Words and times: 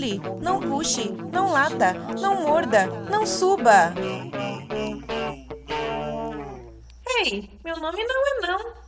pule, 0.00 0.20
não 0.40 0.60
puxe, 0.60 1.10
não 1.30 1.52
lata, 1.52 1.92
não 2.18 2.42
morda, 2.42 2.86
não 3.10 3.26
suba. 3.26 3.92
Ei, 7.18 7.50
meu 7.62 7.76
nome 7.76 8.02
não 8.04 8.26
é 8.26 8.46
não. 8.46 8.80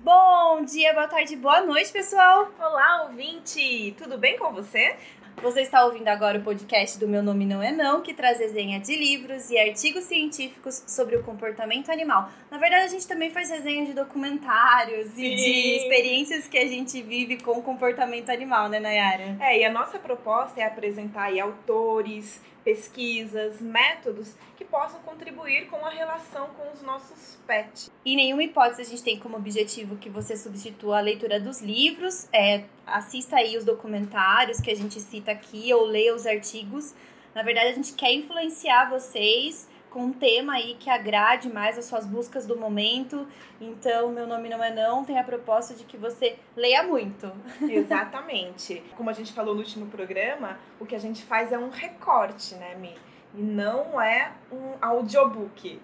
Bom 0.00 0.64
dia, 0.64 0.92
boa 0.94 1.06
tarde, 1.06 1.36
boa 1.36 1.60
noite, 1.60 1.92
pessoal. 1.92 2.48
Olá, 2.58 3.04
ouvinte! 3.04 3.94
Tudo 3.96 4.18
bem 4.18 4.36
com 4.36 4.52
você? 4.52 4.96
Você 5.42 5.62
está 5.62 5.86
ouvindo 5.86 6.08
agora 6.08 6.38
o 6.38 6.42
podcast 6.42 6.98
do 6.98 7.08
Meu 7.08 7.22
Nome 7.22 7.46
Não 7.46 7.62
É 7.62 7.72
Não, 7.72 8.02
que 8.02 8.12
traz 8.12 8.38
resenha 8.38 8.78
de 8.78 8.94
livros 8.94 9.50
e 9.50 9.58
artigos 9.58 10.04
científicos 10.04 10.82
sobre 10.86 11.16
o 11.16 11.22
comportamento 11.22 11.90
animal. 11.90 12.28
Na 12.50 12.58
verdade, 12.58 12.84
a 12.84 12.88
gente 12.88 13.08
também 13.08 13.30
faz 13.30 13.48
resenha 13.48 13.86
de 13.86 13.94
documentários 13.94 15.08
Sim. 15.12 15.24
e 15.24 15.36
de 15.36 15.76
experiências 15.78 16.46
que 16.46 16.58
a 16.58 16.66
gente 16.66 17.00
vive 17.00 17.38
com 17.38 17.52
o 17.52 17.62
comportamento 17.62 18.28
animal, 18.28 18.68
né, 18.68 18.78
Nayara? 18.80 19.38
É, 19.40 19.58
e 19.58 19.64
a 19.64 19.72
nossa 19.72 19.98
proposta 19.98 20.60
é 20.60 20.64
apresentar 20.64 21.22
aí 21.24 21.40
autores, 21.40 22.38
pesquisas, 22.64 23.60
métodos 23.60 24.34
que 24.56 24.64
possam 24.64 25.00
contribuir 25.00 25.66
com 25.66 25.84
a 25.84 25.90
relação 25.90 26.48
com 26.48 26.72
os 26.72 26.82
nossos 26.82 27.38
pets. 27.46 27.90
Em 28.04 28.16
nenhuma 28.16 28.42
hipótese 28.42 28.82
a 28.82 28.84
gente 28.84 29.02
tem 29.02 29.18
como 29.18 29.36
objetivo 29.36 29.96
que 29.96 30.10
você 30.10 30.36
substitua 30.36 30.98
a 30.98 31.00
leitura 31.00 31.40
dos 31.40 31.60
livros, 31.60 32.28
é, 32.32 32.64
assista 32.86 33.36
aí 33.36 33.56
os 33.56 33.64
documentários 33.64 34.60
que 34.60 34.70
a 34.70 34.76
gente 34.76 35.00
cita 35.00 35.32
aqui 35.32 35.72
ou 35.72 35.84
leia 35.84 36.14
os 36.14 36.26
artigos. 36.26 36.94
Na 37.34 37.42
verdade, 37.42 37.68
a 37.68 37.74
gente 37.74 37.94
quer 37.94 38.12
influenciar 38.12 38.90
vocês 38.90 39.68
com 39.90 40.04
um 40.04 40.12
tema 40.12 40.54
aí 40.54 40.76
que 40.78 40.88
agrade 40.88 41.52
mais 41.52 41.76
as 41.76 41.84
suas 41.84 42.06
buscas 42.06 42.46
do 42.46 42.56
momento. 42.56 43.26
Então, 43.60 44.10
meu 44.10 44.26
nome 44.26 44.48
não 44.48 44.62
é 44.62 44.72
não, 44.72 45.04
tem 45.04 45.18
a 45.18 45.24
proposta 45.24 45.74
de 45.74 45.84
que 45.84 45.96
você 45.96 46.38
leia 46.56 46.82
muito. 46.82 47.30
Exatamente. 47.68 48.82
Como 48.96 49.10
a 49.10 49.12
gente 49.12 49.32
falou 49.32 49.54
no 49.54 49.60
último 49.60 49.86
programa, 49.86 50.58
o 50.78 50.86
que 50.86 50.94
a 50.94 51.00
gente 51.00 51.24
faz 51.24 51.52
é 51.52 51.58
um 51.58 51.68
recorte, 51.68 52.54
né, 52.54 52.74
Mi? 52.76 52.96
E 53.34 53.42
não 53.42 54.00
é 54.00 54.32
um 54.50 54.74
audiobook 54.80 55.80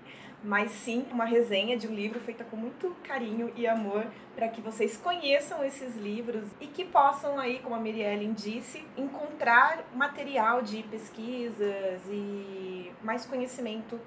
mas 0.46 0.70
sim 0.70 1.04
uma 1.10 1.24
resenha 1.24 1.76
de 1.76 1.88
um 1.88 1.92
livro 1.92 2.20
feita 2.20 2.44
com 2.44 2.56
muito 2.56 2.94
carinho 3.02 3.52
e 3.56 3.66
amor 3.66 4.06
para 4.36 4.46
que 4.46 4.60
vocês 4.60 4.96
conheçam 4.96 5.64
esses 5.64 5.96
livros 5.96 6.44
e 6.60 6.68
que 6.68 6.84
possam 6.84 7.36
aí, 7.36 7.58
como 7.58 7.74
a 7.74 7.80
Mirielle 7.80 8.32
disse, 8.32 8.84
encontrar 8.96 9.84
material 9.92 10.62
de 10.62 10.84
pesquisas 10.84 12.00
e 12.08 12.92
mais 13.02 13.26
conhecimento 13.26 14.00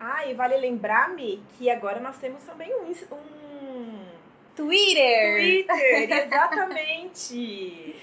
Ah, 0.00 0.26
e 0.26 0.34
vale 0.34 0.56
lembrar-me 0.56 1.40
que 1.56 1.70
agora 1.70 2.00
nós 2.00 2.18
temos 2.18 2.42
também 2.42 2.74
um, 2.74 2.86
um... 2.86 3.41
Twitter! 4.54 5.64
Twitter, 5.66 6.26
exatamente! 6.26 7.96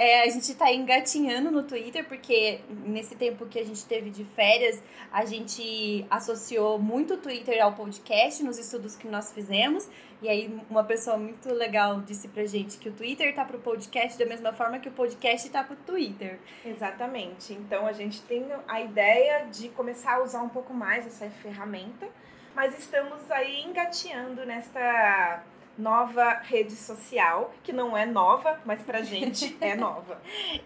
É, 0.00 0.22
a 0.22 0.28
gente 0.30 0.54
tá 0.54 0.72
engatinhando 0.72 1.50
no 1.50 1.62
Twitter, 1.62 2.06
porque 2.06 2.60
nesse 2.86 3.14
tempo 3.16 3.44
que 3.44 3.58
a 3.58 3.64
gente 3.64 3.84
teve 3.84 4.08
de 4.08 4.24
férias, 4.24 4.82
a 5.12 5.26
gente 5.26 6.06
associou 6.08 6.78
muito 6.78 7.14
o 7.14 7.16
Twitter 7.18 7.62
ao 7.62 7.74
podcast 7.74 8.42
nos 8.42 8.58
estudos 8.58 8.96
que 8.96 9.06
nós 9.06 9.30
fizemos. 9.30 9.86
E 10.22 10.28
aí, 10.30 10.58
uma 10.70 10.84
pessoa 10.84 11.18
muito 11.18 11.52
legal 11.52 12.00
disse 12.00 12.28
pra 12.28 12.46
gente 12.46 12.78
que 12.78 12.88
o 12.88 12.92
Twitter 12.92 13.34
tá 13.34 13.44
pro 13.44 13.58
podcast 13.58 14.18
da 14.18 14.24
mesma 14.24 14.54
forma 14.54 14.78
que 14.78 14.88
o 14.88 14.92
podcast 14.92 15.50
tá 15.50 15.62
pro 15.62 15.76
Twitter. 15.76 16.38
Exatamente. 16.64 17.52
Então, 17.52 17.86
a 17.86 17.92
gente 17.92 18.22
tem 18.22 18.46
a 18.68 18.80
ideia 18.80 19.48
de 19.52 19.68
começar 19.68 20.14
a 20.14 20.22
usar 20.22 20.40
um 20.40 20.48
pouco 20.48 20.72
mais 20.72 21.06
essa 21.06 21.28
ferramenta, 21.42 22.08
mas 22.54 22.78
estamos 22.78 23.30
aí 23.30 23.62
engateando 23.64 24.46
nesta 24.46 25.44
nova 25.80 26.34
rede 26.42 26.72
social, 26.72 27.52
que 27.62 27.72
não 27.72 27.96
é 27.96 28.06
nova, 28.06 28.60
mas 28.64 28.82
pra 28.82 29.02
gente 29.02 29.56
é 29.60 29.74
nova. 29.74 30.20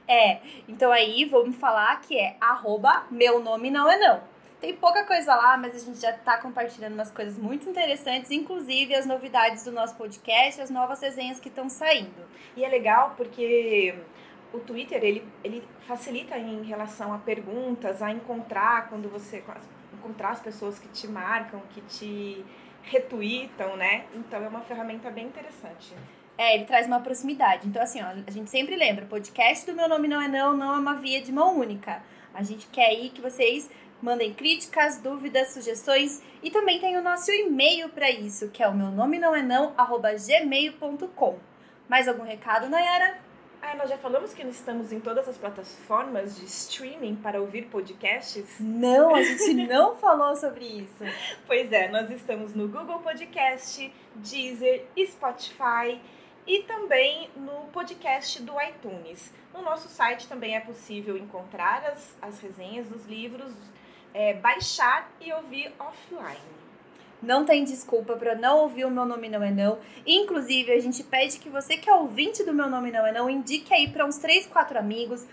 É, 0.07 0.41
então 0.69 0.91
aí 0.93 1.25
vamos 1.25 1.57
falar 1.57 2.01
que 2.01 2.19
é 2.19 2.37
arroba 2.41 3.05
meu 3.11 3.41
nome 3.41 3.71
não 3.71 3.91
é 3.91 3.97
não. 3.99 4.35
Tem 4.61 4.75
pouca 4.75 5.05
coisa 5.05 5.35
lá, 5.35 5.59
mas 5.59 5.75
a 5.75 5.79
gente 5.79 6.01
já 6.01 6.13
tá 6.13 6.39
compartilhando 6.39 6.95
umas 6.95 7.11
coisas 7.11 7.37
muito 7.37 7.69
interessantes, 7.69 8.31
inclusive 8.31 8.95
as 8.95 9.05
novidades 9.05 9.63
do 9.65 9.71
nosso 9.71 9.95
podcast, 9.95 10.61
as 10.61 10.71
novas 10.71 11.03
resenhas 11.03 11.39
que 11.39 11.49
estão 11.49 11.69
saindo. 11.69 12.27
E 12.57 12.65
é 12.65 12.69
legal 12.69 13.13
porque 13.15 13.95
o 14.55 14.61
Twitter, 14.61 15.05
ele, 15.05 15.27
ele 15.43 15.63
facilita 15.87 16.39
em 16.39 16.63
relação 16.63 17.13
a 17.13 17.19
perguntas, 17.19 18.01
a 18.01 18.11
encontrar 18.11 18.89
quando 18.89 19.11
você 19.11 19.43
encontrar 19.93 20.31
as 20.31 20.41
pessoas 20.41 20.79
que 20.79 20.89
te 20.89 21.07
marcam, 21.09 21.61
que 21.71 21.81
te 21.83 22.45
retweetam, 22.85 23.77
né? 23.77 24.05
Então 24.15 24.43
é 24.43 24.49
uma 24.49 24.61
ferramenta 24.61 25.11
bem 25.11 25.27
interessante. 25.27 25.95
É, 26.37 26.55
ele 26.57 26.65
traz 26.65 26.87
uma 26.87 27.01
proximidade. 27.01 27.67
Então, 27.67 27.81
assim, 27.81 28.03
ó, 28.03 28.07
a 28.27 28.31
gente 28.31 28.51
sempre 28.51 28.75
lembra, 28.77 29.07
podcast 29.07 29.65
do 29.67 29.77
Meu 29.77 29.89
Nome 29.89 30.09
Não 30.09 30.21
É 30.21 30.29
Não 30.29 30.57
não 30.57 30.75
é 30.75 30.79
uma 30.79 30.95
via 30.95 31.23
de 31.23 31.33
mão 31.33 31.59
única. 31.59 32.03
A 32.35 32.43
gente 32.43 32.67
quer 32.67 32.87
aí 32.87 33.11
que 33.11 33.21
vocês 33.21 33.71
mandem 34.03 34.35
críticas, 34.35 34.99
dúvidas, 34.99 35.53
sugestões 35.53 36.21
e 36.43 36.51
também 36.51 36.81
tem 36.81 36.97
o 36.97 37.03
nosso 37.03 37.31
e-mail 37.31 37.89
para 37.89 38.11
isso, 38.11 38.51
que 38.51 38.63
é 38.63 38.69
o 38.69 38.75
meu 38.75 38.91
nome 38.91 39.19
não 39.19 39.35
é 39.35 39.43
não, 39.43 39.73
arroba 39.77 40.11
gmail.com. 40.13 41.39
Mais 41.89 42.09
algum 42.09 42.25
recado, 42.25 42.69
Nayara? 42.69 43.24
Ah, 43.67 43.75
nós 43.77 43.89
já 43.89 43.97
falamos 43.97 44.35
que 44.35 44.43
estamos 44.43 44.93
em 44.93 45.01
todas 45.01 45.27
as 45.27 45.39
plataformas 45.39 46.37
de 46.37 46.45
streaming 46.45 47.17
para 47.17 47.41
ouvir 47.41 47.63
podcasts? 47.63 48.57
Não, 48.61 49.15
a 49.15 49.23
gente 49.23 49.55
não 49.67 49.97
falou 49.97 50.37
sobre 50.37 50.67
isso. 50.67 51.03
Pois 51.47 51.73
é, 51.73 51.89
nós 51.89 52.11
estamos 52.11 52.55
no 52.55 52.69
Google 52.69 52.99
Podcast, 52.99 53.91
Deezer, 54.17 54.85
Spotify 55.07 55.99
e 56.47 56.63
também 56.65 57.31
no 57.35 57.67
podcast 57.73 58.43
do 58.43 58.53
iTunes. 58.61 59.33
No 59.55 59.63
nosso 59.63 59.89
site 59.89 60.29
também 60.29 60.55
é 60.55 60.61
possível 60.61 61.17
encontrar 61.17 61.87
as, 61.87 62.15
as 62.21 62.41
resenhas 62.41 62.87
dos 62.87 63.07
livros, 63.07 63.51
é, 64.13 64.35
baixar 64.35 65.11
e 65.23 65.33
ouvir 65.33 65.73
offline. 65.79 66.64
Não 67.25 67.45
tem 67.45 67.65
desculpa 67.65 68.15
para 68.17 68.35
não 68.35 68.59
ouvir 68.59 68.85
o 68.85 68.91
Meu 68.91 69.05
Nome 69.05 69.29
Não 69.29 69.43
É 69.43 69.51
Não. 69.51 69.79
Inclusive, 70.07 70.73
a 70.73 70.79
gente 70.79 71.03
pede 71.03 71.39
que 71.39 71.49
você 71.49 71.77
que 71.77 71.89
é 71.89 71.95
ouvinte 71.95 72.45
do 72.45 72.53
Meu 72.53 72.69
Nome 72.69 72.91
Não 72.91 73.07
É 73.07 73.13
Não, 73.13 73.31
indique 73.31 73.73
aí 73.73 73.89
para 73.89 74.05
uns 74.05 74.19
3, 74.19 74.47
4 74.47 74.79
amigos. 74.79 75.27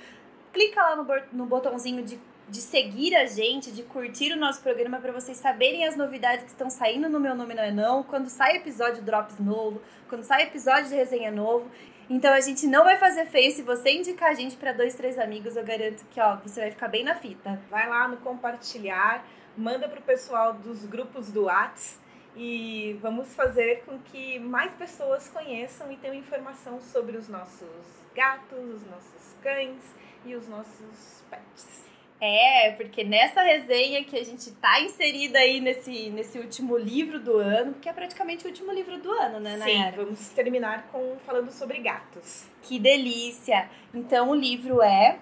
Clica 0.54 0.82
lá 0.82 0.96
no, 0.96 1.06
no 1.34 1.46
botãozinho 1.46 2.04
de, 2.04 2.20
de 2.48 2.62
seguir 2.62 3.16
a 3.16 3.26
gente, 3.26 3.72
de 3.72 3.84
curtir 3.84 4.32
o 4.32 4.38
nosso 4.38 4.62
programa 4.62 5.00
para 5.00 5.12
vocês 5.12 5.38
saberem 5.38 5.86
as 5.86 5.96
novidades 5.96 6.46
que 6.46 6.52
estão 6.52 6.70
saindo 6.70 7.10
no 7.10 7.20
Meu 7.20 7.36
Nome 7.36 7.54
Não 7.54 7.64
É 7.64 7.72
Não, 7.72 8.04
quando 8.04 8.30
sai 8.30 8.58
episódio 8.58 9.04
Drops 9.04 9.40
novo, 9.40 9.82
quando 10.08 10.24
sai 10.24 10.44
episódio 10.44 10.90
de 10.90 10.96
resenha 10.96 11.32
novo. 11.32 11.70
Então 12.10 12.34
a 12.34 12.42
gente 12.42 12.68
não 12.68 12.84
vai 12.84 12.98
fazer 12.98 13.26
feio 13.28 13.52
se 13.54 13.62
você 13.62 13.92
indicar 13.92 14.32
a 14.32 14.34
gente 14.34 14.58
para 14.58 14.74
dois, 14.74 14.96
três 14.96 15.18
amigos, 15.18 15.56
eu 15.56 15.64
garanto 15.64 16.04
que 16.10 16.20
ó, 16.20 16.36
você 16.38 16.60
vai 16.60 16.72
ficar 16.72 16.90
bem 16.90 17.06
na 17.06 17.16
fita. 17.16 17.58
Vai 17.70 17.88
lá 17.88 18.08
no 18.08 18.18
compartilhar 18.18 19.26
manda 19.58 19.88
para 19.88 20.00
o 20.00 20.04
pessoal 20.04 20.54
dos 20.54 20.86
grupos 20.86 21.32
do 21.32 21.46
Whats 21.46 22.00
e 22.36 22.98
vamos 23.02 23.34
fazer 23.36 23.84
com 23.86 24.00
que 24.00 24.40
mais 24.40 24.74
pessoas 24.74 25.28
conheçam 25.28 25.92
e 25.92 25.98
tenham 25.98 26.16
informação 26.16 26.80
sobre 26.80 27.18
os 27.18 27.28
nossos 27.28 27.68
gatos, 28.16 28.58
os 28.58 28.88
nossos 28.88 29.36
cães 29.42 29.82
e 30.26 30.36
os 30.36 30.48
nossos 30.48 31.24
pets. 31.30 31.82
É, 32.24 32.74
porque 32.74 33.04
nessa 33.04 33.42
resenha 33.42 34.04
que 34.04 34.16
a 34.16 34.24
gente 34.24 34.52
tá 34.52 34.80
inserida 34.80 35.40
aí 35.40 35.60
nesse, 35.60 36.12
nesse 36.12 36.38
último 36.38 36.78
livro 36.78 37.20
do 37.20 37.38
ano, 37.38 37.74
que 37.82 37.90
é 37.90 37.94
praticamente 37.94 38.46
o 38.46 38.48
último 38.48 38.72
livro 38.72 39.00
do 39.00 39.12
ano, 39.12 39.40
né, 39.40 39.58
Nayara? 39.58 39.98
Sim, 39.98 40.04
vamos 40.04 40.30
terminar 40.30 40.88
com 40.92 41.18
falando 41.26 41.50
sobre 41.52 41.80
gatos. 41.80 42.46
Que 42.62 42.78
delícia! 42.78 43.68
Então 43.92 44.30
o 44.30 44.36
livro 44.36 44.84
é 44.84 45.18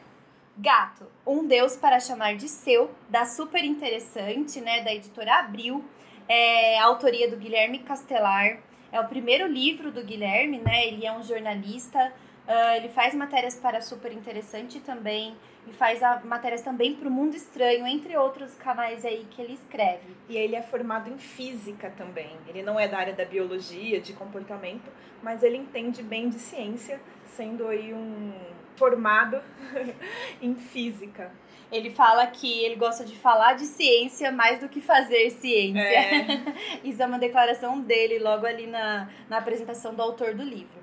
Gato, 0.62 1.06
um 1.26 1.48
Deus 1.48 1.78
para 1.78 2.02
chamar 2.02 2.36
de 2.36 2.50
seu, 2.50 2.92
da 3.08 3.26
super 3.26 3.64
interessante, 3.64 4.60
né, 4.60 4.84
da 4.84 4.94
editora 4.94 5.36
Abril, 5.36 5.86
é 6.28 6.78
a 6.78 6.84
autoria 6.84 7.30
do 7.30 7.38
Guilherme 7.38 7.80
Castelar. 7.80 8.60
É 8.92 9.00
o 9.00 9.08
primeiro 9.08 9.48
livro 9.48 9.90
do 9.90 10.04
Guilherme, 10.04 10.60
né? 10.60 10.88
Ele 10.88 11.06
é 11.06 11.12
um 11.14 11.24
jornalista, 11.24 12.12
uh, 12.46 12.76
ele 12.76 12.90
faz 12.90 13.16
matérias 13.16 13.56
para 13.56 13.80
super 13.80 14.12
interessante 14.12 14.82
também 14.82 15.34
e 15.66 15.72
faz 15.72 16.04
a, 16.04 16.20
matérias 16.26 16.62
também 16.62 16.94
para 16.94 17.08
o 17.08 17.12
Mundo 17.12 17.36
Estranho, 17.36 17.88
entre 17.88 18.18
outros 18.18 18.54
canais 18.56 19.06
aí 19.06 19.26
que 19.32 19.42
ele 19.42 19.54
escreve. 19.54 20.14
E 20.28 20.36
ele 20.36 20.58
é 20.58 20.62
formado 20.62 21.10
em 21.10 21.18
física 21.18 21.90
também. 21.96 22.36
Ele 22.48 22.64
não 22.64 22.78
é 22.78 22.86
da 22.86 22.98
área 22.98 23.14
da 23.14 23.24
biologia, 23.24 24.02
de 24.02 24.12
comportamento, 24.12 24.92
mas 25.24 25.42
ele 25.42 25.56
entende 25.56 26.04
bem 26.04 26.28
de 26.28 26.40
ciência, 26.40 27.00
sendo 27.26 27.66
aí 27.68 27.94
um 27.94 28.34
formado 28.80 29.40
em 30.42 30.56
física. 30.56 31.31
Ele 31.72 31.92
fala 31.92 32.26
que 32.26 32.64
ele 32.64 32.76
gosta 32.76 33.06
de 33.06 33.16
falar 33.16 33.54
de 33.54 33.66
ciência 33.66 34.31
mais 34.31 34.60
do 34.60 34.68
que 34.68 34.81
fazer 34.81 35.30
ciência. 35.30 35.81
É. 35.81 36.26
Isso 36.84 37.04
é 37.04 37.06
uma 37.06 37.20
declaração 37.20 37.80
dele 37.80 38.18
logo 38.18 38.48
ali 38.48 38.66
na, 38.66 39.08
na 39.30 39.38
apresentação 39.38 39.94
do 39.94 40.02
autor 40.02 40.34
do 40.34 40.44
livro. 40.44 40.80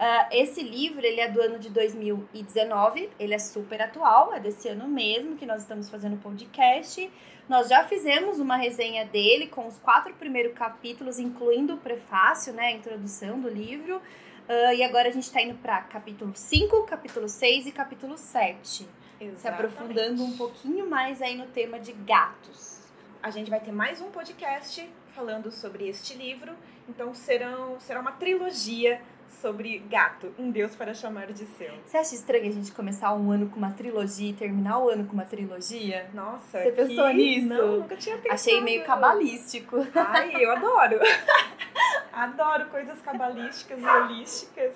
Uh, 0.00 0.26
esse 0.30 0.62
livro 0.62 1.04
ele 1.04 1.20
é 1.20 1.28
do 1.28 1.42
ano 1.42 1.58
de 1.58 1.68
2019, 1.68 3.10
ele 3.18 3.34
é 3.34 3.38
super 3.38 3.82
atual, 3.82 4.32
é 4.32 4.40
desse 4.40 4.66
ano 4.66 4.88
mesmo 4.88 5.36
que 5.36 5.44
nós 5.44 5.60
estamos 5.60 5.90
fazendo 5.90 6.14
o 6.14 6.18
podcast. 6.18 7.10
Nós 7.46 7.68
já 7.68 7.84
fizemos 7.84 8.38
uma 8.38 8.56
resenha 8.56 9.04
dele 9.04 9.48
com 9.48 9.66
os 9.66 9.76
quatro 9.78 10.14
primeiros 10.14 10.54
capítulos, 10.54 11.18
incluindo 11.18 11.74
o 11.74 11.76
prefácio, 11.76 12.54
né, 12.54 12.68
a 12.68 12.72
introdução 12.72 13.38
do 13.38 13.50
livro. 13.50 14.00
Uh, 14.48 14.74
e 14.74 14.82
agora 14.82 15.08
a 15.08 15.12
gente 15.12 15.24
está 15.24 15.40
indo 15.40 15.54
para 15.58 15.80
capítulo 15.82 16.32
5, 16.34 16.84
capítulo 16.84 17.28
6 17.28 17.66
e 17.66 17.72
capítulo 17.72 18.18
7. 18.18 18.88
Exatamente. 19.20 19.40
Se 19.40 19.48
aprofundando 19.48 20.24
um 20.24 20.36
pouquinho 20.36 20.88
mais 20.88 21.20
aí 21.22 21.36
no 21.36 21.46
tema 21.46 21.78
de 21.78 21.92
gatos. 21.92 22.80
A 23.22 23.30
gente 23.30 23.50
vai 23.50 23.60
ter 23.60 23.70
mais 23.70 24.00
um 24.00 24.10
podcast 24.10 24.88
falando 25.14 25.52
sobre 25.52 25.88
este 25.88 26.14
livro. 26.14 26.54
Então 26.88 27.14
serão, 27.14 27.78
será 27.78 28.00
uma 28.00 28.12
trilogia 28.12 29.00
sobre 29.40 29.78
gato, 29.90 30.32
um 30.38 30.50
Deus 30.50 30.74
para 30.76 30.92
chamar 30.94 31.28
de 31.32 31.44
seu. 31.46 31.70
Você 31.86 31.96
acha 31.96 32.14
estranho 32.14 32.48
a 32.48 32.52
gente 32.52 32.72
começar 32.72 33.12
um 33.14 33.30
ano 33.30 33.48
com 33.48 33.56
uma 33.56 33.70
trilogia 33.72 34.30
e 34.30 34.32
terminar 34.34 34.78
o 34.78 34.88
ano 34.90 35.04
com 35.06 35.14
uma 35.14 35.24
trilogia? 35.24 36.08
Nossa, 36.12 36.62
Você 36.62 36.72
pensou 36.72 37.06
que- 37.08 37.12
nisso? 37.14 37.46
Não, 37.48 37.76
nunca 37.78 37.96
tinha 37.96 38.16
pensado. 38.16 38.34
Achei 38.34 38.60
meio 38.60 38.84
cabalístico. 38.84 39.76
Ai, 39.94 40.32
eu 40.44 40.50
adoro. 40.52 40.98
adoro 42.12 42.66
coisas 42.66 43.00
cabalísticas 43.00 43.78
e 43.80 43.84
holísticas. 43.86 44.72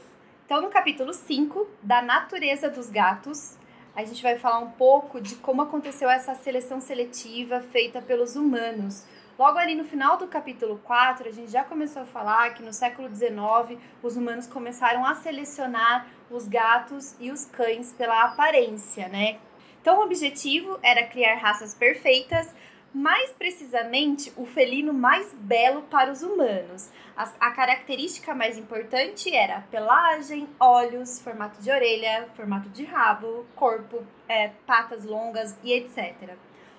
Então, 0.46 0.60
no 0.60 0.68
capítulo 0.68 1.12
5, 1.12 1.66
da 1.82 2.02
natureza 2.02 2.68
dos 2.68 2.90
gatos, 2.90 3.56
a 3.96 4.04
gente 4.04 4.22
vai 4.22 4.38
falar 4.38 4.58
um 4.58 4.70
pouco 4.72 5.20
de 5.20 5.36
como 5.36 5.62
aconteceu 5.62 6.08
essa 6.10 6.34
seleção 6.34 6.80
seletiva 6.80 7.60
feita 7.60 8.02
pelos 8.02 8.36
humanos. 8.36 9.06
Logo 9.38 9.58
ali 9.58 9.74
no 9.74 9.84
final 9.84 10.16
do 10.16 10.28
capítulo 10.28 10.78
4, 10.84 11.28
a 11.28 11.32
gente 11.32 11.50
já 11.50 11.64
começou 11.64 12.02
a 12.02 12.06
falar 12.06 12.54
que 12.54 12.62
no 12.62 12.72
século 12.72 13.08
XIX 13.12 13.80
os 14.02 14.16
humanos 14.16 14.46
começaram 14.46 15.04
a 15.04 15.14
selecionar 15.16 16.06
os 16.30 16.46
gatos 16.46 17.16
e 17.18 17.32
os 17.32 17.44
cães 17.44 17.92
pela 17.92 18.24
aparência, 18.24 19.08
né? 19.08 19.38
Então, 19.80 19.98
o 19.98 20.04
objetivo 20.04 20.78
era 20.82 21.06
criar 21.06 21.34
raças 21.36 21.74
perfeitas, 21.74 22.54
mais 22.94 23.32
precisamente 23.32 24.32
o 24.36 24.46
felino 24.46 24.94
mais 24.94 25.34
belo 25.34 25.82
para 25.82 26.12
os 26.12 26.22
humanos. 26.22 26.88
As- 27.16 27.34
A, 27.40 27.50
característica 27.50 28.32
mais 28.36 28.56
importante 28.56 29.34
era 29.34 29.62
pelagem, 29.62 30.48
olhos, 30.60 31.20
formato 31.20 31.60
de 31.60 31.70
orelha, 31.72 32.28
formato 32.36 32.68
de 32.68 32.84
rabo, 32.84 33.44
corpo, 33.56 34.04
é, 34.28 34.52
patas 34.64 35.04
longas 35.04 35.58
e 35.64 35.72
etc. 35.72 36.14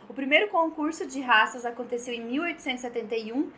O 0.07 0.13
primeiro 0.13 0.50
concurso 0.50 1.06
de 1.06 1.19
raças 1.19 1.66
aconteceu 1.66 2.13
em 2.13 2.22
1871. 2.22 3.52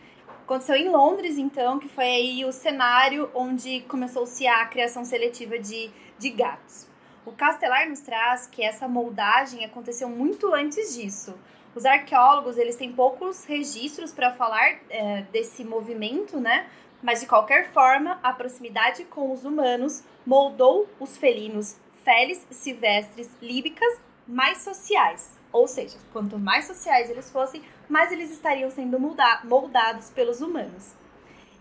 Aconteceu 0.44 0.76
em 0.76 0.90
Londres, 0.90 1.38
então, 1.38 1.78
que 1.78 1.90
foi 1.90 2.06
aí 2.06 2.46
o 2.46 2.52
cenário 2.52 3.30
onde 3.36 3.82
começou-se 3.82 4.48
a 4.48 4.66
criação 4.66 5.04
seletiva 5.04 5.60
de, 5.60 5.92
de 6.18 6.30
gatos. 6.30 6.88
O 7.26 7.34
Castelar 7.34 7.90
nos 7.90 8.00
traz 8.00 8.48
que 8.48 8.64
essa 8.64 8.88
moldagem 8.88 9.66
aconteceu 9.66 10.08
muito 10.08 10.54
antes 10.54 10.96
disso. 10.96 11.38
Os 11.76 11.86
arqueólogos 11.86 12.58
eles 12.58 12.78
têm 12.78 12.94
poucos 12.94 13.44
registros 13.44 14.14
para 14.14 14.32
falar 14.32 14.80
é, 14.90 15.24
desse 15.32 15.66
movimento, 15.66 16.40
né? 16.40 16.68
Mas 17.04 17.20
de 17.20 17.28
qualquer 17.28 17.72
forma, 17.74 18.18
a 18.24 18.32
proximidade 18.32 19.04
com 19.04 19.32
os 19.32 19.44
humanos 19.44 20.04
moldou 20.26 20.90
os 21.00 21.18
felinos 21.18 21.78
felis, 22.04 22.48
silvestres, 22.50 23.30
líbicas 23.42 24.02
mais 24.26 24.60
sociais. 24.60 25.37
Ou 25.52 25.68
seja, 25.68 25.98
quanto 26.12 26.38
mais 26.38 26.66
sociais 26.66 27.10
eles 27.10 27.32
fossem, 27.32 27.62
mais 27.88 28.12
eles 28.12 28.32
estariam 28.32 28.70
sendo 28.70 29.00
molda- 29.00 29.42
moldados 29.44 30.10
pelos 30.10 30.42
humanos. 30.42 30.94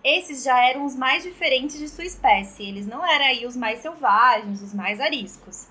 Esses 0.02 0.44
já 0.44 0.58
eram 0.68 0.84
os 0.84 0.94
mais 0.94 1.22
diferentes 1.22 1.78
de 1.78 1.88
sua 1.88 2.04
espécie, 2.04 2.62
eles 2.62 2.86
não 2.86 3.04
eram 3.04 3.24
aí 3.24 3.46
os 3.46 3.56
mais 3.56 3.80
selvagens, 3.80 4.62
os 4.62 4.72
mais 4.72 5.00
ariscos. 5.00 5.66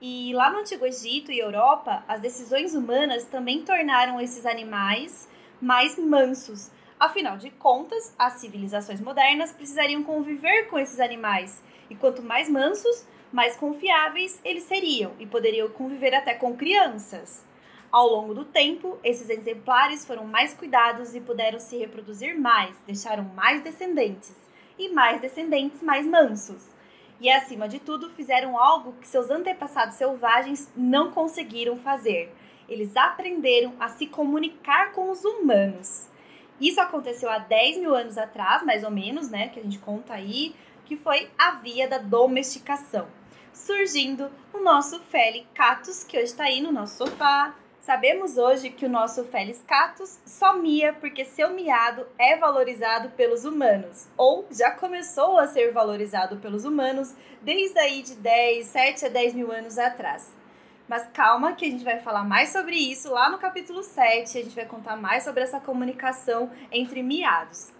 E 0.00 0.32
lá 0.34 0.50
no 0.50 0.58
Antigo 0.58 0.84
Egito 0.84 1.32
e 1.32 1.38
Europa, 1.38 2.04
as 2.06 2.20
decisões 2.20 2.74
humanas 2.74 3.24
também 3.24 3.62
tornaram 3.62 4.20
esses 4.20 4.44
animais 4.44 5.28
mais 5.60 5.96
mansos. 5.96 6.70
Afinal 7.00 7.38
de 7.38 7.50
contas, 7.50 8.14
as 8.18 8.34
civilizações 8.34 9.00
modernas 9.00 9.52
precisariam 9.52 10.02
conviver 10.02 10.68
com 10.68 10.78
esses 10.78 11.00
animais, 11.00 11.62
e 11.88 11.94
quanto 11.94 12.22
mais 12.22 12.48
mansos, 12.48 13.06
mais 13.34 13.56
confiáveis 13.56 14.40
eles 14.44 14.62
seriam 14.62 15.10
e 15.18 15.26
poderiam 15.26 15.68
conviver 15.68 16.14
até 16.14 16.34
com 16.34 16.56
crianças. 16.56 17.44
Ao 17.90 18.06
longo 18.06 18.32
do 18.32 18.44
tempo, 18.44 18.96
esses 19.02 19.28
exemplares 19.28 20.06
foram 20.06 20.24
mais 20.24 20.54
cuidados 20.54 21.16
e 21.16 21.20
puderam 21.20 21.58
se 21.58 21.76
reproduzir 21.76 22.38
mais, 22.38 22.76
deixaram 22.86 23.24
mais 23.24 23.60
descendentes, 23.60 24.36
e 24.78 24.88
mais 24.88 25.20
descendentes 25.20 25.82
mais 25.82 26.06
mansos. 26.06 26.64
E 27.20 27.28
acima 27.28 27.68
de 27.68 27.80
tudo, 27.80 28.08
fizeram 28.10 28.56
algo 28.56 28.94
que 29.00 29.06
seus 29.08 29.28
antepassados 29.30 29.96
selvagens 29.96 30.70
não 30.76 31.10
conseguiram 31.10 31.76
fazer. 31.76 32.32
Eles 32.68 32.96
aprenderam 32.96 33.74
a 33.80 33.88
se 33.88 34.06
comunicar 34.06 34.92
com 34.92 35.10
os 35.10 35.24
humanos. 35.24 36.08
Isso 36.60 36.80
aconteceu 36.80 37.28
há 37.28 37.38
10 37.38 37.78
mil 37.78 37.96
anos 37.96 38.16
atrás, 38.16 38.64
mais 38.64 38.84
ou 38.84 38.92
menos, 38.92 39.28
né? 39.28 39.48
Que 39.48 39.58
a 39.58 39.62
gente 39.62 39.80
conta 39.80 40.14
aí, 40.14 40.54
que 40.84 40.96
foi 40.96 41.28
a 41.36 41.52
via 41.56 41.88
da 41.88 41.98
domesticação. 41.98 43.08
Surgindo 43.54 44.32
o 44.52 44.58
nosso 44.58 44.98
Felis 45.04 45.46
catus, 45.54 46.02
que 46.02 46.16
hoje 46.16 46.26
está 46.26 46.42
aí 46.42 46.60
no 46.60 46.72
nosso 46.72 46.96
sofá. 46.96 47.54
Sabemos 47.80 48.36
hoje 48.36 48.68
que 48.68 48.84
o 48.84 48.88
nosso 48.88 49.22
Felis 49.26 49.62
catus 49.62 50.18
só 50.26 50.54
mia 50.54 50.92
porque 50.94 51.24
seu 51.24 51.50
miado 51.50 52.04
é 52.18 52.36
valorizado 52.36 53.10
pelos 53.10 53.44
humanos, 53.44 54.08
ou 54.16 54.44
já 54.50 54.72
começou 54.72 55.38
a 55.38 55.46
ser 55.46 55.70
valorizado 55.70 56.38
pelos 56.38 56.64
humanos 56.64 57.14
desde 57.42 57.78
aí 57.78 58.02
de 58.02 58.16
10, 58.16 58.66
7 58.66 59.06
a 59.06 59.08
10 59.08 59.34
mil 59.34 59.52
anos 59.52 59.78
atrás. 59.78 60.34
Mas 60.88 61.06
calma 61.14 61.52
que 61.52 61.64
a 61.64 61.70
gente 61.70 61.84
vai 61.84 62.00
falar 62.00 62.24
mais 62.24 62.48
sobre 62.48 62.74
isso 62.74 63.08
lá 63.12 63.30
no 63.30 63.38
capítulo 63.38 63.84
7, 63.84 64.36
a 64.36 64.42
gente 64.42 64.56
vai 64.56 64.66
contar 64.66 64.96
mais 64.96 65.22
sobre 65.22 65.44
essa 65.44 65.60
comunicação 65.60 66.50
entre 66.72 67.04
miados. 67.04 67.72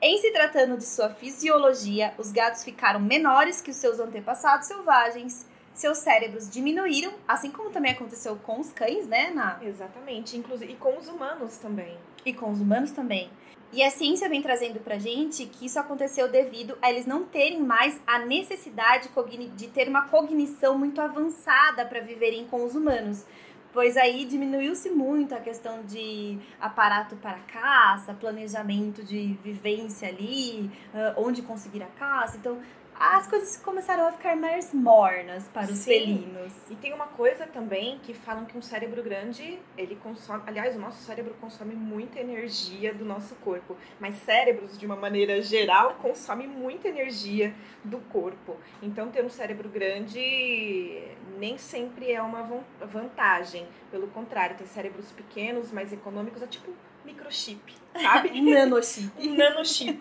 Em 0.00 0.16
se 0.18 0.30
tratando 0.30 0.76
de 0.76 0.84
sua 0.84 1.10
fisiologia, 1.10 2.14
os 2.18 2.30
gatos 2.30 2.62
ficaram 2.62 3.00
menores 3.00 3.60
que 3.60 3.72
os 3.72 3.76
seus 3.76 3.98
antepassados 3.98 4.68
selvagens, 4.68 5.44
seus 5.74 5.98
cérebros 5.98 6.48
diminuíram, 6.48 7.12
assim 7.26 7.50
como 7.50 7.70
também 7.70 7.92
aconteceu 7.92 8.36
com 8.36 8.60
os 8.60 8.72
cães, 8.72 9.08
né, 9.08 9.30
na 9.30 9.58
Exatamente, 9.60 10.36
inclusive 10.36 10.72
e 10.72 10.76
com 10.76 10.96
os 10.96 11.08
humanos 11.08 11.56
também. 11.58 11.96
e 12.24 12.32
com 12.32 12.50
os 12.50 12.60
humanos 12.60 12.92
também. 12.92 13.28
E 13.72 13.82
a 13.82 13.90
ciência 13.90 14.28
vem 14.28 14.40
trazendo 14.40 14.80
pra 14.80 14.98
gente 14.98 15.44
que 15.46 15.66
isso 15.66 15.78
aconteceu 15.78 16.30
devido 16.30 16.78
a 16.80 16.90
eles 16.90 17.04
não 17.04 17.24
terem 17.24 17.60
mais 17.60 18.00
a 18.06 18.20
necessidade 18.20 19.10
de 19.56 19.66
ter 19.68 19.88
uma 19.88 20.08
cognição 20.08 20.78
muito 20.78 21.00
avançada 21.00 21.84
para 21.84 22.00
viverem 22.00 22.46
com 22.46 22.64
os 22.64 22.74
humanos. 22.74 23.24
Pois 23.72 23.98
aí 23.98 24.24
diminuiu-se 24.24 24.88
muito 24.90 25.34
a 25.34 25.40
questão 25.40 25.82
de 25.84 26.38
aparato 26.58 27.16
para 27.16 27.38
caça, 27.40 28.14
planejamento 28.14 29.04
de 29.04 29.38
vivência 29.44 30.08
ali, 30.08 30.70
ah, 30.94 31.14
onde 31.18 31.42
conseguir 31.42 31.82
a 31.82 31.86
caça. 31.86 32.38
Então, 32.38 32.58
as 33.00 33.26
coisas 33.28 33.56
começaram 33.58 34.08
a 34.08 34.12
ficar 34.12 34.34
mais 34.36 34.74
mornas 34.74 35.46
para 35.48 35.70
os 35.70 35.78
Sim. 35.78 35.90
felinos. 35.90 36.52
E 36.68 36.74
tem 36.74 36.92
uma 36.92 37.06
coisa 37.06 37.46
também 37.46 37.98
que 38.00 38.12
falam 38.12 38.44
que 38.44 38.58
um 38.58 38.62
cérebro 38.62 39.02
grande, 39.02 39.58
ele 39.76 39.96
consome, 39.96 40.42
aliás, 40.46 40.74
o 40.74 40.78
nosso 40.78 41.02
cérebro 41.04 41.34
consome 41.40 41.74
muita 41.74 42.18
energia 42.20 42.92
do 42.92 43.04
nosso 43.04 43.34
corpo, 43.36 43.76
mas 44.00 44.16
cérebros 44.16 44.76
de 44.76 44.84
uma 44.84 44.96
maneira 44.96 45.40
geral 45.40 45.94
consomem 46.02 46.48
muita 46.48 46.88
energia 46.88 47.54
do 47.84 47.98
corpo. 47.98 48.56
Então 48.82 49.10
ter 49.10 49.24
um 49.24 49.30
cérebro 49.30 49.68
grande 49.68 51.02
nem 51.38 51.56
sempre 51.56 52.10
é 52.10 52.20
uma 52.20 52.42
van- 52.42 52.64
vantagem, 52.84 53.66
pelo 53.90 54.08
contrário, 54.08 54.56
tem 54.56 54.66
cérebros 54.66 55.12
pequenos, 55.12 55.70
mais 55.70 55.92
econômicos, 55.92 56.42
é 56.42 56.46
tipo 56.46 56.72
microchip, 57.08 57.74
sabe? 58.00 58.30
Um 58.30 58.50
nanochip. 58.54 59.10
Um 59.18 59.34
nanochip. 59.34 59.98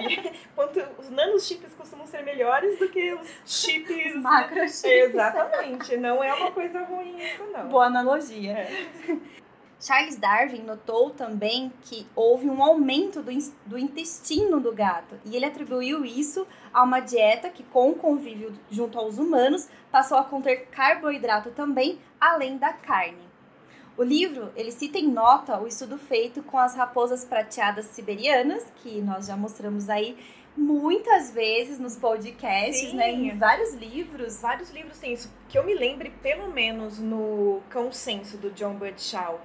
Quanto 0.56 0.80
os 1.00 1.10
nanochips 1.10 1.74
costumam 1.74 2.06
ser 2.06 2.24
melhores 2.24 2.78
do 2.78 2.90
que 2.90 3.14
os 3.14 3.28
chips 3.46 4.16
Macrochips. 4.16 4.84
Exatamente, 4.84 5.98
não 5.98 6.24
é 6.24 6.34
uma 6.34 6.52
coisa 6.52 6.84
ruim 6.84 7.18
isso 7.18 7.44
não. 7.52 7.70
Boa 7.70 7.86
analogia. 7.86 8.54
É. 8.54 8.88
Charles 9.80 10.18
Darwin 10.18 10.64
notou 10.64 11.12
também 11.12 11.72
que 11.84 12.08
houve 12.16 12.50
um 12.50 12.64
aumento 12.64 13.22
do, 13.22 13.32
do 13.66 13.78
intestino 13.78 14.60
do 14.60 14.74
gato 14.74 15.20
e 15.24 15.36
ele 15.36 15.46
atribuiu 15.46 16.04
isso 16.04 16.48
a 16.74 16.82
uma 16.82 17.00
dieta 17.00 17.50
que, 17.50 17.64
com 17.64 17.92
o 17.92 17.96
convívio 17.96 18.54
junto 18.72 18.98
aos 18.98 19.20
humanos, 19.20 19.70
passou 19.92 20.18
a 20.18 20.24
conter 20.24 20.66
carboidrato 20.68 21.52
também, 21.52 22.00
além 22.20 22.58
da 22.58 22.74
carne. 22.74 23.28
O 23.98 24.04
livro, 24.04 24.52
ele 24.56 24.72
cita 24.72 25.00
em 25.00 25.08
nota 25.08 25.60
o 25.60 25.66
estudo 25.66 25.98
feito 25.98 26.44
com 26.44 26.60
as 26.60 26.76
raposas 26.76 27.26
prateadas 27.26 27.86
siberianas, 27.86 28.64
que 28.76 29.02
nós 29.02 29.26
já 29.26 29.36
mostramos 29.36 29.90
aí 29.90 30.16
muitas 30.56 31.32
vezes 31.32 31.80
nos 31.80 31.96
podcasts, 31.96 32.92
Sim. 32.92 32.96
né? 32.96 33.12
Em 33.12 33.36
vários 33.36 33.74
livros. 33.74 34.40
Vários 34.40 34.70
livros 34.70 35.00
têm 35.00 35.14
isso. 35.14 35.34
Que 35.50 35.58
eu 35.58 35.64
me 35.64 35.74
lembre, 35.74 36.12
pelo 36.22 36.54
menos, 36.54 37.00
no 37.00 37.60
Consenso, 37.74 38.38
do 38.38 38.52
John 38.52 38.76
Birdshaw. 38.76 39.42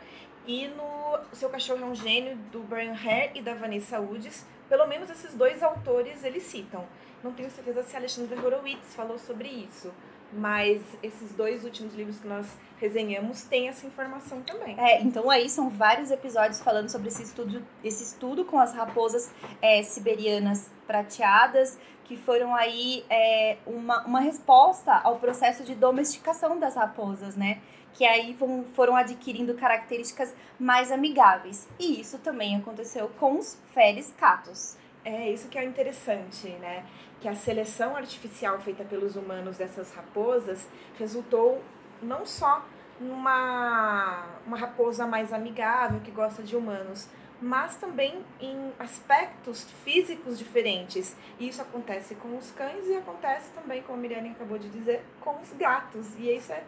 E 0.47 0.68
no 0.68 1.18
Seu 1.32 1.49
Cachorro 1.49 1.85
é 1.85 1.87
um 1.87 1.94
Gênio, 1.94 2.37
do 2.50 2.61
Brian 2.61 2.92
Hare 2.92 3.30
e 3.35 3.40
da 3.40 3.54
Vanessa 3.54 4.00
Woods. 4.00 4.44
Pelo 4.68 4.87
menos 4.87 5.09
esses 5.09 5.32
dois 5.32 5.62
autores 5.62 6.25
eles 6.25 6.42
citam. 6.42 6.85
Não 7.25 7.32
tenho 7.32 7.50
certeza 7.50 7.82
se 7.85 7.97
Alexandre 7.97 8.38
Horowitz 8.38 8.94
falou 8.94 9.18
sobre 9.18 9.49
isso. 9.49 9.90
Mas 10.32 10.80
esses 11.02 11.32
dois 11.34 11.64
últimos 11.64 11.94
livros 11.94 12.18
que 12.18 12.26
nós 12.26 12.46
resenhamos 12.82 13.44
têm 13.44 13.68
essa 13.68 13.86
informação 13.86 14.42
também. 14.42 14.78
É, 14.78 15.00
então 15.02 15.30
aí 15.30 15.48
são 15.48 15.70
vários 15.70 16.10
episódios 16.10 16.60
falando 16.60 16.88
sobre 16.88 17.08
esse 17.08 17.22
estudo, 17.22 17.62
esse 17.84 18.02
estudo 18.02 18.44
com 18.44 18.58
as 18.58 18.74
raposas 18.74 19.32
é, 19.60 19.82
siberianas 19.82 20.70
prateadas, 20.86 21.78
que 22.04 22.16
foram 22.16 22.54
aí 22.54 23.04
é, 23.08 23.58
uma, 23.66 24.04
uma 24.04 24.20
resposta 24.20 24.92
ao 24.92 25.18
processo 25.18 25.62
de 25.62 25.74
domesticação 25.74 26.58
das 26.58 26.74
raposas, 26.74 27.36
né? 27.36 27.60
Que 27.92 28.04
aí 28.04 28.32
vão, 28.32 28.64
foram 28.74 28.96
adquirindo 28.96 29.54
características 29.54 30.34
mais 30.58 30.90
amigáveis. 30.90 31.68
E 31.78 32.00
isso 32.00 32.18
também 32.18 32.56
aconteceu 32.56 33.08
com 33.20 33.38
os 33.38 33.58
Felis 33.72 34.12
catus. 34.18 34.76
É 35.04 35.30
isso 35.30 35.49
que 35.49 35.59
é 35.59 35.64
interessante, 35.64 36.49
né? 36.61 36.85
Que 37.21 37.28
a 37.28 37.35
seleção 37.35 37.97
artificial 37.97 38.59
feita 38.61 38.85
pelos 38.85 39.16
humanos 39.16 39.56
dessas 39.56 39.92
raposas 39.94 40.66
resultou 40.99 41.62
não 42.00 42.25
só 42.25 42.64
numa 43.00 44.25
uma 44.47 44.56
raposa 44.56 45.06
mais 45.06 45.32
amigável 45.32 46.00
que 46.00 46.11
gosta 46.11 46.42
de 46.42 46.54
humanos, 46.56 47.09
mas 47.40 47.75
também 47.76 48.25
em 48.40 48.73
aspectos 48.78 49.64
físicos 49.85 50.38
diferentes. 50.38 51.16
E 51.40 51.49
isso 51.49 51.61
acontece 51.61 52.14
com 52.14 52.37
os 52.37 52.52
cães 52.52 52.87
e 52.87 52.94
acontece 52.97 53.50
também, 53.52 53.82
como 53.82 53.99
a 53.99 54.00
Miriam 54.00 54.30
acabou 54.30 54.59
de 54.59 54.68
dizer, 54.68 55.04
com 55.21 55.40
os 55.40 55.52
gatos. 55.54 56.06
E 56.18 56.30
isso 56.37 56.52
é 56.52 56.62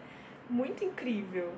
muito 0.50 0.84
incrível. 0.84 1.52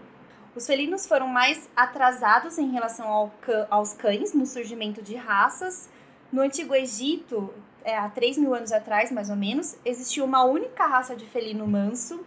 Os 0.54 0.66
felinos 0.66 1.06
foram 1.06 1.28
mais 1.28 1.68
atrasados 1.74 2.58
em 2.58 2.70
relação 2.70 3.08
ao 3.08 3.30
cã- 3.40 3.66
aos 3.70 3.94
cães 3.94 4.34
no 4.34 4.44
surgimento 4.44 5.00
de 5.02 5.14
raças. 5.16 5.88
No 6.32 6.42
Antigo 6.42 6.74
Egito, 6.74 7.52
é, 7.84 7.96
há 7.96 8.08
3 8.08 8.36
mil 8.38 8.54
anos 8.54 8.72
atrás, 8.72 9.10
mais 9.12 9.30
ou 9.30 9.36
menos, 9.36 9.76
existiu 9.84 10.24
uma 10.24 10.44
única 10.44 10.86
raça 10.86 11.14
de 11.14 11.24
felino 11.26 11.66
manso. 11.66 12.24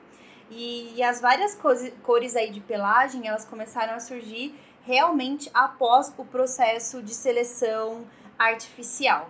E, 0.50 0.94
e 0.96 1.04
as 1.04 1.22
várias 1.22 1.54
cosi- 1.54 1.92
cores 2.02 2.36
aí 2.36 2.50
de 2.50 2.60
pelagem, 2.60 3.28
elas 3.28 3.46
começaram 3.46 3.94
a 3.94 4.00
surgir 4.00 4.58
realmente 4.84 5.50
após 5.54 6.12
o 6.18 6.26
processo 6.26 7.04
de 7.04 7.14
seleção 7.14 8.06
artificial. 8.38 9.30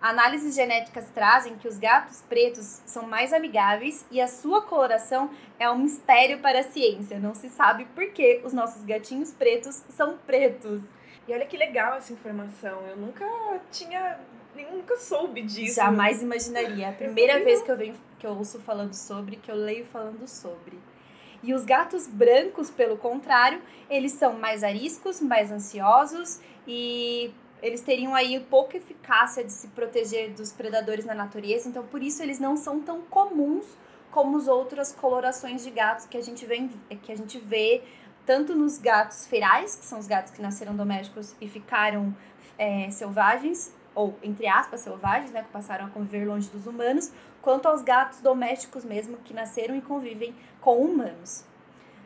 Análises 0.00 0.54
genéticas 0.54 1.08
trazem 1.14 1.56
que 1.56 1.66
os 1.68 1.76
gatos 1.76 2.22
pretos 2.28 2.80
são 2.86 3.02
mais 3.06 3.32
amigáveis 3.34 4.06
e 4.10 4.18
a 4.20 4.28
sua 4.28 4.62
coloração 4.62 5.30
é 5.58 5.68
um 5.70 5.76
mistério 5.78 6.38
para 6.38 6.60
a 6.60 6.62
ciência. 6.62 7.18
Não 7.18 7.34
se 7.34 7.50
sabe 7.50 7.84
por 7.94 8.06
que 8.12 8.40
os 8.44 8.52
nossos 8.52 8.82
gatinhos 8.84 9.32
pretos 9.32 9.82
são 9.90 10.16
pretos. 10.26 10.80
E 11.30 11.32
olha 11.32 11.46
que 11.46 11.56
legal 11.56 11.94
essa 11.94 12.12
informação. 12.12 12.84
Eu 12.88 12.96
nunca 12.96 13.24
tinha. 13.70 14.18
Nunca 14.72 14.96
soube 14.96 15.42
disso. 15.42 15.76
Jamais 15.76 16.20
imaginaria. 16.20 16.88
A 16.88 16.92
primeira 16.92 17.34
também 17.34 17.46
vez 17.46 17.62
que 17.62 17.70
eu 17.70 17.76
venho, 17.76 17.94
que 18.18 18.26
eu 18.26 18.32
ouço 18.32 18.58
falando 18.58 18.94
sobre, 18.94 19.36
que 19.36 19.48
eu 19.48 19.54
leio 19.54 19.86
falando 19.86 20.26
sobre. 20.26 20.76
E 21.40 21.54
os 21.54 21.64
gatos 21.64 22.08
brancos, 22.08 22.68
pelo 22.68 22.96
contrário, 22.96 23.62
eles 23.88 24.10
são 24.10 24.32
mais 24.32 24.64
ariscos, 24.64 25.20
mais 25.20 25.52
ansiosos 25.52 26.40
e 26.66 27.32
eles 27.62 27.80
teriam 27.80 28.12
aí 28.12 28.40
pouca 28.40 28.76
eficácia 28.76 29.44
de 29.44 29.52
se 29.52 29.68
proteger 29.68 30.32
dos 30.32 30.50
predadores 30.50 31.04
na 31.04 31.14
natureza, 31.14 31.68
então 31.68 31.86
por 31.86 32.02
isso 32.02 32.22
eles 32.22 32.40
não 32.40 32.56
são 32.56 32.80
tão 32.80 33.02
comuns 33.02 33.66
como 34.10 34.36
as 34.36 34.48
outras 34.48 34.92
colorações 34.92 35.62
de 35.62 35.70
gatos 35.70 36.06
que 36.06 36.16
a 36.16 36.22
gente 36.22 36.44
vê, 36.44 36.68
que 37.02 37.12
a 37.12 37.16
gente 37.16 37.38
vê 37.38 37.82
tanto 38.26 38.54
nos 38.54 38.78
gatos 38.78 39.26
ferais, 39.26 39.74
que 39.74 39.84
são 39.84 39.98
os 39.98 40.06
gatos 40.06 40.32
que 40.32 40.40
nasceram 40.40 40.74
domésticos 40.74 41.34
e 41.40 41.48
ficaram 41.48 42.14
é, 42.58 42.90
selvagens, 42.90 43.74
ou 43.94 44.16
entre 44.22 44.46
aspas 44.46 44.80
selvagens, 44.80 45.30
né, 45.30 45.42
que 45.42 45.48
passaram 45.48 45.86
a 45.86 45.90
conviver 45.90 46.24
longe 46.24 46.48
dos 46.48 46.66
humanos, 46.66 47.12
quanto 47.42 47.66
aos 47.66 47.82
gatos 47.82 48.20
domésticos 48.20 48.84
mesmo, 48.84 49.16
que 49.18 49.34
nasceram 49.34 49.76
e 49.76 49.80
convivem 49.80 50.34
com 50.60 50.76
humanos. 50.76 51.44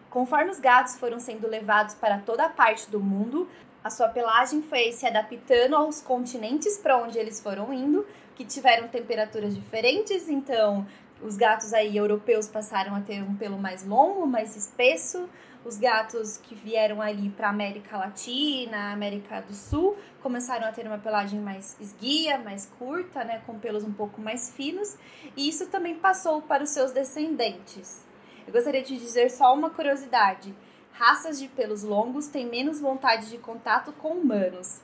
Conforme 0.08 0.50
os 0.50 0.60
gatos 0.60 0.96
foram 0.96 1.18
sendo 1.18 1.48
levados 1.48 1.94
para 1.94 2.18
toda 2.18 2.44
a 2.44 2.48
parte 2.48 2.88
do 2.88 3.00
mundo, 3.00 3.48
a 3.82 3.90
sua 3.90 4.08
pelagem 4.08 4.62
foi 4.62 4.92
se 4.92 5.06
adaptando 5.06 5.76
aos 5.76 6.00
continentes 6.00 6.78
para 6.78 6.96
onde 6.96 7.18
eles 7.18 7.40
foram 7.40 7.72
indo, 7.72 8.06
que 8.34 8.44
tiveram 8.44 8.88
temperaturas 8.88 9.54
diferentes, 9.54 10.28
então 10.28 10.86
os 11.20 11.36
gatos 11.36 11.72
aí 11.72 11.96
europeus 11.96 12.48
passaram 12.48 12.94
a 12.94 13.00
ter 13.00 13.22
um 13.22 13.34
pelo 13.34 13.58
mais 13.58 13.84
longo, 13.84 14.26
mais 14.26 14.56
espesso. 14.56 15.28
Os 15.64 15.78
gatos 15.78 16.36
que 16.36 16.54
vieram 16.54 17.00
ali 17.00 17.30
para 17.30 17.48
América 17.48 17.96
Latina, 17.96 18.92
América 18.92 19.40
do 19.40 19.54
Sul, 19.54 19.96
começaram 20.22 20.66
a 20.66 20.72
ter 20.72 20.86
uma 20.86 20.98
pelagem 20.98 21.40
mais 21.40 21.76
esguia, 21.80 22.38
mais 22.38 22.66
curta, 22.78 23.24
né, 23.24 23.40
com 23.46 23.58
pelos 23.58 23.82
um 23.82 23.92
pouco 23.92 24.20
mais 24.20 24.52
finos, 24.52 24.96
e 25.34 25.48
isso 25.48 25.66
também 25.68 25.94
passou 25.94 26.42
para 26.42 26.62
os 26.62 26.68
seus 26.70 26.92
descendentes. 26.92 28.04
Eu 28.46 28.52
gostaria 28.52 28.82
de 28.82 28.94
dizer 28.98 29.30
só 29.30 29.54
uma 29.54 29.70
curiosidade. 29.70 30.54
Raças 30.92 31.38
de 31.38 31.48
pelos 31.48 31.82
longos 31.82 32.28
têm 32.28 32.46
menos 32.46 32.78
vontade 32.78 33.30
de 33.30 33.38
contato 33.38 33.90
com 33.92 34.10
humanos. 34.10 34.80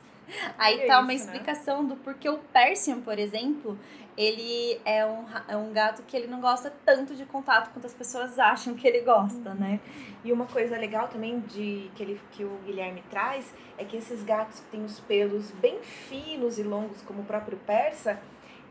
Aí 0.57 0.81
É 0.83 0.87
tá 0.87 1.01
uma 1.01 1.13
isso, 1.13 1.27
né? 1.27 1.33
explicação 1.33 1.85
do 1.85 1.97
porquê 1.97 2.29
o 2.29 2.39
Persian, 2.39 3.01
por 3.01 3.19
exemplo, 3.19 3.79
ele 4.17 4.81
é 4.85 5.05
um, 5.07 5.25
é 5.49 5.57
um 5.57 5.73
gato 5.73 6.03
que 6.03 6.17
ele 6.17 6.27
não 6.27 6.41
gosta 6.41 6.73
tanto 6.85 7.15
de 7.15 7.25
contato 7.25 7.73
quanto 7.73 7.87
as 7.87 7.95
pessoas 7.95 8.39
acham 8.39 8.75
que 8.75 8.87
ele 8.87 9.01
gosta, 9.01 9.55
né? 9.55 9.81
E 10.25 10.33
uma 10.33 10.47
coisa 10.47 10.77
legal 10.77 11.09
também 11.09 11.41
de 11.41 11.91
que, 11.95 12.03
ele, 12.03 12.21
que 12.33 12.45
o 12.45 12.59
Guilherme 12.65 13.03
traz 13.11 13.53
é 13.79 13.85
que 13.85 13.97
esses 13.97 14.23
gatos 14.23 14.61
que 14.61 14.67
têm 14.67 14.85
os 14.85 15.01
pelos 15.01 15.51
bem 15.53 15.83
finos 15.83 16.59
e 16.59 16.63
longos, 16.63 17.03
como 17.03 17.23
o 17.23 17.25
próprio 17.25 17.59
persa, 17.59 18.21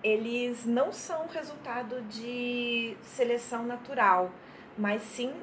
eles 0.04 0.66
não 0.66 0.92
são 0.92 1.28
resultado 1.28 2.02
de 2.04 2.96
seleção 3.02 3.66
natural, 3.66 4.32
mas 4.78 5.02
sim 5.02 5.34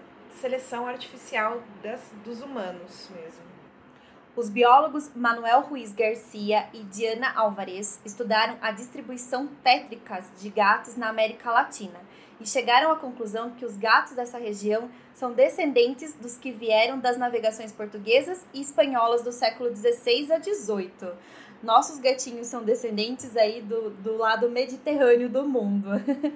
seleção 0.40 0.86
artificial 0.86 1.62
das, 1.82 2.00
dos 2.24 2.42
humanos 2.42 3.10
mesmo. 3.14 3.45
Os 4.36 4.50
biólogos 4.50 5.10
Manuel 5.16 5.62
Ruiz 5.62 5.94
Garcia 5.94 6.68
e 6.74 6.82
Diana 6.84 7.32
Alvarez 7.34 7.98
estudaram 8.04 8.58
a 8.60 8.70
distribuição 8.70 9.46
tétrica 9.64 10.22
de 10.38 10.50
gatos 10.50 10.94
na 10.94 11.08
América 11.08 11.50
Latina 11.50 11.98
e 12.38 12.46
chegaram 12.46 12.92
à 12.92 12.96
conclusão 12.96 13.52
que 13.52 13.64
os 13.64 13.78
gatos 13.78 14.12
dessa 14.12 14.36
região 14.36 14.90
são 15.14 15.32
descendentes 15.32 16.12
dos 16.12 16.36
que 16.36 16.52
vieram 16.52 16.98
das 16.98 17.16
navegações 17.16 17.72
portuguesas 17.72 18.44
e 18.52 18.60
espanholas 18.60 19.22
do 19.22 19.32
século 19.32 19.74
XVI 19.74 20.30
a 20.30 20.38
XVIII. 20.38 21.14
Nossos 21.62 21.98
gatinhos 21.98 22.48
são 22.48 22.62
descendentes 22.62 23.34
aí 23.38 23.62
do, 23.62 23.88
do 23.88 24.18
lado 24.18 24.50
mediterrâneo 24.50 25.30
do 25.30 25.48
mundo. 25.48 25.88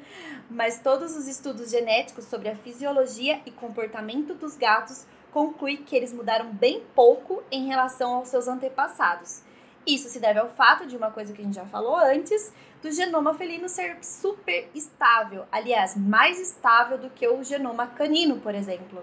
Mas 0.48 0.78
todos 0.78 1.14
os 1.14 1.28
estudos 1.28 1.70
genéticos 1.70 2.24
sobre 2.24 2.48
a 2.48 2.56
fisiologia 2.56 3.42
e 3.44 3.50
comportamento 3.50 4.32
dos 4.32 4.56
gatos 4.56 5.04
conclui 5.32 5.78
que 5.78 5.96
eles 5.96 6.12
mudaram 6.12 6.52
bem 6.52 6.82
pouco 6.94 7.42
em 7.50 7.66
relação 7.66 8.14
aos 8.14 8.28
seus 8.28 8.48
antepassados. 8.48 9.42
Isso 9.86 10.08
se 10.08 10.20
deve 10.20 10.38
ao 10.38 10.48
fato 10.50 10.86
de 10.86 10.96
uma 10.96 11.10
coisa 11.10 11.32
que 11.32 11.40
a 11.40 11.44
gente 11.44 11.54
já 11.54 11.64
falou 11.64 11.96
antes, 11.96 12.52
do 12.82 12.90
genoma 12.90 13.34
felino 13.34 13.68
ser 13.68 13.96
super 14.02 14.68
estável, 14.74 15.46
aliás, 15.50 15.96
mais 15.96 16.38
estável 16.38 16.98
do 16.98 17.10
que 17.10 17.26
o 17.26 17.42
genoma 17.42 17.86
canino, 17.86 18.40
por 18.40 18.54
exemplo. 18.54 19.02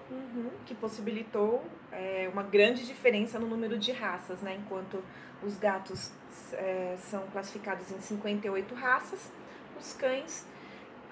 Que 0.66 0.76
possibilitou 0.76 1.64
é, 1.92 2.30
uma 2.32 2.44
grande 2.44 2.86
diferença 2.86 3.40
no 3.40 3.48
número 3.48 3.78
de 3.78 3.92
raças, 3.92 4.42
né? 4.42 4.56
Enquanto 4.56 5.04
os 5.44 5.58
gatos 5.58 6.12
é, 6.54 6.96
são 6.98 7.24
classificados 7.32 7.92
em 7.92 8.00
58 8.00 8.76
raças, 8.76 9.32
os 9.80 9.94
cães, 9.94 10.46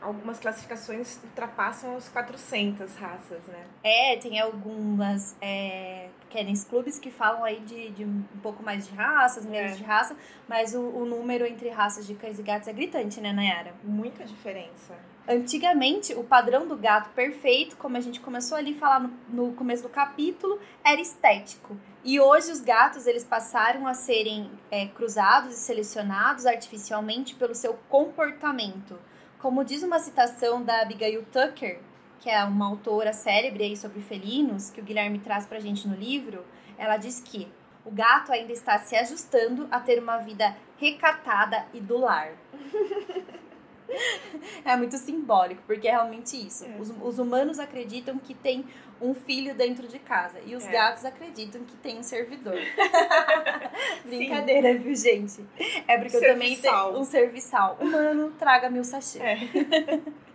algumas 0.06 0.40
classificações 0.40 1.20
ultrapassam 1.24 1.98
as 1.98 2.08
400 2.10 2.96
raças, 2.96 3.42
né? 3.48 3.64
É, 3.84 4.16
tem 4.18 4.40
algumas 4.40 5.36
é, 5.42 6.10
kennels 6.30 6.64
clubes 6.64 7.00
que 7.00 7.10
falam 7.10 7.44
aí 7.44 7.60
de, 7.62 7.90
de 7.90 8.06
um 8.06 8.24
pouco 8.44 8.62
mais 8.64 8.88
de 8.88 8.94
raças, 8.96 9.46
menos 9.46 9.72
É. 9.72 9.76
de 9.76 9.84
raça, 9.84 10.16
mas 10.48 10.76
o, 10.76 10.80
o 10.82 11.06
número 11.06 11.46
entre 11.46 11.70
raças 11.70 12.06
de 12.06 12.14
cães 12.14 12.38
e 12.40 12.44
gatos 12.44 12.68
é 12.68 12.74
gritante, 12.74 13.20
né, 13.20 13.34
Nayara? 13.34 13.74
Muita 13.84 14.24
diferença. 14.24 14.94
Antigamente, 15.28 16.14
o 16.14 16.24
padrão 16.24 16.68
do 16.68 16.78
gato 16.78 17.10
perfeito, 17.16 17.76
como 17.78 17.98
a 17.98 18.00
gente 18.00 18.20
começou 18.20 18.56
ali 18.58 18.76
a 18.76 18.80
falar 18.80 19.00
no, 19.00 19.12
no 19.28 19.54
começo 19.54 19.82
do 19.82 19.90
capítulo, 19.90 20.60
era 20.84 21.02
estético. 21.02 21.76
E 22.04 22.20
hoje 22.20 22.52
os 22.52 22.62
gatos 22.62 23.08
eles 23.08 23.24
passaram 23.24 23.88
a 23.88 23.96
serem 23.96 24.52
é, 24.70 24.86
cruzados 24.86 25.56
e 25.56 25.60
selecionados 25.60 26.46
artificialmente 26.46 27.34
pelo 27.34 27.56
seu 27.56 27.74
comportamento. 27.90 29.00
Como 29.46 29.64
diz 29.64 29.84
uma 29.84 30.00
citação 30.00 30.64
da 30.64 30.82
Abigail 30.82 31.24
Tucker, 31.32 31.80
que 32.20 32.32
é 32.32 32.44
uma 32.44 32.66
autora 32.66 33.14
célebre 33.14 33.64
aí 33.64 33.78
sobre 33.78 34.02
felinos, 34.02 34.72
que 34.72 34.82
o 34.82 34.84
Guilherme 34.84 35.20
traz 35.20 35.46
pra 35.46 35.60
gente 35.60 35.88
no 35.88 35.96
livro, 35.96 36.44
ela 36.80 36.98
diz 36.98 37.20
que 37.20 37.48
o 37.86 37.92
gato 37.92 38.32
ainda 38.32 38.52
está 38.52 38.80
se 38.80 38.96
ajustando 38.96 39.68
a 39.70 39.80
ter 39.80 40.00
uma 40.00 40.18
vida 40.18 40.58
recatada 40.80 41.64
e 41.76 41.80
do 41.80 41.96
lar. 41.96 42.32
é 44.66 44.76
muito 44.76 44.98
simbólico, 44.98 45.62
porque 45.66 45.88
é 45.88 45.92
realmente 45.92 46.36
isso. 46.36 46.66
É. 46.66 46.78
Os, 46.80 46.90
os 47.02 47.20
humanos 47.20 47.60
acreditam 47.60 48.18
que 48.18 48.34
tem 48.34 48.66
um 49.02 49.14
filho 49.14 49.54
dentro 49.54 49.88
de 49.88 50.00
casa 50.00 50.40
e 50.46 50.56
os 50.56 50.66
É. 50.66 50.72
gatos 50.72 51.06
acreditam 51.06 51.64
que 51.64 51.76
tem 51.78 52.00
um 52.00 52.04
servidor. 52.04 52.56
Brincadeira, 54.06 54.74
viu, 54.78 54.96
gente? 54.96 55.46
É 55.88 55.98
porque 55.98 56.16
eu 56.18 56.22
também 56.22 56.56
tenho 56.56 56.98
um 56.98 57.04
serviçal. 57.04 57.78
Humano, 57.80 58.32
traga-me 58.40 58.80
o 58.80 58.84
sachê. 58.84 59.20
É. 59.20 59.38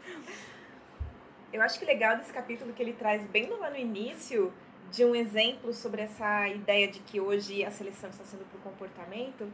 Eu 1.52 1.61
acho 1.62 1.80
que 1.80 1.85
legal 1.85 2.16
desse 2.16 2.33
capítulo 2.33 2.73
que 2.73 2.80
ele 2.80 2.92
traz 2.92 3.25
bem 3.25 3.50
lá 3.50 3.71
no 3.71 3.76
início 3.76 4.52
de 4.92 5.04
um 5.04 5.14
exemplo 5.16 5.73
sobre 5.73 6.02
essa 6.02 6.49
ideia 6.49 6.87
de 6.87 7.00
que 7.00 7.21
hoje 7.21 7.64
a 7.64 7.71
seleção 7.73 8.09
está 8.11 8.25
sendo 8.25 8.45
por 8.45 8.61
comportamento 8.61 9.52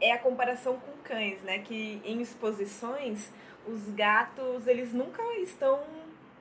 é 0.00 0.12
a 0.12 0.18
comparação 0.18 0.76
com 0.78 0.92
cães, 1.02 1.42
né? 1.42 1.58
Que 1.58 2.00
em 2.04 2.20
exposições 2.20 3.30
os 3.66 3.90
gatos 3.90 4.66
eles 4.66 4.92
nunca 4.92 5.22
estão 5.38 5.82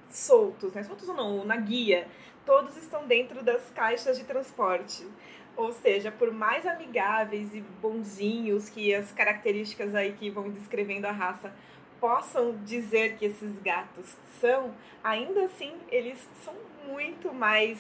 soltos, 0.10 0.74
né? 0.74 0.84
Soltos 0.84 1.08
ou 1.10 1.16
não, 1.16 1.46
na 1.46 1.56
guia. 1.56 2.08
Todos 2.46 2.76
estão 2.78 3.08
dentro 3.08 3.44
das 3.44 3.70
caixas 3.72 4.18
de 4.18 4.24
transporte. 4.24 5.08
Ou 5.56 5.72
seja, 5.72 6.12
por 6.12 6.32
mais 6.32 6.66
amigáveis 6.66 7.54
e 7.54 7.62
bonzinhos 7.62 8.70
que 8.70 8.94
as 8.94 9.12
características 9.12 9.94
aí 9.94 10.14
que 10.14 10.30
vão 10.30 10.50
descrevendo 10.50 11.06
a 11.06 11.12
raça 11.12 11.54
possam 12.00 12.58
dizer 12.66 13.18
que 13.18 13.26
esses 13.26 13.60
gatos 13.60 14.16
são, 14.42 14.74
ainda 15.04 15.46
assim 15.46 15.74
eles 15.90 16.28
são 16.44 16.54
muito 16.88 17.34
mais 17.34 17.80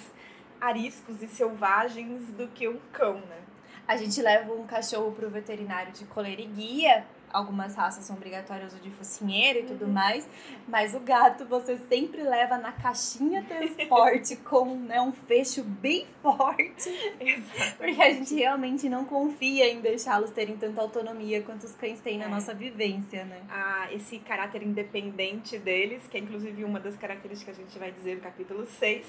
ariscos 0.62 1.22
e 1.22 1.28
selvagens 1.28 2.28
do 2.32 2.48
que 2.48 2.70
um 2.70 2.80
cão, 2.94 3.16
né? 3.16 3.42
A 3.88 3.98
gente 3.98 4.22
leva 4.22 4.54
um 4.54 4.66
cachorro 4.66 5.12
pro 5.12 5.30
veterinário 5.30 5.92
de 5.92 6.06
coleira 6.06 6.42
e 6.42 6.46
guia. 6.46 7.06
Algumas 7.34 7.76
raças 7.76 8.06
são 8.06 8.16
obrigatórias 8.16 8.74
o 8.74 8.78
de 8.78 8.92
focinheiro 8.92 9.60
e 9.60 9.64
tudo 9.64 9.88
mais. 9.88 10.30
Mas 10.68 10.94
o 10.94 11.00
gato 11.00 11.46
você 11.46 11.78
sempre 11.90 12.22
leva 12.22 12.58
na 12.60 12.72
caixinha 12.72 13.44
transporte 13.44 14.36
com 14.46 14.76
né, 14.78 15.02
um 15.02 15.12
fecho 15.12 15.64
bem 15.64 16.06
forte. 16.22 16.90
Porque 17.78 18.02
a 18.02 18.14
gente 18.14 18.36
realmente 18.36 18.88
não 18.88 19.04
confia 19.04 19.68
em 19.70 19.82
deixá-los 19.82 20.30
terem 20.30 20.56
tanta 20.58 20.80
autonomia 20.80 21.42
quanto 21.42 21.64
os 21.64 21.74
cães 21.76 22.00
têm 22.00 22.20
na 22.20 22.26
É. 22.26 22.30
nossa 22.30 22.54
vivência, 22.54 23.26
né? 23.26 23.42
a 23.50 23.92
esse 23.92 24.20
caráter 24.20 24.62
independente 24.64 25.58
deles, 25.58 26.08
que 26.08 26.18
é 26.18 26.20
inclusive 26.20 26.64
uma 26.64 26.80
das 26.80 26.96
características 26.96 27.56
que 27.58 27.62
a 27.64 27.66
gente 27.66 27.80
vai 27.80 27.92
dizer 27.92 28.16
no 28.16 28.22
capítulo 28.22 28.66
6, 28.66 29.06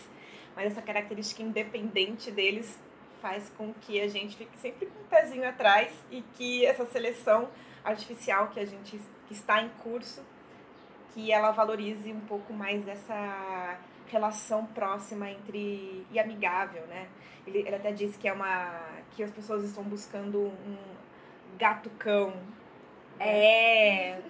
mas 0.56 0.72
essa 0.72 0.80
característica 0.82 1.42
independente 1.42 2.30
deles 2.30 2.78
faz 3.24 3.48
com 3.56 3.72
que 3.72 3.98
a 4.02 4.06
gente 4.06 4.36
fique 4.36 4.54
sempre 4.58 4.84
com 4.84 5.00
um 5.00 5.04
pezinho 5.04 5.48
atrás 5.48 5.90
e 6.10 6.20
que 6.34 6.66
essa 6.66 6.84
seleção 6.84 7.48
artificial 7.82 8.48
que 8.48 8.60
a 8.60 8.66
gente 8.66 9.00
que 9.26 9.32
está 9.32 9.62
em 9.62 9.70
curso, 9.82 10.22
que 11.14 11.32
ela 11.32 11.50
valorize 11.50 12.12
um 12.12 12.20
pouco 12.20 12.52
mais 12.52 12.86
essa 12.86 13.78
relação 14.08 14.66
próxima 14.66 15.30
entre 15.30 16.06
e 16.10 16.20
amigável, 16.20 16.82
né? 16.86 17.08
Ele, 17.46 17.60
ele 17.60 17.74
até 17.74 17.92
disse 17.92 18.18
que 18.18 18.28
é 18.28 18.32
uma 18.34 18.78
que 19.12 19.22
as 19.22 19.30
pessoas 19.30 19.64
estão 19.64 19.84
buscando 19.84 20.38
um 20.42 20.76
gato 21.56 21.88
cão 21.98 22.34
É. 23.18 24.20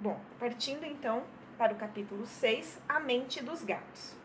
Bom, 0.00 0.18
partindo 0.40 0.84
então 0.84 1.22
para 1.56 1.72
o 1.72 1.76
capítulo 1.76 2.26
6, 2.26 2.76
A 2.88 2.98
Mente 2.98 3.40
dos 3.40 3.62
Gatos. 3.62 4.23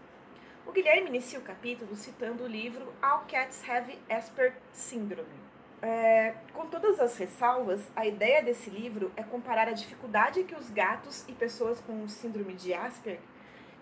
O 0.70 0.72
Guilherme 0.72 1.10
inicia 1.10 1.40
o 1.40 1.42
capítulo 1.42 1.96
citando 1.96 2.44
o 2.44 2.48
livro 2.48 2.94
All 3.02 3.26
Cats 3.28 3.68
Have 3.68 3.98
Asperger 4.08 4.56
Syndrome. 4.72 5.28
É, 5.82 6.36
com 6.54 6.68
todas 6.68 7.00
as 7.00 7.18
ressalvas, 7.18 7.82
a 7.96 8.06
ideia 8.06 8.44
desse 8.44 8.70
livro 8.70 9.12
é 9.18 9.24
comparar 9.24 9.68
a 9.68 9.72
dificuldade 9.72 10.44
que 10.44 10.54
os 10.54 10.70
gatos 10.70 11.28
e 11.28 11.34
pessoas 11.34 11.82
com 11.82 12.08
síndrome 12.08 12.54
de 12.54 12.72
Asperger, 12.72 13.20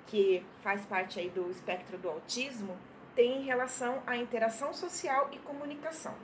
que 0.06 0.46
faz 0.64 0.86
parte 0.86 1.20
aí 1.20 1.30
do 1.30 1.52
espectro 1.52 1.98
do 1.98 2.08
autismo, 2.08 2.78
têm 3.14 3.42
em 3.42 3.44
relação 3.44 4.02
à 4.08 4.16
interação 4.16 4.74
social 4.74 5.30
e 5.34 5.40
comunicação. 5.40 6.16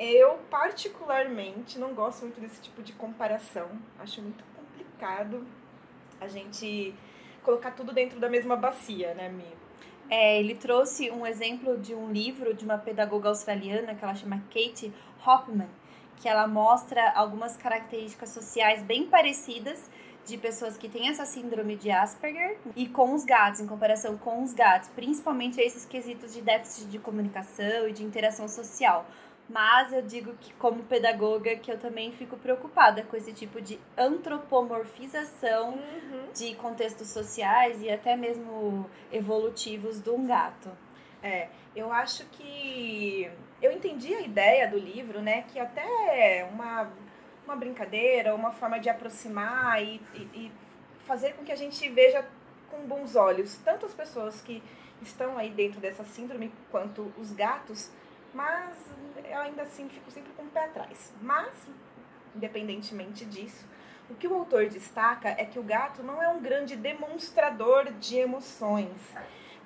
Eu, 0.00 0.38
particularmente, 0.50 1.78
não 1.78 1.94
gosto 1.94 2.22
muito 2.22 2.40
desse 2.40 2.60
tipo 2.60 2.82
de 2.82 2.92
comparação. 2.94 3.70
Acho 4.00 4.20
muito 4.20 4.42
complicado 4.52 5.46
a 6.20 6.26
gente 6.26 6.92
colocar 7.44 7.70
tudo 7.70 7.92
dentro 7.92 8.18
da 8.18 8.28
mesma 8.28 8.56
bacia, 8.56 9.14
né, 9.14 9.28
Mi? 9.28 9.59
É, 10.10 10.40
ele 10.40 10.56
trouxe 10.56 11.08
um 11.08 11.24
exemplo 11.24 11.78
de 11.78 11.94
um 11.94 12.10
livro 12.10 12.52
de 12.52 12.64
uma 12.64 12.76
pedagoga 12.76 13.28
australiana 13.28 13.94
que 13.94 14.04
ela 14.04 14.14
chama 14.16 14.42
Kate 14.52 14.92
Hopman, 15.24 15.68
que 16.16 16.28
ela 16.28 16.48
mostra 16.48 17.12
algumas 17.12 17.56
características 17.56 18.30
sociais 18.30 18.82
bem 18.82 19.06
parecidas 19.06 19.88
de 20.26 20.36
pessoas 20.36 20.76
que 20.76 20.88
têm 20.88 21.08
essa 21.08 21.24
síndrome 21.24 21.76
de 21.76 21.92
Asperger 21.92 22.58
e 22.74 22.88
com 22.88 23.14
os 23.14 23.24
gatos, 23.24 23.60
em 23.60 23.66
comparação 23.66 24.18
com 24.18 24.42
os 24.42 24.52
gatos, 24.52 24.88
principalmente 24.90 25.60
esses 25.60 25.84
quesitos 25.84 26.34
de 26.34 26.42
déficit 26.42 26.88
de 26.88 26.98
comunicação 26.98 27.88
e 27.88 27.92
de 27.92 28.04
interação 28.04 28.48
social. 28.48 29.06
Mas 29.50 29.92
eu 29.92 30.00
digo 30.00 30.32
que, 30.40 30.52
como 30.54 30.84
pedagoga, 30.84 31.56
que 31.56 31.72
eu 31.72 31.78
também 31.78 32.12
fico 32.12 32.36
preocupada 32.36 33.02
com 33.02 33.16
esse 33.16 33.32
tipo 33.32 33.60
de 33.60 33.80
antropomorfização 33.98 35.76
de 36.32 36.54
contextos 36.54 37.08
sociais 37.08 37.82
e 37.82 37.90
até 37.90 38.14
mesmo 38.14 38.88
evolutivos 39.10 40.00
de 40.00 40.08
um 40.10 40.24
gato. 40.24 40.70
É, 41.20 41.48
eu 41.74 41.92
acho 41.92 42.24
que 42.26 43.28
eu 43.60 43.72
entendi 43.72 44.14
a 44.14 44.20
ideia 44.20 44.68
do 44.68 44.78
livro, 44.78 45.20
né? 45.20 45.42
Que 45.48 45.58
até 45.58 45.82
é 46.40 46.44
uma, 46.44 46.88
uma 47.44 47.56
brincadeira, 47.56 48.32
uma 48.34 48.52
forma 48.52 48.78
de 48.78 48.88
aproximar 48.88 49.82
e, 49.82 50.00
e, 50.14 50.18
e 50.32 50.52
fazer 51.06 51.32
com 51.32 51.44
que 51.44 51.50
a 51.50 51.56
gente 51.56 51.88
veja 51.88 52.24
com 52.70 52.86
bons 52.86 53.16
olhos 53.16 53.56
tanto 53.64 53.84
as 53.84 53.92
pessoas 53.92 54.40
que 54.40 54.62
estão 55.02 55.36
aí 55.36 55.50
dentro 55.50 55.80
dessa 55.80 56.04
síndrome 56.04 56.52
quanto 56.70 57.12
os 57.18 57.32
gatos, 57.32 57.90
mas 58.34 58.76
eu 59.24 59.38
ainda 59.38 59.62
assim 59.62 59.88
fico 59.88 60.10
sempre 60.10 60.32
com 60.32 60.42
o 60.42 60.50
pé 60.50 60.64
atrás. 60.64 61.12
Mas, 61.20 61.52
independentemente 62.34 63.24
disso, 63.24 63.66
o 64.08 64.14
que 64.14 64.26
o 64.26 64.34
autor 64.34 64.68
destaca 64.68 65.28
é 65.28 65.44
que 65.44 65.58
o 65.58 65.62
gato 65.62 66.02
não 66.02 66.22
é 66.22 66.28
um 66.28 66.40
grande 66.40 66.76
demonstrador 66.76 67.92
de 67.92 68.16
emoções, 68.16 69.00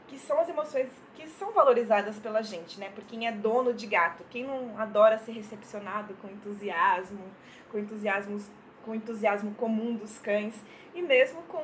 que 0.06 0.18
são 0.18 0.38
as 0.38 0.48
emoções 0.48 0.88
que 1.14 1.26
são 1.28 1.52
valorizadas 1.52 2.18
pela 2.18 2.42
gente, 2.42 2.78
né? 2.78 2.90
Por 2.94 3.04
quem 3.04 3.26
é 3.26 3.32
dono 3.32 3.72
de 3.72 3.86
gato, 3.86 4.24
quem 4.28 4.44
não 4.44 4.78
adora 4.78 5.18
ser 5.18 5.32
recepcionado 5.32 6.14
com 6.14 6.28
entusiasmo, 6.28 7.24
com 7.70 7.78
entusiasmo, 7.78 8.38
com 8.84 8.94
entusiasmo 8.94 9.54
comum 9.54 9.94
dos 9.94 10.18
cães 10.18 10.54
e 10.94 11.00
mesmo 11.00 11.42
com 11.44 11.62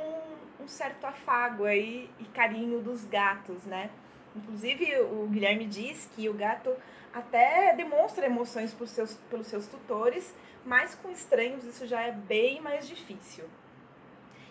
um 0.59 0.69
certo 0.69 1.05
afago 1.05 1.65
aí 1.65 2.11
e 2.19 2.25
carinho 2.25 2.81
dos 2.81 3.05
gatos, 3.05 3.65
né? 3.65 3.91
Inclusive 4.35 5.01
o 5.01 5.27
Guilherme 5.29 5.67
diz 5.67 6.09
que 6.15 6.29
o 6.29 6.35
gato 6.35 6.75
até 7.13 7.75
demonstra 7.75 8.27
emoções 8.27 8.73
por 8.73 8.87
seus, 8.87 9.15
pelos 9.29 9.47
seus 9.47 9.67
tutores, 9.67 10.33
mas 10.65 10.95
com 10.95 11.11
estranhos 11.11 11.65
isso 11.65 11.87
já 11.87 12.03
é 12.03 12.13
bem 12.13 12.61
mais 12.61 12.87
difícil. 12.87 13.45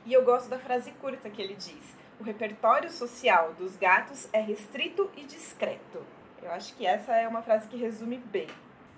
E 0.05 0.13
eu 0.13 0.23
gosto 0.23 0.49
da 0.49 0.59
frase 0.59 0.91
curta 0.93 1.29
que 1.29 1.41
ele 1.41 1.55
diz: 1.55 1.95
o 2.19 2.23
repertório 2.23 2.91
social 2.91 3.53
dos 3.53 3.75
gatos 3.77 4.27
é 4.33 4.41
restrito 4.41 5.09
e 5.15 5.23
discreto. 5.23 6.05
Eu 6.41 6.51
acho 6.51 6.73
que 6.75 6.85
essa 6.85 7.15
é 7.15 7.27
uma 7.27 7.41
frase 7.41 7.67
que 7.67 7.77
resume 7.77 8.17
bem. 8.17 8.47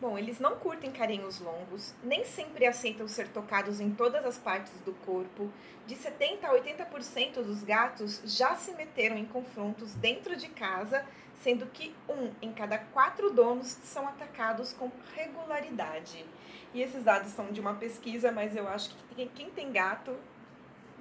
Bom, 0.01 0.17
eles 0.17 0.39
não 0.39 0.55
curtem 0.55 0.91
carinhos 0.91 1.39
longos, 1.39 1.93
nem 2.03 2.25
sempre 2.25 2.65
aceitam 2.65 3.07
ser 3.07 3.27
tocados 3.27 3.79
em 3.79 3.91
todas 3.91 4.25
as 4.25 4.35
partes 4.35 4.73
do 4.83 4.93
corpo. 5.05 5.47
De 5.85 5.95
70 5.95 6.47
a 6.47 6.59
80% 6.59 7.43
dos 7.43 7.61
gatos 7.61 8.19
já 8.25 8.55
se 8.55 8.73
meteram 8.73 9.15
em 9.15 9.25
confrontos 9.27 9.93
dentro 9.93 10.35
de 10.35 10.47
casa, 10.47 11.05
sendo 11.43 11.67
que 11.67 11.93
um 12.09 12.31
em 12.41 12.51
cada 12.51 12.79
quatro 12.79 13.31
donos 13.31 13.67
são 13.83 14.07
atacados 14.07 14.73
com 14.73 14.89
regularidade. 15.15 16.25
E 16.73 16.81
esses 16.81 17.03
dados 17.03 17.31
são 17.33 17.51
de 17.51 17.61
uma 17.61 17.75
pesquisa, 17.75 18.31
mas 18.31 18.55
eu 18.55 18.67
acho 18.67 18.95
que 19.15 19.27
quem 19.27 19.51
tem 19.51 19.71
gato 19.71 20.17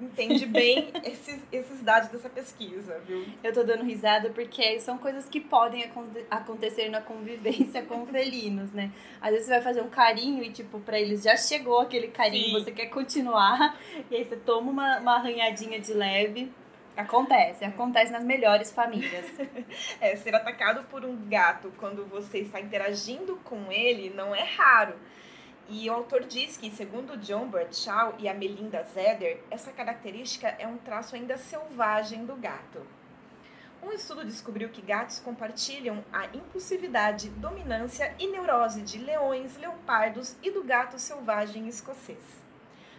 entende 0.01 0.47
bem 0.47 0.91
esses, 1.05 1.41
esses 1.53 1.83
dados 1.83 2.09
dessa 2.09 2.29
pesquisa, 2.29 3.01
viu? 3.07 3.25
Eu 3.43 3.53
tô 3.53 3.63
dando 3.63 3.85
risada 3.85 4.31
porque 4.31 4.79
são 4.81 4.99
coisas 4.99 5.29
que 5.29 5.41
podem 5.41 5.85
aconte- 5.85 6.25
acontecer 6.31 6.89
na 6.89 7.01
convivência 7.01 7.83
com 7.87 8.07
felinos, 8.07 8.73
né? 8.73 8.91
Às 9.21 9.31
vezes 9.31 9.47
você 9.47 9.53
vai 9.55 9.63
fazer 9.63 9.83
um 9.83 9.91
carinho 9.91 10.43
e, 10.43 10.51
tipo, 10.51 10.81
pra 10.81 10.99
eles 10.99 11.23
já 11.23 11.37
chegou 11.37 11.81
aquele 11.81 12.09
carinho, 12.09 12.47
Sim. 12.59 12.65
você 12.65 12.73
quer 12.73 12.87
continuar, 12.87 13.79
e 14.11 14.17
aí 14.17 14.25
você 14.25 14.37
toma 14.37 14.71
uma, 14.71 14.99
uma 14.99 15.15
arranhadinha 15.17 15.79
de 15.81 15.93
leve. 15.93 16.51
Acontece, 16.97 17.65
acontece 17.65 18.13
nas 18.13 18.25
melhores 18.25 18.71
famílias. 18.73 19.27
É, 20.01 20.17
ser 20.17 20.35
atacado 20.35 20.85
por 20.91 21.05
um 21.05 21.17
gato 21.29 21.73
quando 21.79 22.05
você 22.07 22.39
está 22.39 22.61
interagindo 22.61 23.37
com 23.45 23.71
ele 23.71 24.11
não 24.15 24.35
é 24.35 24.43
raro. 24.43 24.95
E 25.73 25.89
o 25.89 25.93
autor 25.93 26.25
diz 26.25 26.57
que, 26.57 26.69
segundo 26.69 27.17
John 27.17 27.47
Bradshaw 27.47 28.17
e 28.19 28.29
a 28.29 28.35
Melinda 28.35 28.83
Zeder, 28.93 29.39
essa 29.53 29.71
característica 29.71 30.49
é 30.59 30.67
um 30.67 30.77
traço 30.77 31.15
ainda 31.15 31.39
selvagem 31.39 32.27
do 32.27 32.35
gato. 32.35 32.85
Um 33.81 33.93
estudo 33.93 34.25
descobriu 34.25 34.71
que 34.71 34.83
gatos 34.83 35.21
compartilham 35.21 36.05
a 36.13 36.27
impulsividade, 36.27 37.31
dominância 37.31 38.13
e 38.19 38.27
neurose 38.27 38.83
de 38.83 38.99
leões, 38.99 39.57
leopardos 39.57 40.35
e 40.43 40.51
do 40.51 40.65
gato 40.65 40.99
selvagem 40.99 41.69
escocês. 41.69 42.19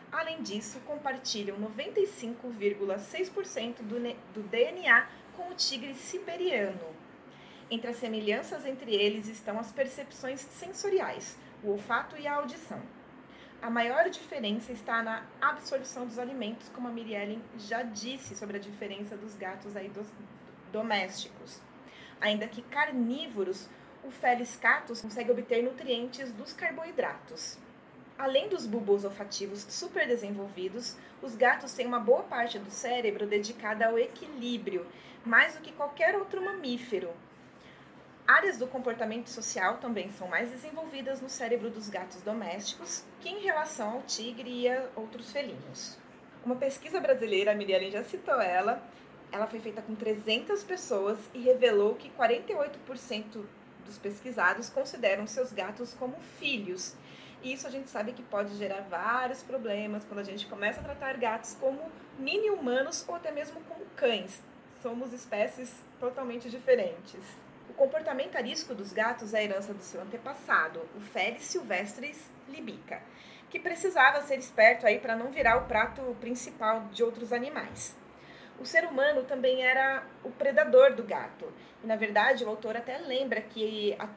Além 0.10 0.41
disso, 0.41 0.79
compartilham 0.88 1.60
95,6% 1.60 3.81
do, 3.81 3.99
do 4.34 4.43
DNA 4.47 5.10
com 5.36 5.49
o 5.49 5.55
tigre 5.55 5.93
siberiano. 5.93 6.95
Entre 7.69 7.89
as 7.89 7.97
semelhanças 7.97 8.65
entre 8.65 8.95
eles 8.95 9.27
estão 9.27 9.60
as 9.60 9.73
percepções 9.73 10.39
sensoriais, 10.39 11.38
o 11.63 11.71
olfato 11.71 12.17
e 12.17 12.28
a 12.28 12.36
audição. 12.36 12.82
A 13.62 13.69
maior 13.69 14.10
diferença 14.10 14.71
está 14.71 15.04
na 15.04 15.24
absorção 15.39 16.06
dos 16.08 16.17
alimentos, 16.17 16.67
como 16.69 16.88
a 16.88 16.91
Mirielle 16.91 17.39
já 17.60 17.84
disse 17.84 18.36
sobre 18.36 18.58
a 18.58 18.60
diferença 18.60 19.15
dos 19.15 19.36
gatos 19.36 19.76
aí 19.76 19.88
dos 19.89 20.08
domésticos. 20.71 21.62
Ainda 22.19 22.47
que 22.47 22.63
carnívoros, 22.63 23.69
o 24.04 24.10
Felis 24.10 24.56
catus 24.56 25.02
consegue 25.02 25.32
obter 25.32 25.63
nutrientes 25.63 26.32
dos 26.32 26.54
carboidratos. 26.54 27.60
Além 28.17 28.50
dos 28.50 28.65
bulbos 28.65 29.06
olfativos 29.06 29.62
super 29.69 30.08
desenvolvidos, 30.08 30.97
os 31.21 31.36
gatos 31.36 31.74
têm 31.74 31.86
uma 31.86 32.00
boa 32.00 32.24
parte 32.24 32.58
do 32.58 32.71
cérebro 32.71 33.28
dedicada 33.28 33.88
ao 33.88 33.97
equilíbrio, 33.97 34.88
mais 35.24 35.54
do 35.54 35.62
que 35.62 35.71
qualquer 35.71 36.15
outro 36.15 36.43
mamífero. 36.43 37.12
Áreas 38.31 38.57
do 38.57 38.65
comportamento 38.65 39.27
social 39.27 39.75
também 39.79 40.09
são 40.09 40.25
mais 40.25 40.49
desenvolvidas 40.49 41.19
no 41.19 41.27
cérebro 41.27 41.69
dos 41.69 41.89
gatos 41.89 42.21
domésticos 42.21 43.03
que 43.19 43.27
em 43.27 43.41
relação 43.41 43.95
ao 43.95 44.03
tigre 44.03 44.49
e 44.49 44.69
a 44.69 44.87
outros 44.95 45.33
felinos. 45.33 45.97
Uma 46.45 46.55
pesquisa 46.55 47.01
brasileira, 47.01 47.51
a 47.51 47.55
Miriam 47.55 47.91
já 47.91 48.05
citou 48.05 48.39
ela, 48.39 48.81
ela 49.33 49.47
foi 49.47 49.59
feita 49.59 49.81
com 49.81 49.93
300 49.95 50.63
pessoas 50.63 51.19
e 51.33 51.39
revelou 51.39 51.95
que 51.95 52.09
48% 52.11 53.43
dos 53.85 53.97
pesquisados 53.97 54.69
consideram 54.69 55.27
seus 55.27 55.51
gatos 55.51 55.93
como 55.93 56.15
filhos. 56.39 56.95
E 57.43 57.51
isso 57.51 57.67
a 57.67 57.69
gente 57.69 57.89
sabe 57.89 58.13
que 58.13 58.23
pode 58.23 58.55
gerar 58.55 58.79
vários 58.89 59.43
problemas 59.43 60.05
quando 60.05 60.19
a 60.19 60.23
gente 60.23 60.47
começa 60.47 60.79
a 60.79 60.83
tratar 60.85 61.17
gatos 61.17 61.57
como 61.59 61.91
mini 62.17 62.49
humanos 62.49 63.03
ou 63.09 63.13
até 63.13 63.29
mesmo 63.29 63.59
como 63.67 63.83
cães. 63.97 64.41
Somos 64.81 65.11
espécies 65.11 65.83
totalmente 65.99 66.49
diferentes. 66.49 67.50
O 67.71 67.73
comportamento 67.73 68.36
arisco 68.36 68.75
dos 68.75 68.91
gatos 68.91 69.34
é 69.34 69.39
a 69.39 69.43
herança 69.45 69.73
do 69.73 69.81
seu 69.81 70.01
antepassado, 70.01 70.81
o 70.93 70.99
Felis 70.99 71.43
silvestris 71.43 72.29
libica, 72.49 73.01
que 73.49 73.62
precisava 73.62 74.21
ser 74.23 74.38
esperto 74.38 74.86
aí 74.86 74.99
para 74.99 75.15
não 75.15 75.31
virar 75.31 75.55
o 75.55 75.67
prato 75.67 76.01
principal 76.19 76.81
de 76.91 77.01
outros 77.01 77.31
animais. 77.31 77.95
O 78.60 78.65
ser 78.65 78.84
humano 78.84 79.23
também 79.23 79.63
era 79.63 80.05
o 80.21 80.29
predador 80.29 80.93
do 80.93 81.03
gato. 81.03 81.49
E 81.81 81.88
na 81.88 81.95
verdade, 81.95 82.43
o 82.43 82.49
autor 82.49 82.75
até 82.75 82.97
lembra 82.97 83.39
que, 83.39 83.95
a, 83.97 84.10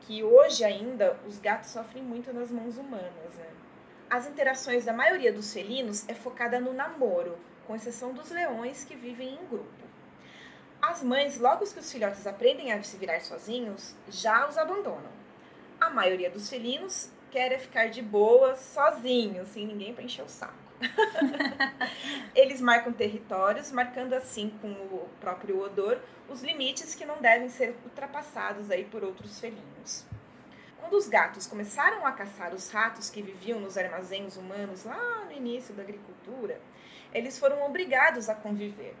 que 0.00 0.24
hoje 0.24 0.64
ainda 0.64 1.16
os 1.24 1.38
gatos 1.38 1.70
sofrem 1.70 2.02
muito 2.02 2.32
nas 2.32 2.50
mãos 2.50 2.76
humanas. 2.76 3.36
Né? 3.36 3.50
As 4.10 4.26
interações 4.26 4.84
da 4.84 4.92
maioria 4.92 5.32
dos 5.32 5.54
felinos 5.54 6.08
é 6.08 6.14
focada 6.14 6.58
no 6.58 6.72
namoro, 6.72 7.38
com 7.68 7.76
exceção 7.76 8.12
dos 8.12 8.32
leões 8.32 8.82
que 8.82 8.96
vivem 8.96 9.38
em 9.40 9.46
grupo. 9.46 9.89
As 10.80 11.02
mães, 11.02 11.38
logo 11.38 11.66
que 11.66 11.78
os 11.78 11.92
filhotes 11.92 12.26
aprendem 12.26 12.72
a 12.72 12.82
se 12.82 12.96
virar 12.96 13.20
sozinhos, 13.20 13.94
já 14.08 14.48
os 14.48 14.56
abandonam. 14.56 15.10
A 15.80 15.90
maioria 15.90 16.30
dos 16.30 16.48
felinos 16.48 17.10
quer 17.30 17.52
é 17.52 17.58
ficar 17.58 17.90
de 17.90 18.00
boa, 18.00 18.56
sozinho, 18.56 19.44
sem 19.46 19.66
ninguém 19.66 19.94
para 19.94 20.04
encher 20.04 20.24
o 20.24 20.28
saco. 20.28 20.54
Eles 22.34 22.60
marcam 22.60 22.92
territórios, 22.92 23.70
marcando 23.70 24.14
assim 24.14 24.50
com 24.62 24.70
o 24.70 25.08
próprio 25.20 25.62
odor 25.62 26.00
os 26.28 26.42
limites 26.42 26.94
que 26.94 27.04
não 27.04 27.20
devem 27.20 27.48
ser 27.48 27.76
ultrapassados 27.84 28.70
aí 28.70 28.84
por 28.84 29.04
outros 29.04 29.38
felinos. 29.38 30.06
Quando 30.78 30.94
os 30.94 31.08
gatos 31.08 31.46
começaram 31.46 32.06
a 32.06 32.12
caçar 32.12 32.54
os 32.54 32.70
ratos 32.70 33.10
que 33.10 33.20
viviam 33.20 33.60
nos 33.60 33.76
armazéns 33.76 34.36
humanos 34.36 34.84
lá 34.84 35.24
no 35.26 35.32
início 35.32 35.74
da 35.74 35.82
agricultura, 35.82 36.60
eles 37.12 37.38
foram 37.38 37.64
obrigados 37.66 38.28
a 38.28 38.34
conviver. 38.34 38.94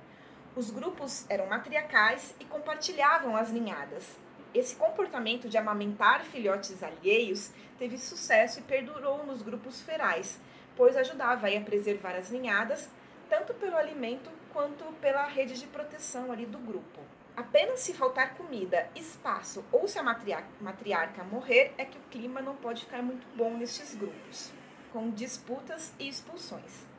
Os 0.56 0.68
grupos 0.68 1.24
eram 1.30 1.46
matriarcais 1.46 2.34
e 2.40 2.44
compartilhavam 2.44 3.36
as 3.36 3.52
ninhadas. 3.52 4.18
Esse 4.52 4.74
comportamento 4.74 5.48
de 5.48 5.56
amamentar 5.56 6.24
filhotes 6.24 6.82
alheios 6.82 7.52
teve 7.78 7.96
sucesso 7.96 8.58
e 8.58 8.62
perdurou 8.62 9.24
nos 9.24 9.42
grupos 9.42 9.80
ferais, 9.80 10.40
pois 10.76 10.96
ajudava 10.96 11.46
a 11.46 11.60
preservar 11.60 12.16
as 12.16 12.30
ninhadas, 12.30 12.90
tanto 13.28 13.54
pelo 13.54 13.76
alimento 13.76 14.28
quanto 14.52 14.84
pela 14.94 15.24
rede 15.28 15.54
de 15.54 15.68
proteção 15.68 16.32
ali 16.32 16.46
do 16.46 16.58
grupo. 16.58 17.00
Apenas 17.36 17.78
se 17.78 17.94
faltar 17.94 18.34
comida, 18.34 18.90
espaço 18.96 19.64
ou 19.70 19.86
se 19.86 20.00
a 20.00 20.02
matriarca 20.02 21.22
morrer 21.22 21.72
é 21.78 21.84
que 21.84 21.96
o 21.96 22.02
clima 22.10 22.42
não 22.42 22.56
pode 22.56 22.84
ficar 22.84 23.02
muito 23.02 23.24
bom 23.36 23.56
nestes 23.56 23.94
grupos, 23.94 24.52
com 24.92 25.10
disputas 25.10 25.94
e 25.96 26.08
expulsões. 26.08 26.89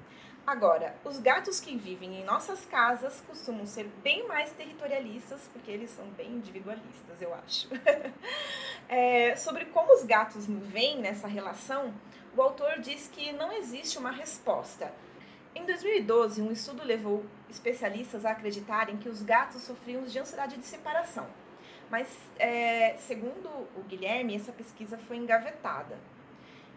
Agora, 0.46 0.96
os 1.06 1.20
gatos 1.20 1.60
que 1.60 1.78
vivem 1.78 2.20
em 2.20 2.26
nossas 2.26 2.66
casas 2.66 3.22
costumam 3.28 3.66
ser 3.66 3.86
bem 4.04 4.28
mais 4.28 4.52
territorialistas, 4.52 5.50
porque 5.54 5.70
eles 5.70 5.92
são 5.92 6.06
bem 6.10 6.32
individualistas, 6.32 7.22
eu 7.22 7.34
acho. 7.34 7.70
é, 8.90 9.36
sobre 9.36 9.66
como 9.66 9.94
os 9.94 10.04
gatos 10.04 10.48
veem 10.48 11.00
nessa 11.00 11.28
relação, 11.28 11.94
o 12.36 12.42
autor 12.42 12.80
diz 12.80 13.08
que 13.08 13.32
não 13.32 13.52
existe 13.52 13.98
uma 13.98 14.12
resposta. 14.12 14.92
Em 15.54 15.66
2012, 15.66 16.42
um 16.42 16.52
estudo 16.52 16.84
levou 16.84 17.26
especialistas 17.50 18.26
a 18.26 18.32
acreditarem 18.32 18.98
que 18.98 19.10
os 19.10 19.22
gatos 19.22 19.62
sofriam 19.62 20.04
de 20.04 20.18
ansiedade 20.18 20.58
de 20.58 20.66
separação. 20.66 21.28
Mas, 21.90 22.08
é, 22.40 22.96
segundo 22.98 23.50
o 23.76 23.84
Guilherme, 23.88 24.36
essa 24.36 24.54
pesquisa 24.54 24.98
foi 24.98 25.18
engavetada. 25.18 26.00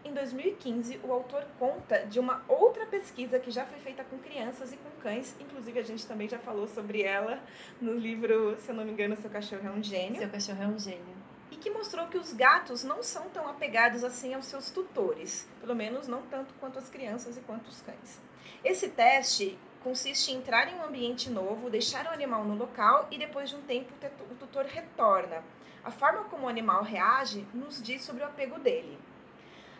Em 0.05 0.13
2015, 0.13 0.99
o 1.03 1.11
autor 1.11 1.43
conta 1.57 2.05
de 2.05 2.19
uma 2.19 2.43
outra 2.47 2.85
pesquisa 2.85 3.39
que 3.39 3.49
já 3.49 3.65
foi 3.65 3.79
feita 3.79 4.03
com 4.03 4.19
crianças 4.19 4.71
e 4.71 4.77
com 4.77 4.91
cães, 5.01 5.35
inclusive 5.39 5.79
a 5.79 5.81
gente 5.81 6.05
também 6.05 6.29
já 6.29 6.37
falou 6.37 6.67
sobre 6.67 7.01
ela 7.01 7.39
no 7.81 7.91
livro, 7.91 8.55
se 8.59 8.69
eu 8.69 8.75
não 8.75 8.85
me 8.85 8.91
engano, 8.91 9.17
Seu 9.17 9.31
Cachorro 9.31 9.67
é 9.67 9.71
um 9.71 9.81
Gênio. 9.81 10.19
Seu 10.19 10.29
Cachorro 10.29 10.61
é 10.61 10.67
um 10.67 10.77
Gênio. 10.77 11.15
E 11.49 11.55
que 11.55 11.71
mostrou 11.71 12.05
que 12.05 12.19
os 12.19 12.31
gatos 12.33 12.83
não 12.83 13.01
são 13.01 13.27
tão 13.29 13.49
apegados 13.49 14.03
assim 14.03 14.35
aos 14.35 14.45
seus 14.45 14.69
tutores, 14.69 15.49
pelo 15.59 15.75
menos 15.75 16.07
não 16.07 16.21
tanto 16.21 16.53
quanto 16.59 16.77
as 16.77 16.87
crianças 16.87 17.35
e 17.35 17.41
quanto 17.41 17.67
os 17.67 17.81
cães. 17.81 18.21
Esse 18.63 18.89
teste 18.89 19.57
consiste 19.83 20.31
em 20.31 20.37
entrar 20.37 20.71
em 20.71 20.75
um 20.75 20.85
ambiente 20.85 21.31
novo, 21.31 21.67
deixar 21.67 22.05
o 22.05 22.13
animal 22.13 22.43
no 22.45 22.55
local 22.55 23.07
e 23.09 23.17
depois 23.17 23.49
de 23.49 23.55
um 23.55 23.61
tempo 23.63 23.91
o 24.29 24.35
tutor 24.35 24.65
retorna. 24.65 25.43
A 25.83 25.89
forma 25.89 26.25
como 26.25 26.45
o 26.45 26.49
animal 26.49 26.83
reage 26.83 27.43
nos 27.55 27.81
diz 27.81 28.03
sobre 28.03 28.21
o 28.21 28.27
apego 28.27 28.59
dele. 28.59 28.99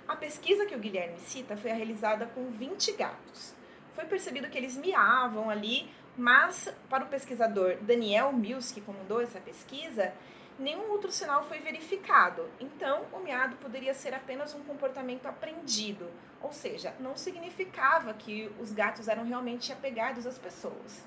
A 0.07 0.15
pesquisa 0.15 0.67
que 0.67 0.75
o 0.75 0.79
Guilherme 0.79 1.17
cita 1.17 1.57
foi 1.57 1.71
realizada 1.71 2.27
com 2.27 2.51
20 2.51 2.91
gatos. 2.91 3.55
Foi 3.95 4.05
percebido 4.05 4.47
que 4.49 4.57
eles 4.57 4.77
miavam 4.77 5.49
ali, 5.49 5.89
mas 6.15 6.71
para 6.87 7.03
o 7.03 7.07
pesquisador 7.07 7.77
Daniel 7.81 8.31
Mills, 8.31 8.71
que 8.71 8.81
comandou 8.81 9.19
essa 9.19 9.39
pesquisa, 9.39 10.13
nenhum 10.59 10.91
outro 10.91 11.11
sinal 11.11 11.43
foi 11.45 11.57
verificado. 11.57 12.47
Então, 12.59 13.03
o 13.11 13.19
miado 13.19 13.55
poderia 13.55 13.95
ser 13.95 14.13
apenas 14.13 14.53
um 14.53 14.63
comportamento 14.63 15.25
aprendido, 15.25 16.07
ou 16.39 16.53
seja, 16.53 16.93
não 16.99 17.17
significava 17.17 18.13
que 18.13 18.51
os 18.59 18.71
gatos 18.71 19.07
eram 19.07 19.25
realmente 19.25 19.73
apegados 19.73 20.27
às 20.27 20.37
pessoas. 20.37 21.03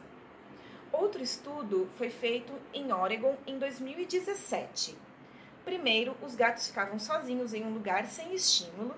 Outro 0.91 1.23
estudo 1.23 1.89
foi 1.97 2.11
feito 2.11 2.53
em 2.75 2.93
Oregon 2.93 3.37
em 3.47 3.61
2017 3.61 5.08
Primeiro, 5.69 6.17
os 6.23 6.35
gatos 6.35 6.67
ficavam 6.67 6.99
sozinhos 6.99 7.53
em 7.53 7.63
um 7.63 7.75
lugar 7.75 8.07
sem 8.07 8.33
estímulo. 8.33 8.95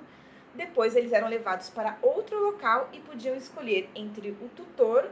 Depois, 0.55 0.95
eles 0.95 1.13
eram 1.13 1.27
levados 1.27 1.69
para 1.69 1.99
outro 2.01 2.41
local 2.41 2.89
e 2.93 3.01
podiam 3.01 3.35
escolher 3.35 3.91
entre 3.93 4.31
o 4.41 4.49
tutor, 4.55 5.11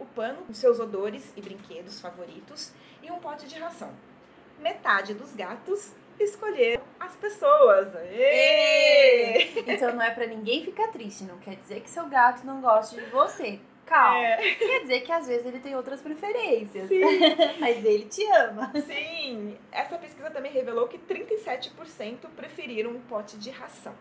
o 0.00 0.04
pano, 0.04 0.44
os 0.48 0.58
seus 0.58 0.80
odores 0.80 1.32
e 1.36 1.40
brinquedos 1.40 2.00
favoritos 2.00 2.72
e 3.04 3.08
um 3.12 3.20
pote 3.20 3.46
de 3.46 3.56
ração. 3.56 3.94
Metade 4.58 5.14
dos 5.14 5.32
gatos 5.32 5.92
escolheram 6.18 6.82
as 6.98 7.14
pessoas. 7.14 7.86
Então 9.64 9.94
não 9.94 10.02
é 10.02 10.10
para 10.10 10.26
ninguém 10.26 10.64
ficar 10.64 10.88
triste, 10.88 11.22
não 11.22 11.38
quer 11.38 11.54
dizer 11.54 11.82
que 11.82 11.88
seu 11.88 12.08
gato 12.08 12.44
não 12.44 12.60
goste 12.60 12.96
de 12.96 13.06
você. 13.10 13.60
Calma. 13.86 14.26
É. 14.26 14.54
Quer 14.54 14.80
dizer 14.80 15.00
que 15.00 15.12
às 15.12 15.26
vezes 15.26 15.46
ele 15.46 15.60
tem 15.60 15.74
outras 15.76 16.00
preferências. 16.02 16.90
Mas 17.58 17.84
ele 17.84 18.04
te 18.06 18.24
ama. 18.32 18.72
Sim. 18.84 19.56
Essa 19.70 19.96
pesquisa 19.96 20.28
também 20.30 20.52
revelou 20.52 20.88
que 20.88 20.98
37% 20.98 22.26
preferiram 22.36 22.90
um 22.90 23.00
pote 23.00 23.38
de 23.38 23.50
ração. 23.50 23.94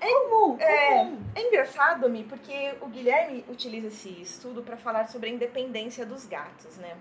É 0.00 0.12
comum, 0.12 0.58
é, 0.60 0.98
comum. 0.98 1.22
É 1.34 1.48
engraçado, 1.48 2.08
Mi, 2.10 2.22
porque 2.24 2.74
o 2.82 2.86
Guilherme 2.86 3.42
utiliza 3.48 3.86
esse 3.86 4.10
estudo 4.20 4.62
para 4.62 4.76
falar 4.76 5.08
sobre 5.08 5.30
a 5.30 5.32
independência 5.32 6.04
dos 6.04 6.26
gatos, 6.26 6.76
né? 6.76 6.94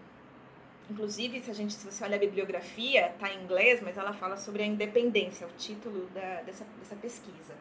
Inclusive, 0.90 1.42
se 1.42 1.52
a 1.52 1.54
gente, 1.54 1.74
se 1.74 1.86
você 1.86 2.04
olha 2.04 2.16
a 2.16 2.20
bibliografia, 2.20 3.14
tá 3.20 3.32
em 3.32 3.44
inglês, 3.44 3.82
mas 3.82 3.98
ela 3.98 4.14
fala 4.14 4.38
sobre 4.38 4.64
a 4.64 4.66
independência, 4.66 5.48
o 5.48 5.52
título 5.58 6.08
da, 6.14 6.42
dessa, 6.42 6.66
dessa 6.80 6.96
pesquisa. 6.96 7.54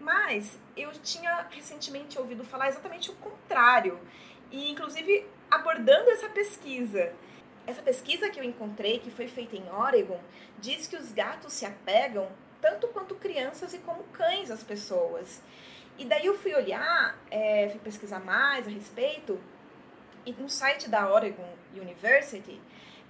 Mas 0.00 0.58
eu 0.76 0.90
tinha 1.02 1.46
recentemente 1.50 2.18
ouvido 2.18 2.44
falar 2.44 2.68
exatamente 2.68 3.10
o 3.10 3.14
contrário, 3.16 3.98
e 4.50 4.70
inclusive 4.70 5.26
abordando 5.50 6.10
essa 6.10 6.28
pesquisa. 6.28 7.12
Essa 7.66 7.82
pesquisa 7.82 8.30
que 8.30 8.40
eu 8.40 8.44
encontrei, 8.44 8.98
que 8.98 9.10
foi 9.10 9.28
feita 9.28 9.56
em 9.56 9.70
Oregon, 9.70 10.20
diz 10.58 10.86
que 10.86 10.96
os 10.96 11.12
gatos 11.12 11.52
se 11.52 11.66
apegam 11.66 12.28
tanto 12.60 12.88
quanto 12.88 13.14
crianças 13.14 13.74
e 13.74 13.78
como 13.78 14.04
cães 14.04 14.50
às 14.50 14.62
pessoas. 14.62 15.42
E 15.98 16.04
daí 16.04 16.26
eu 16.26 16.38
fui 16.38 16.54
olhar, 16.54 17.18
é, 17.30 17.68
fui 17.70 17.80
pesquisar 17.80 18.20
mais 18.20 18.66
a 18.66 18.70
respeito, 18.70 19.38
e 20.24 20.32
no 20.32 20.48
site 20.48 20.88
da 20.88 21.12
Oregon 21.12 21.48
University 21.74 22.60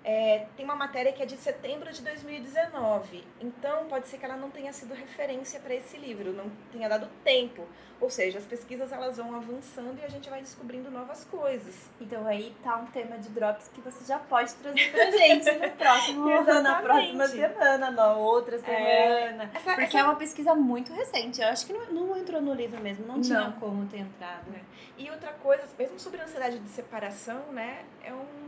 é, 0.08 0.46
tem 0.56 0.64
uma 0.64 0.74
matéria 0.74 1.12
que 1.12 1.22
é 1.22 1.26
de 1.26 1.36
setembro 1.36 1.92
de 1.92 2.00
2019. 2.00 3.22
Então, 3.42 3.84
pode 3.88 4.08
ser 4.08 4.16
que 4.16 4.24
ela 4.24 4.38
não 4.38 4.48
tenha 4.48 4.72
sido 4.72 4.94
referência 4.94 5.60
para 5.60 5.74
esse 5.74 5.98
livro, 5.98 6.32
não 6.32 6.50
tenha 6.72 6.88
dado 6.88 7.06
tempo. 7.22 7.66
Ou 8.00 8.08
seja, 8.08 8.38
as 8.38 8.46
pesquisas 8.46 8.90
elas 8.90 9.18
vão 9.18 9.34
avançando 9.34 9.98
e 10.00 10.04
a 10.04 10.08
gente 10.08 10.30
vai 10.30 10.40
descobrindo 10.40 10.90
novas 10.90 11.26
coisas. 11.26 11.90
Então 12.00 12.26
aí 12.26 12.56
tá 12.64 12.76
um 12.76 12.86
tema 12.86 13.18
de 13.18 13.28
drops 13.28 13.68
que 13.68 13.82
você 13.82 14.02
já 14.06 14.18
pode 14.18 14.54
trazer 14.54 14.90
pra 14.92 15.10
gente 15.10 15.50
no 15.52 15.70
próximo, 15.72 16.24
na 16.62 16.80
próxima 16.80 17.26
semana, 17.26 17.90
na 17.90 18.14
outra 18.14 18.56
é. 18.56 18.58
semana. 18.60 19.50
É, 19.52 19.56
essa, 19.56 19.74
porque 19.74 19.82
essa... 19.82 19.98
é 19.98 20.04
uma 20.04 20.16
pesquisa 20.16 20.54
muito 20.54 20.90
recente. 20.94 21.42
Eu 21.42 21.48
acho 21.48 21.66
que 21.66 21.72
não, 21.74 21.84
não 21.92 22.16
entrou 22.16 22.40
no 22.40 22.54
livro 22.54 22.80
mesmo, 22.80 23.06
não, 23.06 23.16
não. 23.16 23.22
tinha 23.22 23.54
como 23.60 23.84
ter 23.86 23.98
entrado. 23.98 24.54
É. 24.54 24.60
E 24.96 25.10
outra 25.10 25.34
coisa, 25.34 25.64
mesmo 25.78 25.98
sobre 25.98 26.18
a 26.20 26.24
ansiedade 26.24 26.58
de 26.60 26.68
separação, 26.70 27.52
né? 27.52 27.84
É 28.02 28.14
um 28.14 28.47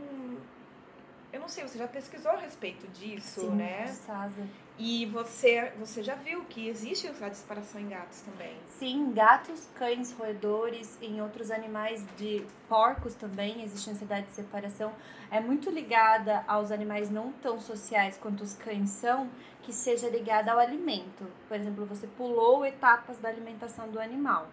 eu 1.33 1.39
não 1.39 1.47
sei, 1.47 1.63
você 1.67 1.77
já 1.77 1.87
pesquisou 1.87 2.31
a 2.31 2.37
respeito 2.37 2.87
disso, 2.87 3.41
Sim, 3.41 3.49
né? 3.51 3.87
Sasa. 3.87 4.47
E 4.77 5.05
você, 5.05 5.71
você 5.79 6.01
já 6.01 6.15
viu 6.15 6.43
que 6.45 6.67
existe 6.67 7.07
a 7.07 7.33
separação 7.33 7.79
em 7.79 7.87
gatos 7.87 8.21
também? 8.21 8.57
Sim, 8.67 9.11
gatos, 9.13 9.67
cães, 9.75 10.11
roedores, 10.11 10.97
em 11.01 11.21
outros 11.21 11.51
animais 11.51 12.03
de 12.17 12.45
porcos 12.67 13.13
também 13.13 13.63
existe 13.63 13.89
ansiedade 13.89 14.27
de 14.27 14.33
separação. 14.33 14.91
É 15.29 15.39
muito 15.39 15.69
ligada 15.69 16.43
aos 16.47 16.71
animais 16.71 17.09
não 17.09 17.31
tão 17.33 17.59
sociais 17.59 18.17
quanto 18.17 18.43
os 18.43 18.55
cães 18.55 18.89
são, 18.89 19.29
que 19.61 19.71
seja 19.71 20.09
ligada 20.09 20.51
ao 20.51 20.59
alimento. 20.59 21.27
Por 21.47 21.55
exemplo, 21.55 21.85
você 21.85 22.07
pulou 22.07 22.65
etapas 22.65 23.19
da 23.19 23.29
alimentação 23.29 23.87
do 23.89 23.99
animal. 23.99 24.47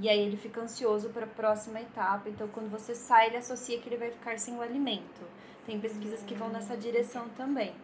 E 0.00 0.08
aí 0.08 0.20
ele 0.20 0.36
fica 0.36 0.60
ansioso 0.60 1.10
para 1.10 1.24
a 1.24 1.28
próxima 1.28 1.80
etapa. 1.80 2.28
Então, 2.28 2.48
quando 2.48 2.70
você 2.70 2.94
sai, 2.94 3.28
ele 3.28 3.38
associa 3.38 3.78
que 3.78 3.88
ele 3.88 3.96
vai 3.96 4.10
ficar 4.10 4.38
sem 4.38 4.56
o 4.56 4.62
alimento. 4.62 5.22
Tem 5.66 5.80
pesquisas 5.80 6.22
que 6.22 6.34
vão 6.34 6.48
nessa 6.48 6.76
direção 6.76 7.28
também. 7.36 7.74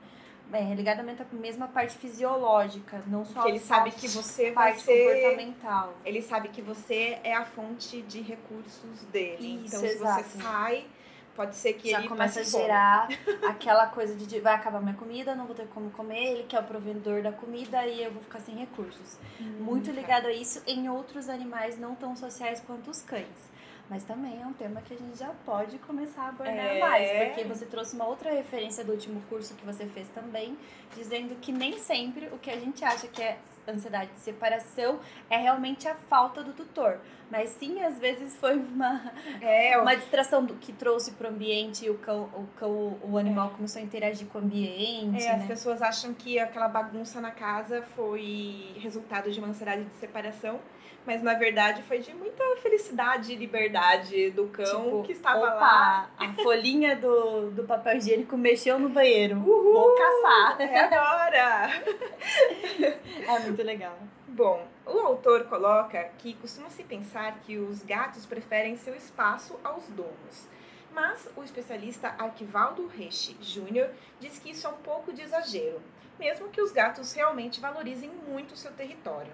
É, 0.53 0.75
ligado 0.75 1.01
à 1.01 1.25
mesma 1.33 1.67
parte 1.67 1.97
fisiológica, 1.97 3.03
não 3.07 3.25
só 3.25 3.43
que 3.43 3.49
ele 3.49 3.59
sabe 3.59 3.91
que 3.91 4.07
você 4.07 4.53
parte 4.53 4.85
vai 4.85 4.97
ser, 4.97 5.15
comportamental. 5.15 5.95
Ele 6.05 6.21
sabe 6.21 6.49
que 6.49 6.61
você 6.61 7.19
é 7.25 7.35
a 7.35 7.45
fonte 7.45 8.03
de 8.03 8.21
recursos 8.21 9.01
dele. 9.11 9.65
Isso, 9.65 9.77
então, 9.77 9.85
exato. 9.85 10.23
se 10.25 10.31
você 10.31 10.43
sai, 10.43 10.87
pode 11.35 11.57
ser 11.57 11.73
que 11.73 11.91
Já 11.91 12.01
ele 12.01 12.09
começa 12.09 12.41
a 12.41 12.43
gerar 12.43 13.09
aquela 13.49 13.87
coisa 13.87 14.15
de 14.15 14.41
vai 14.41 14.55
acabar 14.55 14.83
minha 14.83 14.95
comida, 14.95 15.35
não 15.35 15.47
vou 15.47 15.55
ter 15.55 15.67
como 15.69 15.91
comer, 15.91 16.33
ele 16.33 16.43
que 16.43 16.55
é 16.55 16.61
o 16.61 16.65
provedor 16.65 17.23
da 17.23 17.33
comida 17.33 17.87
e 17.87 18.03
eu 18.03 18.13
vou 18.13 18.23
ficar 18.23 18.41
sem 18.41 18.55
recursos. 18.55 19.17
Hum, 19.41 19.57
Muito 19.61 19.91
ligado 19.91 20.27
a 20.27 20.33
isso 20.33 20.63
em 20.67 20.89
outros 20.91 21.31
animais 21.31 21.79
não 21.79 21.95
tão 21.95 22.15
sociais 22.15 22.61
quanto 22.61 22.91
os 22.91 23.01
cães. 23.01 23.51
Mas 23.91 24.05
também 24.05 24.41
é 24.41 24.47
um 24.47 24.53
tema 24.55 24.81
que 24.81 24.95
a 24.95 24.97
gente 24.97 25.19
já 25.19 25.31
pode 25.45 25.77
começar 25.81 26.23
a 26.23 26.29
abordar 26.29 26.55
É. 26.57 26.79
mais, 26.81 27.11
porque 27.29 27.45
você 27.45 27.67
trouxe 27.67 27.95
uma 27.95 28.07
outra 28.07 28.31
referência 28.33 28.83
do 28.83 28.93
último 28.93 29.21
curso 29.29 29.55
que 29.55 29.67
você 29.67 29.85
fez 29.87 30.09
também, 30.09 30.57
dizendo 30.97 31.35
que 31.41 31.53
nem 31.53 31.79
sempre 31.79 32.27
o 32.33 32.39
que 32.39 32.51
a 32.51 32.59
gente 32.59 32.83
acha 32.85 33.07
que 33.09 33.21
é 33.23 33.39
ansiedade 33.69 34.11
de 34.13 34.21
separação 34.21 34.99
é 35.31 35.37
realmente 35.37 35.87
a 35.87 35.95
falta 35.95 36.43
do 36.43 36.53
tutor. 36.53 36.99
Mas 37.31 37.51
sim, 37.51 37.81
às 37.83 37.99
vezes 37.99 38.37
foi 38.37 38.57
uma, 38.57 39.13
É, 39.41 39.79
uma 39.79 39.95
distração 39.95 40.45
do 40.45 40.55
que 40.55 40.73
trouxe 40.73 41.13
para 41.13 41.29
o 41.29 41.31
ambiente 41.31 41.89
o 41.89 41.97
cão, 41.99 42.25
o, 42.35 42.47
cão, 42.57 42.99
o 43.03 43.17
animal 43.19 43.51
começou 43.51 43.81
a 43.81 43.85
interagir 43.85 44.27
com 44.29 44.39
o 44.39 44.43
ambiente, 44.43 45.23
É, 45.23 45.31
as 45.33 45.41
né? 45.43 45.47
pessoas 45.47 45.81
acham 45.83 46.13
que 46.15 46.39
aquela 46.39 46.67
bagunça 46.69 47.21
na 47.21 47.31
casa 47.31 47.83
foi 47.95 48.73
resultado 48.79 49.31
de 49.31 49.39
uma 49.39 49.49
ansiedade 49.49 49.85
de 49.85 49.95
separação, 49.97 50.59
mas 51.07 51.23
na 51.23 51.35
verdade 51.35 51.83
foi 51.83 51.99
de 51.99 52.15
muita 52.15 52.45
felicidade 52.63 53.33
e 53.33 53.37
liberdade 53.37 54.31
do 54.31 54.47
cão 54.49 54.85
Tipo, 54.85 55.03
que 55.03 55.13
estava 55.13 55.39
Opa, 55.41 55.55
lá. 55.55 56.11
a 56.19 56.33
folhinha 56.35 56.95
do, 56.97 57.51
do 57.51 57.65
papel 57.65 57.97
higiênico 57.97 58.37
mexeu 58.37 58.79
no 58.79 58.89
banheiro. 58.89 59.37
Uhul! 59.37 59.73
Vou 59.73 59.95
caçar. 59.97 60.61
É 60.61 60.79
agora! 60.81 61.71
É 63.29 63.39
muito 63.41 63.63
legal. 63.63 63.97
Bom, 64.29 64.67
o 64.87 64.99
autor 64.99 65.45
coloca 65.45 66.11
que 66.19 66.35
costuma-se 66.35 66.83
pensar 66.85 67.39
que 67.41 67.59
os 67.59 67.83
gatos 67.83 68.25
preferem 68.27 68.77
seu 68.77 68.95
espaço 68.95 69.59
aos 69.63 69.87
donos. 69.89 70.49
Mas 70.93 71.29
o 71.37 71.43
especialista 71.43 72.15
Arquivaldo 72.19 72.87
Reche 72.87 73.35
Jr. 73.35 73.89
diz 74.21 74.39
que 74.39 74.51
isso 74.51 74.67
é 74.67 74.71
um 74.71 74.77
pouco 74.77 75.13
de 75.13 75.23
exagero, 75.23 75.81
mesmo 76.19 76.49
que 76.49 76.61
os 76.61 76.73
gatos 76.73 77.13
realmente 77.13 77.61
valorizem 77.61 78.11
muito 78.29 78.53
o 78.53 78.57
seu 78.57 78.73
território. 78.73 79.33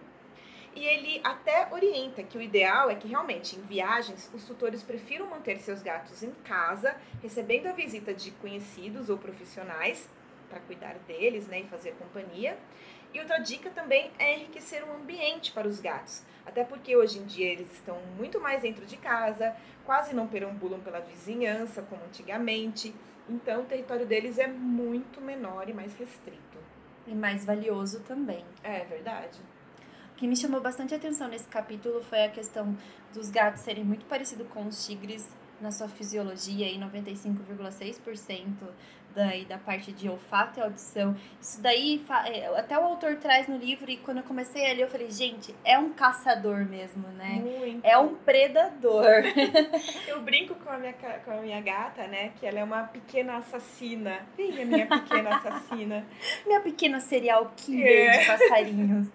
E 0.74 0.84
ele 0.84 1.20
até 1.24 1.68
orienta 1.72 2.22
que 2.22 2.38
o 2.38 2.42
ideal 2.42 2.90
é 2.90 2.94
que 2.94 3.08
realmente 3.08 3.56
em 3.56 3.62
viagens 3.62 4.30
os 4.32 4.44
tutores 4.44 4.82
prefiram 4.82 5.26
manter 5.26 5.58
seus 5.58 5.82
gatos 5.82 6.22
em 6.22 6.30
casa, 6.44 6.96
recebendo 7.22 7.66
a 7.66 7.72
visita 7.72 8.14
de 8.14 8.30
conhecidos 8.32 9.08
ou 9.10 9.18
profissionais 9.18 10.08
para 10.48 10.60
cuidar 10.60 10.94
deles 11.06 11.46
né, 11.46 11.60
e 11.60 11.64
fazer 11.64 11.92
companhia. 11.92 12.56
E 13.12 13.20
outra 13.20 13.38
dica 13.38 13.70
também 13.70 14.10
é 14.18 14.36
enriquecer 14.36 14.84
o 14.84 14.92
ambiente 14.92 15.52
para 15.52 15.66
os 15.66 15.80
gatos, 15.80 16.22
até 16.44 16.62
porque 16.62 16.94
hoje 16.94 17.18
em 17.18 17.24
dia 17.24 17.50
eles 17.50 17.72
estão 17.72 17.98
muito 18.18 18.38
mais 18.38 18.62
dentro 18.62 18.84
de 18.84 18.98
casa, 18.98 19.56
quase 19.86 20.14
não 20.14 20.26
perambulam 20.26 20.80
pela 20.80 21.00
vizinhança 21.00 21.80
como 21.82 22.04
antigamente, 22.04 22.94
então 23.28 23.62
o 23.62 23.64
território 23.64 24.06
deles 24.06 24.38
é 24.38 24.46
muito 24.46 25.20
menor 25.20 25.68
e 25.68 25.72
mais 25.72 25.94
restrito. 25.96 26.58
E 27.06 27.14
mais 27.14 27.44
valioso 27.44 28.00
também. 28.00 28.44
É 28.62 28.84
verdade. 28.84 29.38
O 30.18 30.20
que 30.20 30.26
me 30.26 30.34
chamou 30.34 30.60
bastante 30.60 30.92
atenção 30.92 31.28
nesse 31.28 31.46
capítulo 31.46 32.02
foi 32.02 32.24
a 32.24 32.28
questão 32.28 32.76
dos 33.14 33.30
gatos 33.30 33.60
serem 33.60 33.84
muito 33.84 34.04
parecidos 34.06 34.48
com 34.48 34.66
os 34.66 34.84
tigres 34.84 35.32
na 35.60 35.70
sua 35.70 35.88
fisiologia, 35.88 36.66
em 36.66 36.80
95,6% 36.80 38.48
daí 39.14 39.44
da 39.44 39.58
parte 39.58 39.92
de 39.92 40.08
olfato 40.08 40.58
e 40.58 40.62
audição. 40.62 41.16
Isso 41.40 41.62
daí, 41.62 42.04
é, 42.26 42.46
até 42.58 42.76
o 42.78 42.82
autor 42.82 43.16
traz 43.16 43.46
no 43.48 43.56
livro, 43.56 43.90
e 43.90 43.96
quando 43.96 44.18
eu 44.18 44.22
comecei 44.24 44.68
a 44.68 44.74
ler, 44.74 44.82
eu 44.82 44.88
falei, 44.88 45.10
gente, 45.10 45.54
é 45.64 45.78
um 45.78 45.90
caçador 45.92 46.64
mesmo, 46.64 47.06
né? 47.16 47.40
Muito. 47.40 47.84
É 47.84 47.96
um 47.96 48.16
predador. 48.16 49.22
Eu 50.06 50.22
brinco 50.22 50.54
com 50.56 50.70
a, 50.70 50.78
minha, 50.78 50.92
com 50.92 51.30
a 51.30 51.36
minha 51.36 51.60
gata, 51.60 52.06
né? 52.08 52.32
Que 52.38 52.46
ela 52.46 52.58
é 52.58 52.64
uma 52.64 52.84
pequena 52.84 53.36
assassina. 53.36 54.20
Vem 54.36 54.62
a 54.62 54.66
minha 54.66 54.86
pequena 54.86 55.36
assassina. 55.36 56.04
Minha 56.46 56.60
pequena 56.60 57.00
serial 57.00 57.52
killer 57.56 58.08
É. 58.08 58.18
de 58.18 58.26
passarinhos. 58.26 59.06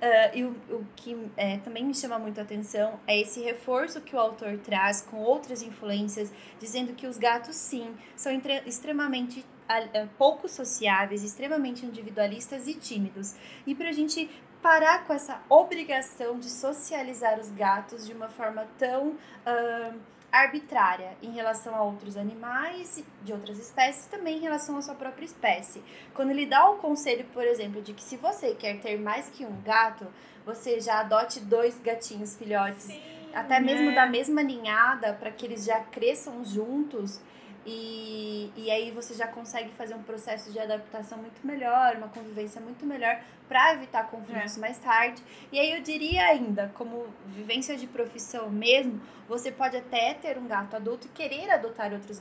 Ah, 0.00 0.30
e 0.34 0.44
o, 0.44 0.50
o 0.70 0.86
que 0.94 1.16
é, 1.36 1.58
também 1.58 1.84
me 1.84 1.94
chama 1.94 2.18
muito 2.18 2.38
a 2.38 2.42
atenção 2.44 3.00
é 3.06 3.20
esse 3.20 3.40
reforço 3.40 4.00
que 4.00 4.14
o 4.14 4.18
autor 4.18 4.56
traz 4.58 5.00
com 5.00 5.16
outras 5.18 5.60
influências, 5.62 6.32
dizendo 6.60 6.94
que 6.94 7.06
os 7.06 7.18
gatos, 7.18 7.56
sim, 7.56 7.94
são 8.14 8.30
entre- 8.30 8.62
extremamente 8.64 9.44
ah, 9.68 9.80
ah, 9.94 10.06
pouco 10.16 10.48
sociáveis, 10.48 11.24
extremamente 11.24 11.84
individualistas 11.84 12.68
e 12.68 12.74
tímidos. 12.74 13.34
E 13.66 13.74
pra 13.74 13.90
gente 13.90 14.30
parar 14.62 15.04
com 15.06 15.12
essa 15.12 15.40
obrigação 15.48 16.38
de 16.38 16.48
socializar 16.50 17.38
os 17.40 17.50
gatos 17.50 18.06
de 18.06 18.12
uma 18.12 18.28
forma 18.28 18.66
tão 18.78 19.16
ah, 19.44 19.92
arbitrária 20.30 21.16
em 21.22 21.30
relação 21.32 21.74
a 21.74 21.82
outros 21.82 22.16
animais 22.16 23.02
de 23.22 23.32
outras 23.32 23.58
espécies, 23.58 24.06
também 24.06 24.36
em 24.36 24.40
relação 24.40 24.76
à 24.76 24.82
sua 24.82 24.94
própria 24.94 25.24
espécie. 25.24 25.82
Quando 26.14 26.30
ele 26.30 26.46
dá 26.46 26.68
o 26.70 26.76
conselho, 26.76 27.24
por 27.32 27.44
exemplo, 27.44 27.80
de 27.80 27.94
que 27.94 28.02
se 28.02 28.16
você 28.16 28.54
quer 28.54 28.78
ter 28.80 28.98
mais 28.98 29.28
que 29.28 29.44
um 29.44 29.60
gato, 29.62 30.06
você 30.44 30.80
já 30.80 31.00
adote 31.00 31.40
dois 31.40 31.78
gatinhos 31.78 32.36
filhotes, 32.36 32.84
Sim, 32.84 33.02
até 33.34 33.58
mesmo 33.60 33.90
né? 33.90 33.94
da 33.94 34.06
mesma 34.06 34.42
ninhada, 34.42 35.14
para 35.14 35.30
que 35.30 35.46
eles 35.46 35.64
já 35.64 35.80
cresçam 35.80 36.44
juntos. 36.44 37.20
E, 37.70 38.50
e 38.56 38.70
aí 38.70 38.90
você 38.90 39.12
já 39.12 39.26
consegue 39.26 39.68
fazer 39.72 39.94
um 39.94 40.02
processo 40.02 40.50
de 40.50 40.58
adaptação 40.58 41.18
muito 41.18 41.46
melhor, 41.46 41.96
uma 41.96 42.08
convivência 42.08 42.62
muito 42.62 42.86
melhor 42.86 43.20
para 43.46 43.74
evitar 43.74 44.10
conflitos 44.10 44.56
mais 44.56 44.78
tarde. 44.78 45.22
E 45.52 45.58
aí 45.58 45.74
eu 45.74 45.82
diria 45.82 46.28
ainda, 46.28 46.72
como 46.74 47.06
vivência 47.26 47.76
de 47.76 47.86
profissão 47.86 48.48
mesmo, 48.48 48.98
você 49.28 49.52
pode 49.52 49.76
até 49.76 50.14
ter 50.14 50.38
um 50.38 50.46
gato 50.46 50.76
adulto 50.76 51.08
e 51.08 51.10
querer 51.10 51.50
adotar 51.50 51.92
outros 51.92 52.18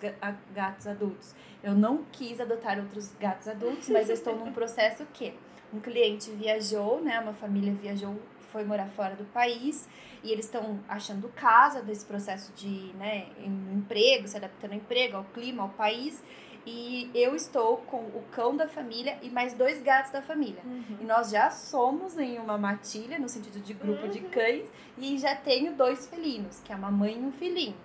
gatos 0.53 0.85
adultos. 0.85 1.33
Eu 1.63 1.73
não 1.73 2.03
quis 2.11 2.41
adotar 2.41 2.77
outros 2.77 3.13
gatos 3.17 3.47
adultos, 3.47 3.87
mas 3.87 4.09
eu 4.09 4.15
estou 4.15 4.35
num 4.35 4.51
processo 4.53 5.05
que 5.13 5.33
um 5.73 5.79
cliente 5.79 6.29
viajou, 6.31 7.01
né, 7.01 7.21
uma 7.21 7.33
família 7.33 7.73
viajou, 7.73 8.19
foi 8.57 8.65
morar 8.65 8.87
fora 8.87 9.15
do 9.15 9.23
país 9.25 9.87
e 10.23 10.31
eles 10.31 10.45
estão 10.45 10.79
achando 10.89 11.29
casa 11.29 11.79
desse 11.83 12.03
processo 12.03 12.51
de, 12.53 12.91
né, 12.95 13.27
em- 13.37 13.73
emprego, 13.75 14.27
se 14.27 14.35
adaptando 14.35 14.71
ao 14.71 14.77
emprego, 14.79 15.17
ao 15.17 15.23
clima, 15.25 15.61
ao 15.63 15.69
país. 15.69 16.23
e 16.69 17.09
eu 17.13 17.33
estou 17.33 17.77
com 17.77 17.95
o 18.19 18.21
cão 18.29 18.57
da 18.57 18.67
família 18.67 19.17
e 19.21 19.29
mais 19.29 19.53
dois 19.53 19.81
gatos 19.81 20.11
da 20.11 20.21
família. 20.21 20.61
Uhum. 20.65 20.97
E 20.99 21.05
nós 21.05 21.29
já 21.29 21.49
somos 21.49 22.17
em 22.17 22.39
uma 22.39 22.57
matilha, 22.57 23.17
no 23.17 23.29
sentido 23.29 23.61
de 23.61 23.73
grupo 23.73 24.05
de 24.09 24.19
cães, 24.19 24.67
e 24.97 25.17
já 25.17 25.33
tenho 25.33 25.77
dois 25.77 26.07
felinos, 26.07 26.59
que 26.59 26.73
é 26.73 26.75
uma 26.75 26.91
mãe 26.91 27.13
e 27.15 27.23
um 27.23 27.31
filhinho. 27.31 27.77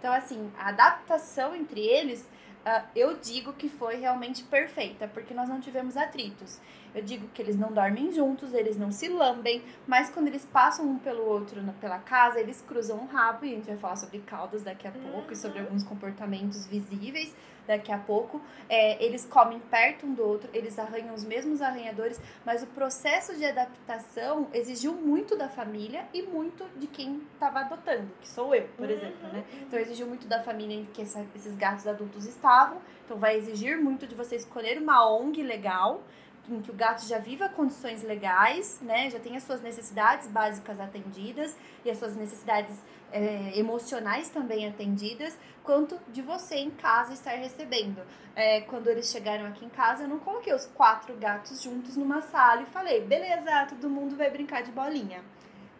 Então, 0.00 0.12
assim, 0.12 0.50
a 0.58 0.70
adaptação 0.70 1.54
entre 1.54 1.80
eles, 1.80 2.28
ah, 2.64 2.84
eu 2.94 3.16
digo 3.18 3.52
que 3.52 3.68
foi 3.68 3.96
realmente 3.96 4.42
perfeita, 4.44 5.06
porque 5.08 5.34
nós 5.34 5.48
não 5.48 5.60
tivemos 5.60 5.96
atritos. 5.96 6.60
Eu 6.94 7.02
digo 7.02 7.26
que 7.34 7.42
eles 7.42 7.56
não 7.56 7.72
dormem 7.72 8.12
juntos, 8.12 8.52
eles 8.54 8.76
não 8.76 8.90
se 8.92 9.08
lambem, 9.08 9.62
mas 9.86 10.10
quando 10.10 10.28
eles 10.28 10.44
passam 10.44 10.86
um 10.86 10.98
pelo 10.98 11.24
outro 11.24 11.60
na- 11.62 11.72
pela 11.72 11.98
casa, 11.98 12.38
eles 12.40 12.60
cruzam 12.62 12.98
o 12.98 13.06
rabo, 13.06 13.44
e 13.44 13.52
a 13.52 13.56
gente 13.56 13.66
vai 13.66 13.76
falar 13.76 13.96
sobre 13.96 14.20
caudas 14.20 14.62
daqui 14.62 14.86
a 14.86 14.92
pouco 14.92 15.32
e 15.32 15.36
sobre 15.36 15.58
alguns 15.60 15.82
comportamentos 15.82 16.66
visíveis 16.66 17.34
daqui 17.66 17.90
a 17.92 17.98
pouco. 17.98 18.40
É, 18.68 19.02
eles 19.04 19.24
comem 19.24 19.58
perto 19.58 20.06
um 20.06 20.14
do 20.14 20.22
outro, 20.22 20.48
eles 20.52 20.78
arranham 20.78 21.14
os 21.14 21.24
mesmos 21.24 21.60
arranhadores, 21.62 22.20
mas 22.44 22.62
o 22.62 22.66
processo 22.68 23.36
de 23.36 23.44
adaptação 23.44 24.48
exigiu 24.52 24.92
muito 24.94 25.36
da 25.36 25.48
família 25.48 26.06
e 26.12 26.22
muito 26.22 26.64
de 26.76 26.86
quem 26.86 27.22
estava 27.34 27.60
adotando, 27.60 28.08
que 28.20 28.28
sou 28.28 28.54
eu, 28.54 28.66
por 28.76 28.88
exemplo, 28.90 29.28
né? 29.32 29.44
Então 29.62 29.78
exigiu 29.78 30.06
muito 30.06 30.26
da 30.26 30.42
família 30.42 30.76
em 30.76 30.84
que 30.86 31.02
essa- 31.02 31.24
esses 31.34 31.54
gatos 31.56 31.86
adultos 31.86 32.26
estavam. 32.26 32.78
Então 33.04 33.18
vai 33.18 33.36
exigir 33.36 33.76
muito 33.78 34.06
de 34.06 34.14
você 34.14 34.36
escolher 34.36 34.78
uma 34.78 35.06
ONG 35.08 35.42
legal, 35.42 36.02
em 36.48 36.60
que 36.60 36.70
o 36.70 36.74
gato 36.74 37.06
já 37.06 37.18
viva 37.18 37.48
condições 37.48 38.02
legais, 38.02 38.78
né? 38.80 39.08
Já 39.10 39.18
tem 39.18 39.36
as 39.36 39.42
suas 39.42 39.60
necessidades 39.62 40.28
básicas 40.28 40.78
atendidas 40.78 41.56
e 41.84 41.90
as 41.90 41.98
suas 41.98 42.14
necessidades 42.16 42.82
é, 43.12 43.56
emocionais 43.58 44.28
também 44.28 44.66
atendidas, 44.66 45.38
quanto 45.62 45.98
de 46.08 46.20
você 46.20 46.56
em 46.56 46.70
casa 46.70 47.12
estar 47.12 47.30
recebendo. 47.32 48.02
É, 48.34 48.62
quando 48.62 48.88
eles 48.88 49.10
chegaram 49.10 49.46
aqui 49.46 49.64
em 49.64 49.68
casa, 49.68 50.04
eu 50.04 50.08
não 50.08 50.18
coloquei 50.18 50.52
os 50.52 50.66
quatro 50.66 51.14
gatos 51.16 51.62
juntos 51.62 51.96
numa 51.96 52.20
sala 52.20 52.62
e 52.62 52.66
falei, 52.66 53.00
beleza, 53.00 53.66
todo 53.68 53.88
mundo 53.88 54.16
vai 54.16 54.30
brincar 54.30 54.62
de 54.62 54.72
bolinha. 54.72 55.22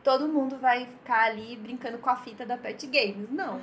Todo 0.04 0.28
mundo 0.28 0.58
vai 0.58 0.84
ficar 0.84 1.24
ali 1.24 1.56
brincando 1.56 1.96
com 1.96 2.10
a 2.10 2.16
fita 2.16 2.44
da 2.44 2.58
Pet 2.58 2.86
Games. 2.86 3.30
Não. 3.30 3.58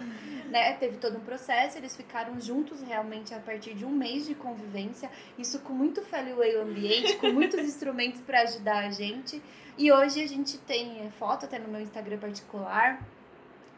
Né? 0.50 0.74
Teve 0.74 0.98
todo 0.98 1.18
um 1.18 1.22
processo, 1.22 1.78
eles 1.78 1.96
ficaram 1.96 2.42
juntos 2.42 2.82
realmente 2.82 3.34
a 3.34 3.40
partir 3.40 3.76
de 3.76 3.86
um 3.86 3.92
mês 3.92 4.26
de 4.26 4.34
convivência. 4.34 5.10
Isso 5.38 5.60
com 5.60 5.72
muito 5.72 6.02
fairway 6.02 6.56
ambiente, 6.58 7.16
com 7.18 7.32
muitos 7.32 7.60
instrumentos 7.64 8.20
para 8.22 8.42
ajudar 8.42 8.86
a 8.86 8.90
gente. 8.90 9.40
E 9.78 9.92
hoje 9.92 10.22
a 10.22 10.28
gente 10.28 10.58
tem 10.58 11.10
foto 11.12 11.46
até 11.46 11.60
no 11.60 11.68
meu 11.68 11.80
Instagram 11.80 12.18
particular. 12.18 13.02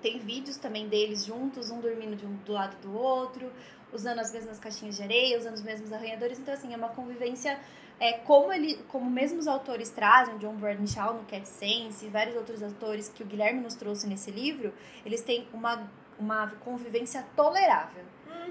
Tem 0.02 0.20
vídeos 0.20 0.56
também 0.56 0.88
deles 0.88 1.26
juntos, 1.26 1.70
um 1.70 1.82
dormindo 1.82 2.16
de 2.16 2.26
um, 2.26 2.34
do 2.38 2.54
lado 2.54 2.76
do 2.82 2.98
outro, 2.98 3.52
usando 3.92 4.20
as 4.20 4.32
mesmas 4.32 4.58
caixinhas 4.58 4.96
de 4.96 5.04
areia, 5.04 5.38
usando 5.38 5.56
os 5.56 5.62
mesmos 5.62 5.92
arranhadores. 5.92 6.40
Então, 6.40 6.54
assim, 6.54 6.74
é 6.74 6.78
uma 6.78 6.90
convivência 6.90 7.60
é, 8.00 8.14
como 8.14 8.52
ele, 8.52 8.76
como 8.88 9.10
mesmo 9.10 9.40
os 9.40 9.48
autores 9.48 9.90
trazem, 9.90 10.38
John 10.38 10.56
Bradshaw 10.56 11.14
no 11.14 11.24
Cat 11.26 11.48
Sense 11.48 12.06
e 12.06 12.10
vários 12.10 12.36
outros 12.36 12.62
autores 12.62 13.10
que 13.10 13.24
o 13.24 13.26
Guilherme 13.26 13.62
nos 13.62 13.76
trouxe 13.76 14.08
nesse 14.08 14.32
livro, 14.32 14.74
eles 15.06 15.22
têm 15.22 15.48
uma, 15.54 15.90
uma 16.20 16.48
convivência 16.64 17.26
tolerável. 17.36 18.04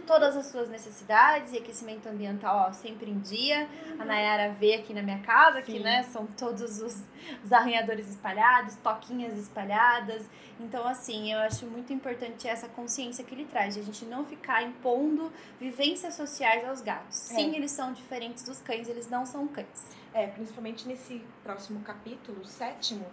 Todas 0.07 0.37
as 0.37 0.47
suas 0.47 0.69
necessidades 0.69 1.53
e 1.53 1.59
aquecimento 1.59 2.09
ambiental 2.09 2.67
ó, 2.69 2.73
sempre 2.73 3.11
em 3.11 3.21
dia. 3.21 3.69
A 3.99 4.05
Nayara 4.05 4.53
vê 4.53 4.75
aqui 4.75 4.93
na 4.93 5.03
minha 5.03 5.21
casa, 5.21 5.63
que 5.63 5.73
Sim. 5.73 5.81
né, 5.81 6.03
são 6.03 6.27
todos 6.27 6.81
os, 6.81 7.03
os 7.45 7.53
arranhadores 7.53 8.09
espalhados, 8.09 8.75
toquinhas 8.77 9.39
espalhadas. 9.39 10.29
Então, 10.59 10.87
assim, 10.87 11.33
eu 11.33 11.39
acho 11.41 11.67
muito 11.67 11.93
importante 11.93 12.49
essa 12.49 12.69
consciência 12.69 13.25
que 13.25 13.35
ele 13.35 13.45
traz, 13.45 13.75
de 13.75 13.81
a 13.81 13.83
gente 13.85 14.05
não 14.05 14.25
ficar 14.25 14.63
impondo 14.63 15.33
vivências 15.61 16.15
sociais 16.15 16.69
aos 16.69 16.81
gatos. 16.81 17.17
Sim, 17.17 17.55
É. 17.55 17.57
eles 17.57 17.71
são 17.71 17.93
diferentes 17.93 18.45
dos 18.45 18.61
cães, 18.61 18.89
eles 18.89 19.09
não 19.09 19.25
são 19.25 19.47
cães. 19.47 19.67
É, 20.13 20.27
principalmente 20.27 20.87
nesse 20.87 21.25
próximo 21.43 21.81
capítulo, 21.81 22.45
sétimo, 22.45 23.07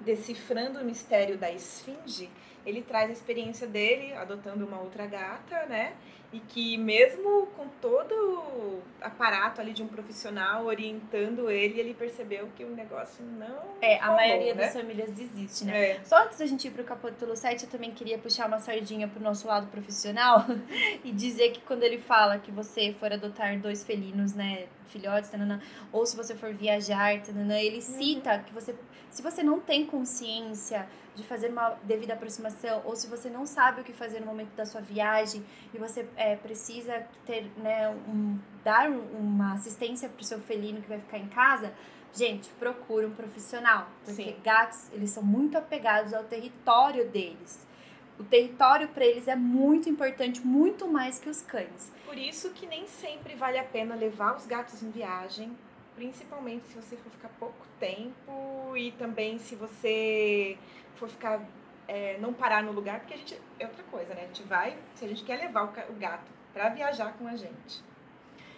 Decifrando 0.00 0.78
o 0.80 0.84
Mistério 0.84 1.36
da 1.36 1.50
Esfinge, 1.50 2.30
ele 2.68 2.82
traz 2.82 3.08
a 3.08 3.12
experiência 3.12 3.66
dele 3.66 4.12
adotando 4.14 4.66
uma 4.66 4.78
outra 4.80 5.06
gata, 5.06 5.64
né? 5.66 5.94
E 6.30 6.40
que 6.40 6.76
mesmo 6.76 7.46
com 7.56 7.66
todo 7.80 8.12
o 8.12 8.82
aparato 9.00 9.62
ali 9.62 9.72
de 9.72 9.82
um 9.82 9.86
profissional 9.88 10.66
orientando 10.66 11.50
ele, 11.50 11.80
ele 11.80 11.94
percebeu 11.94 12.50
que 12.54 12.64
o 12.64 12.70
negócio 12.74 13.24
não 13.24 13.76
É, 13.80 13.96
a 13.98 14.08
rolou, 14.08 14.16
maioria 14.16 14.54
né? 14.54 14.64
das 14.64 14.74
famílias 14.74 15.10
desiste, 15.12 15.64
né? 15.64 15.92
É. 15.92 16.00
Só 16.04 16.22
antes 16.24 16.38
da 16.38 16.44
gente 16.44 16.68
ir 16.68 16.70
pro 16.70 16.84
capítulo 16.84 17.34
7, 17.34 17.64
eu 17.64 17.70
também 17.70 17.92
queria 17.92 18.18
puxar 18.18 18.46
uma 18.46 18.58
sardinha 18.58 19.08
pro 19.08 19.22
nosso 19.22 19.48
lado 19.48 19.68
profissional 19.68 20.44
e 21.02 21.10
dizer 21.12 21.52
que 21.52 21.60
quando 21.60 21.82
ele 21.82 21.98
fala 21.98 22.38
que 22.38 22.50
você 22.52 22.94
for 23.00 23.10
adotar 23.10 23.58
dois 23.58 23.82
felinos, 23.82 24.34
né, 24.34 24.66
filhotes, 24.88 25.30
tanana, 25.30 25.62
ou 25.90 26.04
se 26.04 26.14
você 26.16 26.34
for 26.34 26.52
viajar, 26.52 27.22
tanana, 27.22 27.58
ele 27.60 27.80
cita 27.80 28.38
que 28.40 28.52
você, 28.52 28.74
se 29.10 29.22
você 29.22 29.42
não 29.42 29.60
tem 29.60 29.86
consciência 29.86 30.88
de 31.14 31.24
fazer 31.24 31.48
uma 31.50 31.70
devida 31.82 32.14
aproximação, 32.14 32.82
ou 32.84 32.94
se 32.94 33.06
você 33.08 33.28
não 33.28 33.44
sabe 33.44 33.80
o 33.80 33.84
que 33.84 33.92
fazer 33.92 34.20
no 34.20 34.26
momento 34.26 34.54
da 34.54 34.64
sua 34.64 34.80
viagem 34.80 35.44
e 35.74 35.78
você 35.78 36.06
é, 36.16 36.36
precisa 36.36 37.04
ter, 37.26 37.50
né, 37.56 37.88
um, 38.08 38.38
dar 38.62 38.88
um- 38.88 39.00
uma 39.18 39.54
assistência 39.54 40.08
pro 40.08 40.22
seu 40.24 40.40
felino 40.40 40.80
que 40.80 40.88
vai 40.88 41.00
ficar 41.00 41.18
em 41.18 41.28
casa, 41.28 41.72
Gente, 42.14 42.48
procure 42.58 43.04
um 43.04 43.14
profissional, 43.14 43.86
porque 44.02 44.24
Sim. 44.24 44.36
gatos, 44.42 44.90
eles 44.94 45.10
são 45.10 45.22
muito 45.22 45.58
apegados 45.58 46.14
ao 46.14 46.24
território 46.24 47.06
deles. 47.10 47.66
O 48.18 48.24
território 48.24 48.88
para 48.88 49.04
eles 49.04 49.28
é 49.28 49.36
muito 49.36 49.90
importante, 49.90 50.40
muito 50.44 50.88
mais 50.88 51.18
que 51.18 51.28
os 51.28 51.42
cães. 51.42 51.92
Por 52.06 52.16
isso 52.16 52.48
que 52.54 52.66
nem 52.66 52.86
sempre 52.88 53.34
vale 53.36 53.58
a 53.58 53.62
pena 53.62 53.94
levar 53.94 54.34
os 54.36 54.46
gatos 54.46 54.82
em 54.82 54.90
viagem, 54.90 55.54
principalmente 55.98 56.68
se 56.68 56.76
você 56.76 56.96
for 56.96 57.10
ficar 57.10 57.28
pouco 57.40 57.66
tempo 57.80 58.76
e 58.76 58.92
também 58.92 59.36
se 59.36 59.56
você 59.56 60.56
for 60.94 61.08
ficar 61.08 61.42
é, 61.88 62.16
não 62.18 62.32
parar 62.32 62.62
no 62.62 62.70
lugar, 62.70 63.00
porque 63.00 63.14
a 63.14 63.16
gente 63.16 63.40
é 63.58 63.66
outra 63.66 63.82
coisa, 63.90 64.14
né? 64.14 64.22
A 64.22 64.26
gente 64.26 64.44
vai, 64.44 64.78
se 64.94 65.04
a 65.04 65.08
gente 65.08 65.24
quer 65.24 65.40
levar 65.40 65.64
o, 65.64 65.94
gato 65.94 66.30
para 66.54 66.68
viajar 66.68 67.14
com 67.14 67.26
a 67.26 67.34
gente. 67.34 67.82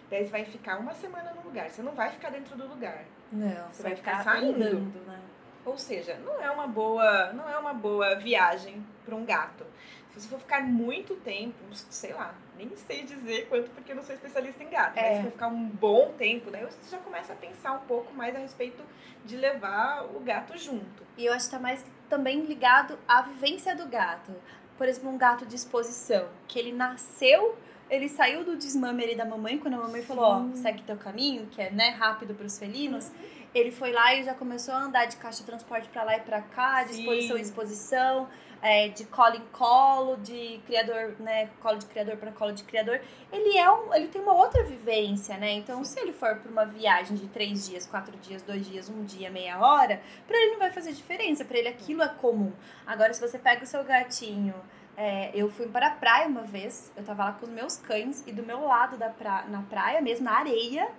Daí 0.07 0.23
você 0.23 0.29
vai 0.29 0.45
ficar 0.45 0.77
uma 0.77 0.93
semana 0.93 1.33
no 1.33 1.41
lugar, 1.41 1.67
você 1.67 1.81
não 1.81 1.93
vai 1.93 2.11
ficar 2.11 2.29
dentro 2.29 2.55
do 2.55 2.67
lugar. 2.67 3.05
Não, 3.31 3.69
Você 3.71 3.81
vai 3.81 3.95
ficar 3.95 4.23
saindo. 4.23 4.55
andando, 4.55 5.07
né? 5.07 5.19
Ou 5.65 5.77
seja, 5.77 6.17
não 6.17 6.39
é 6.41 6.51
uma 6.51 6.67
boa, 6.67 7.33
não 7.33 7.49
é 7.49 7.57
uma 7.57 7.73
boa 7.73 8.15
viagem 8.17 8.85
para 9.03 9.15
um 9.15 9.25
gato. 9.25 9.65
Se 10.11 10.19
você 10.19 10.27
for 10.27 10.39
ficar 10.39 10.61
muito 10.61 11.15
tempo, 11.15 11.57
sei 11.71 12.13
lá, 12.13 12.35
nem 12.65 12.75
sei 12.77 13.03
dizer 13.03 13.47
quanto 13.47 13.69
porque 13.71 13.91
eu 13.91 13.95
não 13.95 14.03
sou 14.03 14.13
especialista 14.13 14.63
em 14.63 14.69
gato, 14.69 14.97
É. 14.97 15.01
mas 15.09 15.17
se 15.17 15.23
for 15.23 15.31
ficar 15.31 15.47
um 15.47 15.65
bom 15.67 16.13
tempo, 16.17 16.51
daí 16.51 16.63
você 16.63 16.77
já 16.89 16.97
começa 16.99 17.33
a 17.33 17.35
pensar 17.35 17.73
um 17.73 17.79
pouco 17.79 18.13
mais 18.13 18.35
a 18.35 18.39
respeito 18.39 18.83
de 19.25 19.35
levar 19.37 20.05
o 20.05 20.19
gato 20.19 20.57
junto. 20.57 21.03
E 21.17 21.25
eu 21.25 21.33
acho 21.33 21.45
que 21.45 21.51
tá 21.51 21.59
mais 21.59 21.83
também 22.09 22.41
ligado 22.45 22.97
à 23.07 23.21
vivência 23.23 23.75
do 23.75 23.87
gato. 23.87 24.33
Por 24.77 24.87
exemplo, 24.87 25.09
um 25.09 25.17
gato 25.17 25.45
de 25.45 25.55
exposição, 25.55 26.27
que 26.47 26.57
ele 26.57 26.71
nasceu, 26.71 27.57
ele 27.89 28.07
saiu 28.09 28.43
do 28.43 28.55
desmame 28.55 29.03
ali 29.03 29.15
da 29.15 29.25
mamãe, 29.25 29.57
quando 29.57 29.75
a 29.75 29.77
mamãe 29.77 30.01
falou, 30.01 30.23
ó, 30.25 30.39
Sim. 30.39 30.55
segue 30.55 30.81
teu 30.83 30.97
caminho, 30.97 31.47
que 31.47 31.61
é, 31.61 31.69
né, 31.71 31.89
rápido 31.89 32.33
pros 32.33 32.57
felinos. 32.57 33.11
Ele 33.53 33.69
foi 33.71 33.91
lá 33.91 34.15
e 34.15 34.23
já 34.23 34.33
começou 34.33 34.73
a 34.73 34.77
andar 34.83 35.05
de 35.05 35.17
caixa 35.17 35.39
de 35.39 35.45
transporte 35.45 35.89
pra 35.89 36.03
lá 36.03 36.15
e 36.17 36.21
pra 36.21 36.41
cá, 36.41 36.83
de 36.83 36.93
Sim. 36.93 37.01
exposição 37.01 37.37
em 37.37 37.41
exposição, 37.41 38.29
é, 38.61 38.89
de 38.89 39.05
colo 39.05 39.35
em 39.35 39.45
colo, 39.51 40.17
de 40.17 40.61
criador, 40.65 41.15
né, 41.19 41.49
colo 41.61 41.77
de 41.77 41.85
criador 41.85 42.17
para 42.17 42.31
colo 42.31 42.51
de 42.51 42.63
criador. 42.63 43.01
Ele 43.31 43.57
é 43.57 43.71
um, 43.71 43.93
ele 43.93 44.07
tem 44.07 44.21
uma 44.21 44.33
outra 44.33 44.63
vivência, 44.63 45.37
né? 45.37 45.53
Então, 45.53 45.83
se 45.83 45.99
ele 45.99 46.13
for 46.13 46.35
pra 46.37 46.51
uma 46.51 46.65
viagem 46.65 47.17
de 47.17 47.27
três 47.27 47.67
dias, 47.67 47.85
quatro 47.85 48.15
dias, 48.17 48.41
dois 48.41 48.65
dias, 48.65 48.89
um 48.89 49.03
dia, 49.03 49.29
meia 49.29 49.59
hora, 49.59 50.01
pra 50.27 50.37
ele 50.37 50.51
não 50.51 50.59
vai 50.59 50.71
fazer 50.71 50.91
diferença. 50.93 51.43
Pra 51.43 51.57
ele 51.57 51.67
aquilo 51.67 52.03
é 52.03 52.09
comum. 52.09 52.51
Agora, 52.85 53.13
se 53.13 53.21
você 53.21 53.39
pega 53.39 53.63
o 53.63 53.67
seu 53.67 53.83
gatinho 53.83 54.53
é, 54.97 55.31
eu 55.33 55.49
fui 55.49 55.67
para 55.67 55.87
a 55.87 55.91
praia 55.91 56.27
uma 56.27 56.43
vez, 56.43 56.91
eu 56.95 57.03
tava 57.03 57.25
lá 57.25 57.31
com 57.33 57.45
os 57.45 57.51
meus 57.51 57.77
cães 57.77 58.23
e 58.27 58.31
do 58.31 58.43
meu 58.43 58.61
lado 58.65 58.97
da 58.97 59.09
pra... 59.09 59.45
na 59.47 59.61
praia 59.63 60.01
mesmo, 60.01 60.25
na 60.25 60.37
areia, 60.37 60.89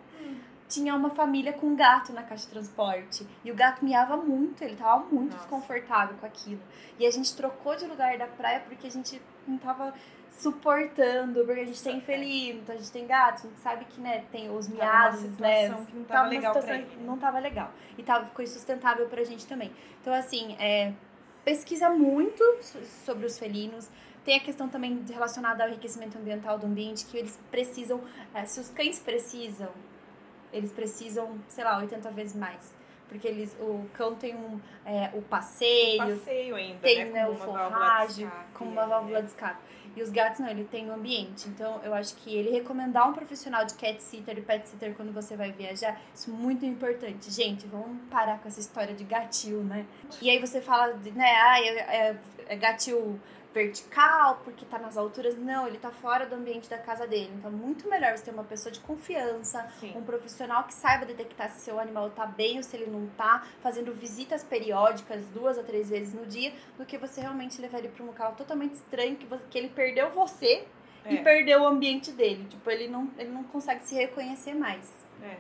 tinha 0.73 0.95
uma 0.95 1.11
família 1.11 1.53
com 1.53 1.67
um 1.69 1.77
gato 1.77 2.13
na 2.13 2.23
caixa 2.23 2.45
de 2.47 2.51
transporte. 2.53 3.27
E 3.45 3.51
o 3.51 3.55
gato 3.55 3.85
miava 3.85 4.17
muito, 4.17 4.63
ele 4.63 4.77
tava 4.77 5.05
muito 5.05 5.33
Nossa. 5.33 5.39
desconfortável 5.39 6.17
com 6.19 6.27
aquilo. 6.27 6.61
E 6.99 7.07
a 7.07 7.11
gente 7.11 7.35
trocou 7.37 7.77
de 7.77 7.85
lugar 7.87 8.17
da 8.19 8.27
praia 8.27 8.61
porque 8.61 8.87
a 8.87 8.91
gente 8.91 9.21
não 9.47 9.59
tava 9.59 9.93
suportando, 10.57 11.45
porque 11.45 11.61
a 11.61 11.65
gente 11.67 11.83
tem 11.83 11.99
É. 11.99 12.01
felino, 12.01 12.61
então 12.61 12.75
a 12.75 12.79
gente 12.79 12.91
tem 12.91 13.07
gato, 13.07 13.47
a 13.47 13.49
gente 13.51 13.61
sabe 13.61 13.85
que, 13.87 14.01
né, 14.01 14.25
tem 14.33 14.51
os 14.51 14.69
miados, 14.69 15.23
né? 15.39 15.69
que 15.69 15.97
não 15.97 16.05
tava 16.05 16.21
tava 16.21 16.29
legal 16.29 16.53
pra 16.55 16.75
ele, 16.75 16.85
né? 16.85 17.03
não 17.05 17.19
tava 17.19 17.39
legal. 17.39 17.71
E 17.99 18.03
tava, 18.03 18.27
ficou 18.27 18.43
insustentável 18.45 19.07
pra 19.09 19.23
gente 19.25 19.47
também. 19.47 19.73
Então, 20.01 20.13
assim, 20.15 20.57
é, 20.59 20.93
pesquisa 21.45 21.91
muito 21.91 22.43
so- 22.63 22.83
sobre 23.05 23.27
os 23.27 23.39
felinos. 23.39 23.91
Tem 24.25 24.37
a 24.37 24.41
questão 24.41 24.69
também 24.69 25.05
relacionada 25.11 25.65
ao 25.65 25.69
enriquecimento 25.69 26.17
ambiental 26.17 26.57
do 26.59 26.67
ambiente, 26.67 27.05
que 27.07 27.17
eles 27.17 27.39
precisam, 27.51 28.01
é, 28.33 28.45
se 28.45 28.61
os 28.61 28.71
cães 28.71 28.99
precisam, 29.01 29.69
eles 30.53 30.73
precisam, 30.73 31.39
sei 31.49 31.65
lá, 31.65 31.79
80 31.79 32.11
vezes 32.11 32.37
mais. 32.37 32.75
porque 33.09 33.29
eles, 33.29 33.55
o 33.61 33.87
cão 33.93 34.15
tem 34.15 34.35
um, 34.35 34.59
é, 34.87 35.11
o 35.13 35.21
passeio, 35.21 35.99
Passeio 35.99 36.57
ainda, 36.57 36.79
tem 36.79 37.05
né? 37.05 37.11
né, 37.11 37.29
o 37.29 37.33
escape, 37.33 38.27
como 38.55 38.71
uma 38.71 38.85
é. 38.85 38.87
válvula 38.87 39.23
de 39.23 39.29
escape. 39.29 39.61
E 39.95 40.03
os 40.03 40.09
gatos 40.09 40.41
não, 40.41 40.49
ele 40.49 40.65
tem 40.65 40.89
o 40.89 40.95
ambiente. 40.95 41.49
Então 41.49 41.79
eu 41.85 41.93
acho 41.93 42.17
que 42.17 42.35
ele 42.35 42.51
recomendar 42.51 43.09
um 43.09 43.13
profissional 43.13 43.65
de 43.67 43.75
cat 43.75 44.03
sitter 44.03 44.39
e 44.39 44.41
pet 44.41 44.67
sitter 44.67 44.95
quando 44.95 45.13
você 45.13 45.37
vai 45.37 45.53
viajar, 45.53 46.01
isso 46.15 46.31
é 46.31 46.33
muito 46.33 46.65
importante. 46.65 47.31
Gente, 47.31 47.67
vamos 47.67 47.99
parar 48.11 48.39
com 48.39 48.49
essa 48.49 48.61
história 48.61 48.95
de 48.95 49.05
gatil, 49.05 49.63
né? 49.63 49.85
E 50.21 50.31
aí 50.31 50.39
você 50.39 50.61
fala, 50.63 50.95
né, 50.95 51.35
ah, 51.43 51.61
é, 51.61 51.69
é, 51.69 52.17
é 52.47 52.57
gatil 52.57 53.21
vertical, 53.53 54.41
porque 54.45 54.65
tá 54.65 54.79
nas 54.79 54.97
alturas. 54.97 55.37
Não, 55.37 55.67
ele 55.67 55.79
tá 55.79 55.91
fora 55.91 56.27
do 56.27 56.35
ambiente 56.35 56.69
da 56.69 56.79
casa 56.79 57.07
dele. 57.07 57.31
Então 57.37 57.51
é 57.51 57.55
muito 57.55 57.89
melhor 57.89 58.17
você 58.17 58.25
ter 58.25 58.31
uma 58.31 58.45
pessoa 58.45 58.73
de 58.73 58.81
confiança, 58.81 59.67
Sim. 59.81 59.93
um 59.97 60.03
profissional 60.03 60.65
que 60.65 60.75
saiba 60.75 61.05
detectar 61.05 61.51
se 61.51 61.61
seu 61.61 61.79
animal 61.79 62.11
tá 62.11 62.27
bem 62.27 62.57
ou 62.57 62.63
se 62.63 62.77
ele 62.77 62.91
não 62.91 63.07
tá, 63.17 63.47
fazendo 63.63 63.93
visitas 63.93 64.43
periódicas, 64.43 65.27
duas 65.29 65.59
a 65.59 65.63
três 65.63 65.89
vezes 65.91 66.15
no 66.15 66.27
dia, 66.27 66.53
do 66.79 66.85
que 66.87 66.97
você 66.99 67.21
realmente 67.21 67.61
levar 67.61 67.79
ele 67.79 67.89
pra 67.89 68.03
um 68.03 68.07
local 68.09 68.35
totalmente 68.37 68.75
estranho, 68.75 69.17
que, 69.17 69.27
você- 69.27 69.43
que 69.51 69.59
ele 69.59 69.69
perdeu 69.69 70.11
você 70.11 70.67
e 71.09 71.17
É. 71.19 71.23
perdeu 71.23 71.63
o 71.63 71.67
ambiente 71.67 72.11
dele. 72.13 72.47
Tipo, 72.49 72.71
ele 72.71 72.89
não, 72.89 73.11
ele 73.19 73.31
não 73.31 73.45
consegue 73.45 73.85
se 73.87 73.95
reconhecer 73.95 74.55
mais. 74.55 74.91
É. 75.23 75.37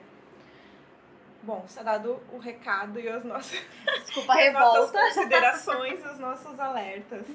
Bom, 1.42 1.64
está 1.66 1.82
dado 1.82 2.20
o 2.32 2.38
recado 2.38 3.00
e 3.00 3.08
as 3.08 3.24
nossas, 3.24 3.60
Desculpa 3.98 4.34
as 4.38 4.52
nossas 4.52 4.90
considerações, 4.92 6.04
os 6.06 6.18
nossos 6.18 6.60
alertas 6.60 7.26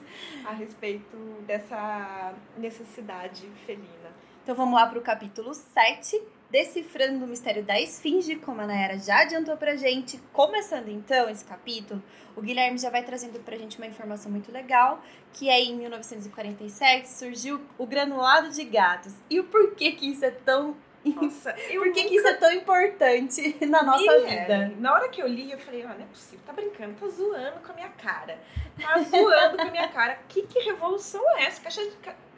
a 0.45 0.53
respeito 0.53 1.17
dessa 1.45 2.33
necessidade 2.57 3.45
felina. 3.65 4.11
Então 4.43 4.55
vamos 4.55 4.75
lá 4.75 4.87
pro 4.87 5.01
capítulo 5.01 5.53
7, 5.53 6.21
Decifrando 6.49 7.25
o 7.25 7.27
Mistério 7.27 7.61
da 7.61 7.77
Esfinge, 7.81 8.37
como 8.37 8.61
a 8.61 8.65
Nayara 8.65 8.97
já 8.97 9.23
adiantou 9.23 9.57
pra 9.57 9.75
gente. 9.75 10.17
Começando 10.31 10.87
então 10.87 11.29
esse 11.29 11.43
capítulo, 11.43 12.01
o 12.33 12.41
Guilherme 12.41 12.77
já 12.77 12.89
vai 12.89 13.03
trazendo 13.03 13.37
pra 13.39 13.57
gente 13.57 13.77
uma 13.77 13.87
informação 13.87 14.31
muito 14.31 14.49
legal, 14.49 15.03
que 15.33 15.49
é 15.49 15.61
em 15.61 15.75
1947 15.75 17.09
surgiu 17.09 17.59
o 17.77 17.85
granulado 17.85 18.49
de 18.49 18.63
gatos. 18.63 19.13
E 19.29 19.37
o 19.37 19.43
porquê 19.43 19.91
que 19.91 20.09
isso 20.09 20.23
é 20.23 20.31
tão... 20.31 20.77
Nossa, 21.15 21.51
eu 21.69 21.81
Por 21.83 21.91
que, 21.93 22.03
que 22.03 22.15
nunca 22.15 22.15
isso 22.15 22.27
é 22.27 22.33
tão 22.33 22.51
importante 22.51 23.57
na 23.65 23.83
nossa 23.83 24.19
vida? 24.19 24.53
é. 24.53 24.71
Na 24.77 24.93
hora 24.93 25.09
que 25.09 25.21
eu 25.21 25.27
li, 25.27 25.51
eu 25.51 25.59
falei, 25.59 25.83
ah, 25.83 25.93
não 25.97 26.03
é 26.03 26.07
possível, 26.07 26.39
tá 26.45 26.53
brincando, 26.53 26.93
tá 26.95 27.07
zoando 27.07 27.59
com 27.59 27.71
a 27.71 27.75
minha 27.75 27.89
cara. 27.89 28.39
Tá 28.81 28.99
zoando 29.01 29.57
com 29.57 29.63
a 29.63 29.71
minha 29.71 29.87
cara. 29.87 30.19
Que, 30.27 30.43
que 30.43 30.59
revolução 30.59 31.21
é 31.37 31.43
essa? 31.43 31.61
Caixa 31.61 31.81
de 31.81 31.91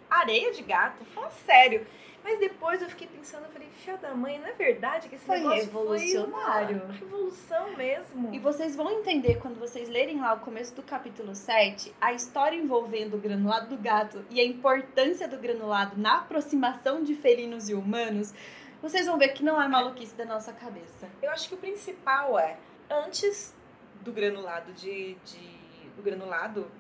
areia 0.09 0.51
de 0.51 0.63
gato? 0.63 1.03
Fala 1.05 1.29
sério. 1.45 1.85
Mas 2.23 2.37
depois 2.37 2.81
eu 2.81 2.89
fiquei 2.89 3.07
pensando, 3.07 3.45
eu 3.45 3.49
falei, 3.49 3.69
filha 3.69 3.97
da 3.97 4.13
mãe, 4.13 4.37
não 4.39 4.47
é 4.47 4.51
verdade 4.51 5.07
que 5.07 5.15
esse 5.15 5.25
Foi 5.25 5.37
negócio 5.37 5.63
revolucionário. 5.65 6.77
foi 6.79 6.85
uma 6.85 6.93
revolução 6.93 7.77
mesmo. 7.77 8.33
E 8.33 8.39
vocês 8.39 8.75
vão 8.75 8.91
entender 8.91 9.39
quando 9.39 9.57
vocês 9.57 9.87
lerem 9.87 10.19
lá 10.19 10.33
o 10.33 10.39
começo 10.39 10.75
do 10.75 10.83
capítulo 10.83 11.33
7, 11.33 11.93
a 11.99 12.11
história 12.13 12.57
envolvendo 12.57 13.15
o 13.15 13.19
granulado 13.19 13.69
do 13.75 13.81
gato 13.81 14.23
e 14.29 14.39
a 14.39 14.45
importância 14.45 15.27
do 15.27 15.37
granulado 15.37 15.99
na 15.99 16.17
aproximação 16.17 17.03
de 17.03 17.15
felinos 17.15 17.69
e 17.69 17.73
humanos. 17.73 18.33
Vocês 18.81 19.05
vão 19.05 19.17
ver 19.17 19.29
que 19.29 19.43
não 19.43 19.61
é 19.61 19.67
maluquice 19.67 20.15
da 20.15 20.25
nossa 20.25 20.53
cabeça. 20.53 21.07
Eu 21.21 21.31
acho 21.31 21.49
que 21.49 21.55
o 21.55 21.57
principal 21.57 22.39
é, 22.39 22.57
antes 22.89 23.53
do 24.01 24.11
granulado 24.11 24.71
de. 24.73 25.15
de 25.25 25.59
do 25.95 26.01
granulado 26.01 26.71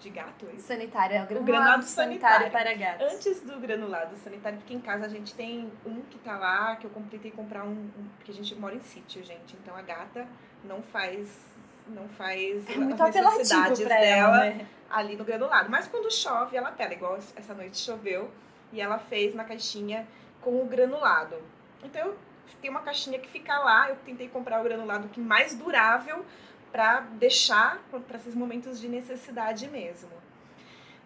de 0.00 0.10
gato, 0.10 0.46
é? 0.54 0.58
Sanitário, 0.58 1.16
é 1.16 1.22
o 1.22 1.26
granulado, 1.26 1.44
granulado 1.46 1.82
sanitário, 1.84 2.38
sanitário. 2.50 2.52
para 2.52 2.86
gatos. 2.92 3.14
Antes 3.14 3.40
do 3.40 3.58
granulado 3.58 4.16
sanitário, 4.18 4.58
porque 4.58 4.74
em 4.74 4.80
casa 4.80 5.06
a 5.06 5.08
gente 5.08 5.34
tem 5.34 5.72
um 5.84 6.02
que 6.02 6.18
tá 6.18 6.36
lá, 6.38 6.76
que 6.76 6.84
eu 6.86 6.90
tentei 7.10 7.30
comprar 7.32 7.64
um, 7.64 7.70
um- 7.70 8.08
porque 8.16 8.30
a 8.30 8.34
gente 8.34 8.54
mora 8.54 8.74
em 8.76 8.80
sítio, 8.80 9.24
gente. 9.24 9.56
Então 9.56 9.74
a 9.76 9.82
gata 9.82 10.26
não 10.62 10.82
faz 10.82 11.28
não 11.88 12.06
faz 12.10 12.68
É 12.68 12.76
muito 12.76 13.02
as 13.02 13.14
necessidades 13.14 13.78
dela 13.78 13.94
ela, 14.04 14.40
né? 14.40 14.66
ali 14.90 15.16
no 15.16 15.24
granulado. 15.24 15.70
Mas 15.70 15.88
quando 15.88 16.12
chove, 16.12 16.54
ela 16.56 16.70
pega, 16.70 16.92
igual 16.94 17.16
essa 17.16 17.54
noite 17.54 17.78
choveu, 17.78 18.30
e 18.70 18.80
ela 18.80 18.98
fez 18.98 19.34
na 19.34 19.42
caixinha 19.42 20.06
com 20.40 20.62
o 20.62 20.66
granulado. 20.66 21.36
Então 21.82 22.08
eu 22.08 22.18
tem 22.60 22.70
uma 22.70 22.80
caixinha 22.80 23.18
que 23.18 23.28
fica 23.28 23.58
lá, 23.58 23.88
eu 23.88 23.96
tentei 23.96 24.28
comprar 24.28 24.60
o 24.60 24.64
granulado 24.64 25.08
que 25.08 25.20
mais 25.20 25.54
durável 25.54 26.24
para 26.70 27.00
deixar 27.00 27.80
para 28.06 28.16
esses 28.16 28.34
momentos 28.34 28.80
de 28.80 28.88
necessidade 28.88 29.68
mesmo. 29.68 30.10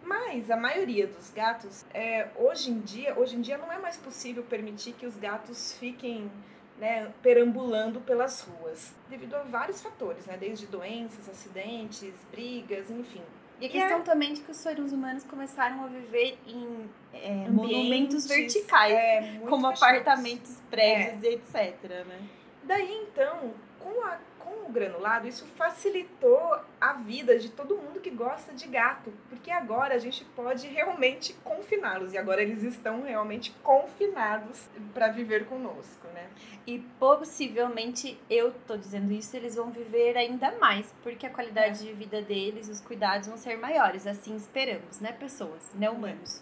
Mas 0.03 0.51
a 0.51 0.57
maioria 0.57 1.07
dos 1.07 1.29
gatos, 1.29 1.85
é, 1.93 2.27
hoje 2.35 2.69
em 2.69 2.79
dia, 2.81 3.17
hoje 3.17 3.37
em 3.37 3.41
dia 3.41 3.57
não 3.57 3.71
é 3.71 3.79
mais 3.79 3.95
possível 3.95 4.43
permitir 4.43 4.93
que 4.93 5.05
os 5.05 5.15
gatos 5.15 5.77
fiquem 5.77 6.29
né, 6.77 7.09
perambulando 7.21 8.01
pelas 8.01 8.41
ruas, 8.41 8.93
devido 9.09 9.35
a 9.35 9.43
vários 9.43 9.81
fatores, 9.81 10.25
né, 10.25 10.35
desde 10.35 10.65
doenças, 10.67 11.29
acidentes, 11.29 12.13
brigas, 12.31 12.89
enfim. 12.89 13.21
E 13.59 13.65
a 13.67 13.69
questão 13.69 14.01
também 14.01 14.33
de 14.33 14.41
que 14.41 14.51
os 14.51 14.57
seres 14.57 14.91
humanos 14.91 15.23
começaram 15.23 15.83
a 15.83 15.87
viver 15.87 16.37
em 16.47 16.89
é, 17.13 17.49
monumentos 17.49 18.27
verticais, 18.27 18.93
é, 18.93 19.39
como 19.47 19.69
fechados. 19.69 19.83
apartamentos, 19.83 20.57
prédios 20.69 21.23
e 21.23 21.27
etc, 21.27 22.05
né? 22.05 22.19
Daí 22.63 23.07
então, 23.09 23.53
com, 23.79 24.01
a, 24.05 24.17
com 24.63 24.69
o 24.69 24.71
granulado, 24.71 25.27
isso 25.27 25.45
facilitou 25.57 26.57
a 26.79 26.93
vida 26.93 27.37
de 27.37 27.49
todo 27.49 27.77
mundo 27.77 27.99
que 27.99 28.09
gosta 28.09 28.53
de 28.53 28.67
gato, 28.67 29.11
porque 29.29 29.51
agora 29.51 29.95
a 29.95 29.99
gente 29.99 30.23
pode 30.35 30.67
realmente 30.67 31.33
confiná-los 31.43 32.13
e 32.13 32.17
agora 32.17 32.41
eles 32.41 32.63
estão 32.63 33.03
realmente 33.03 33.53
confinados 33.61 34.69
para 34.93 35.09
viver 35.09 35.45
conosco, 35.45 36.07
né? 36.13 36.29
E 36.65 36.79
possivelmente, 36.99 38.17
eu 38.29 38.53
tô 38.65 38.77
dizendo 38.77 39.11
isso, 39.11 39.35
eles 39.35 39.55
vão 39.55 39.69
viver 39.69 40.17
ainda 40.17 40.57
mais, 40.57 40.93
porque 41.03 41.25
a 41.25 41.29
qualidade 41.29 41.79
de 41.79 41.93
vida 41.93 42.21
deles, 42.21 42.69
os 42.69 42.79
cuidados 42.79 43.27
vão 43.27 43.37
ser 43.37 43.57
maiores, 43.57 44.07
assim 44.07 44.35
esperamos, 44.35 44.99
né, 44.99 45.11
pessoas, 45.11 45.73
né, 45.73 45.89
humanos. 45.89 46.41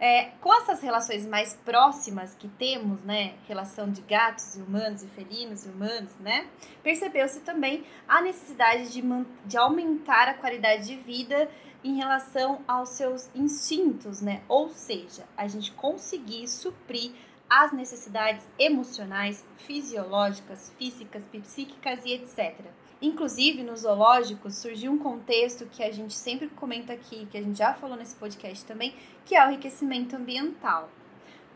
É, 0.00 0.30
com 0.40 0.50
essas 0.54 0.80
relações 0.80 1.26
mais 1.26 1.52
próximas 1.52 2.34
que 2.34 2.48
temos, 2.48 3.02
né, 3.02 3.34
relação 3.46 3.90
de 3.90 4.00
gatos 4.00 4.56
e 4.56 4.62
humanos 4.62 5.02
e 5.02 5.08
felinos 5.08 5.66
e 5.66 5.68
humanos, 5.68 6.10
né, 6.18 6.48
percebeu-se 6.82 7.40
também 7.40 7.84
a 8.08 8.22
necessidade 8.22 8.90
de, 8.90 9.02
de 9.44 9.58
aumentar 9.58 10.26
a 10.26 10.32
qualidade 10.32 10.86
de 10.86 10.96
vida 10.96 11.50
em 11.84 11.96
relação 11.96 12.62
aos 12.66 12.90
seus 12.90 13.28
instintos, 13.34 14.22
né, 14.22 14.40
ou 14.48 14.70
seja, 14.70 15.26
a 15.36 15.46
gente 15.46 15.70
conseguir 15.72 16.48
suprir 16.48 17.12
as 17.50 17.70
necessidades 17.72 18.46
emocionais, 18.58 19.44
fisiológicas, 19.66 20.72
físicas, 20.78 21.22
psíquicas 21.30 22.00
e 22.06 22.14
etc. 22.14 22.64
Inclusive, 23.02 23.62
nos 23.62 23.80
zoológicos 23.80 24.56
surgiu 24.56 24.92
um 24.92 24.98
contexto 24.98 25.64
que 25.66 25.82
a 25.82 25.90
gente 25.90 26.14
sempre 26.14 26.48
comenta 26.48 26.92
aqui, 26.92 27.26
que 27.30 27.38
a 27.38 27.42
gente 27.42 27.56
já 27.56 27.72
falou 27.72 27.96
nesse 27.96 28.14
podcast 28.16 28.64
também, 28.66 28.94
que 29.24 29.34
é 29.34 29.46
o 29.46 29.48
enriquecimento 29.48 30.16
ambiental. 30.16 30.90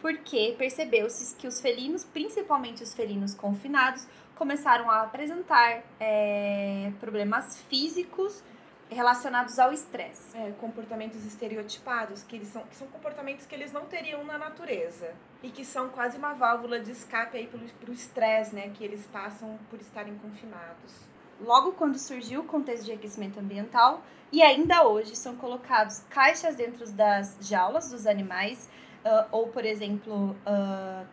Porque 0.00 0.54
percebeu-se 0.56 1.34
que 1.36 1.46
os 1.46 1.60
felinos, 1.60 2.02
principalmente 2.04 2.82
os 2.82 2.94
felinos 2.94 3.34
confinados, 3.34 4.06
começaram 4.34 4.90
a 4.90 5.02
apresentar 5.02 5.82
é, 6.00 6.90
problemas 6.98 7.62
físicos 7.62 8.42
relacionados 8.90 9.58
ao 9.58 9.72
estresse. 9.72 10.36
É, 10.36 10.52
comportamentos 10.52 11.24
estereotipados, 11.26 12.22
que, 12.22 12.36
eles 12.36 12.48
são, 12.48 12.62
que 12.62 12.76
são 12.76 12.86
comportamentos 12.88 13.44
que 13.44 13.54
eles 13.54 13.72
não 13.72 13.84
teriam 13.84 14.24
na 14.24 14.38
natureza. 14.38 15.14
E 15.42 15.50
que 15.50 15.64
são 15.64 15.90
quase 15.90 16.16
uma 16.16 16.32
válvula 16.32 16.80
de 16.80 16.90
escape 16.90 17.36
aí 17.36 17.50
o 17.86 17.92
estresse, 17.92 18.54
né? 18.54 18.70
Que 18.74 18.82
eles 18.82 19.06
passam 19.06 19.58
por 19.68 19.78
estarem 19.78 20.16
confinados. 20.16 21.13
Logo 21.40 21.72
quando 21.72 21.98
surgiu 21.98 22.40
o 22.40 22.44
contexto 22.44 22.84
de 22.84 22.92
aquecimento 22.92 23.40
ambiental, 23.40 24.02
e 24.32 24.42
ainda 24.42 24.86
hoje 24.86 25.14
são 25.14 25.36
colocados 25.36 26.00
caixas 26.10 26.56
dentro 26.56 26.88
das 26.90 27.36
jaulas 27.40 27.90
dos 27.90 28.06
animais, 28.06 28.68
ah, 29.04 29.26
ou, 29.30 29.48
por 29.48 29.64
exemplo, 29.64 30.36
ah, 30.44 31.04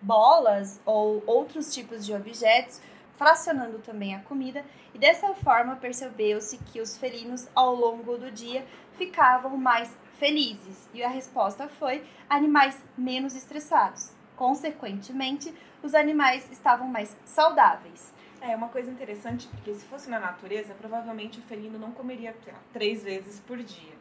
bolas 0.00 0.80
ou 0.84 1.22
outros 1.26 1.72
tipos 1.72 2.04
de 2.04 2.14
objetos, 2.14 2.80
fracionando 3.16 3.78
também 3.78 4.14
a 4.14 4.20
comida, 4.20 4.64
e 4.92 4.98
dessa 4.98 5.34
forma 5.34 5.76
percebeu-se 5.76 6.58
que 6.58 6.80
os 6.80 6.96
felinos, 6.96 7.48
ao 7.54 7.74
longo 7.74 8.16
do 8.16 8.30
dia, 8.30 8.64
ficavam 8.96 9.56
mais 9.56 9.96
felizes, 10.18 10.88
e 10.94 11.02
a 11.02 11.08
resposta 11.08 11.68
foi 11.68 12.04
animais 12.28 12.82
menos 12.96 13.34
estressados. 13.34 14.12
Consequentemente, 14.36 15.54
os 15.82 15.94
animais 15.94 16.50
estavam 16.50 16.88
mais 16.88 17.16
saudáveis. 17.24 18.13
É 18.46 18.54
uma 18.54 18.68
coisa 18.68 18.90
interessante, 18.90 19.48
porque 19.48 19.72
se 19.74 19.84
fosse 19.86 20.10
na 20.10 20.20
natureza, 20.20 20.74
provavelmente 20.74 21.38
o 21.38 21.42
felino 21.42 21.78
não 21.78 21.92
comeria 21.92 22.34
três 22.72 23.02
vezes 23.02 23.40
por 23.40 23.56
dia. 23.56 23.94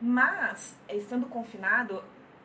Mas, 0.00 0.76
estando 0.88 1.26
confinado, 1.26 2.02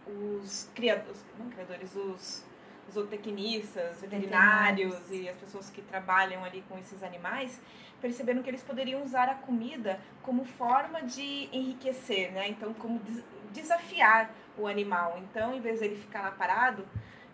os 0.07 0.69
criadores, 0.73 1.23
não 1.37 1.49
criadores, 1.49 1.95
os 1.95 2.43
zootecnistas, 2.91 4.01
veterinários 4.01 4.93
Veterinários. 4.95 5.11
e 5.11 5.29
as 5.29 5.37
pessoas 5.37 5.69
que 5.69 5.81
trabalham 5.83 6.43
ali 6.43 6.63
com 6.67 6.77
esses 6.79 7.01
animais 7.03 7.61
perceberam 8.01 8.41
que 8.43 8.49
eles 8.49 8.63
poderiam 8.63 9.03
usar 9.03 9.29
a 9.29 9.35
comida 9.35 9.99
como 10.21 10.45
forma 10.45 11.01
de 11.03 11.47
enriquecer, 11.51 12.31
né? 12.31 12.47
Então, 12.49 12.73
como 12.73 12.99
des- 12.99 13.23
desafiar 13.53 14.31
o 14.57 14.67
animal. 14.67 15.17
Então, 15.19 15.53
em 15.55 15.61
vez 15.61 15.79
dele 15.79 15.95
ficar 15.95 16.21
lá 16.23 16.31
parado, 16.31 16.85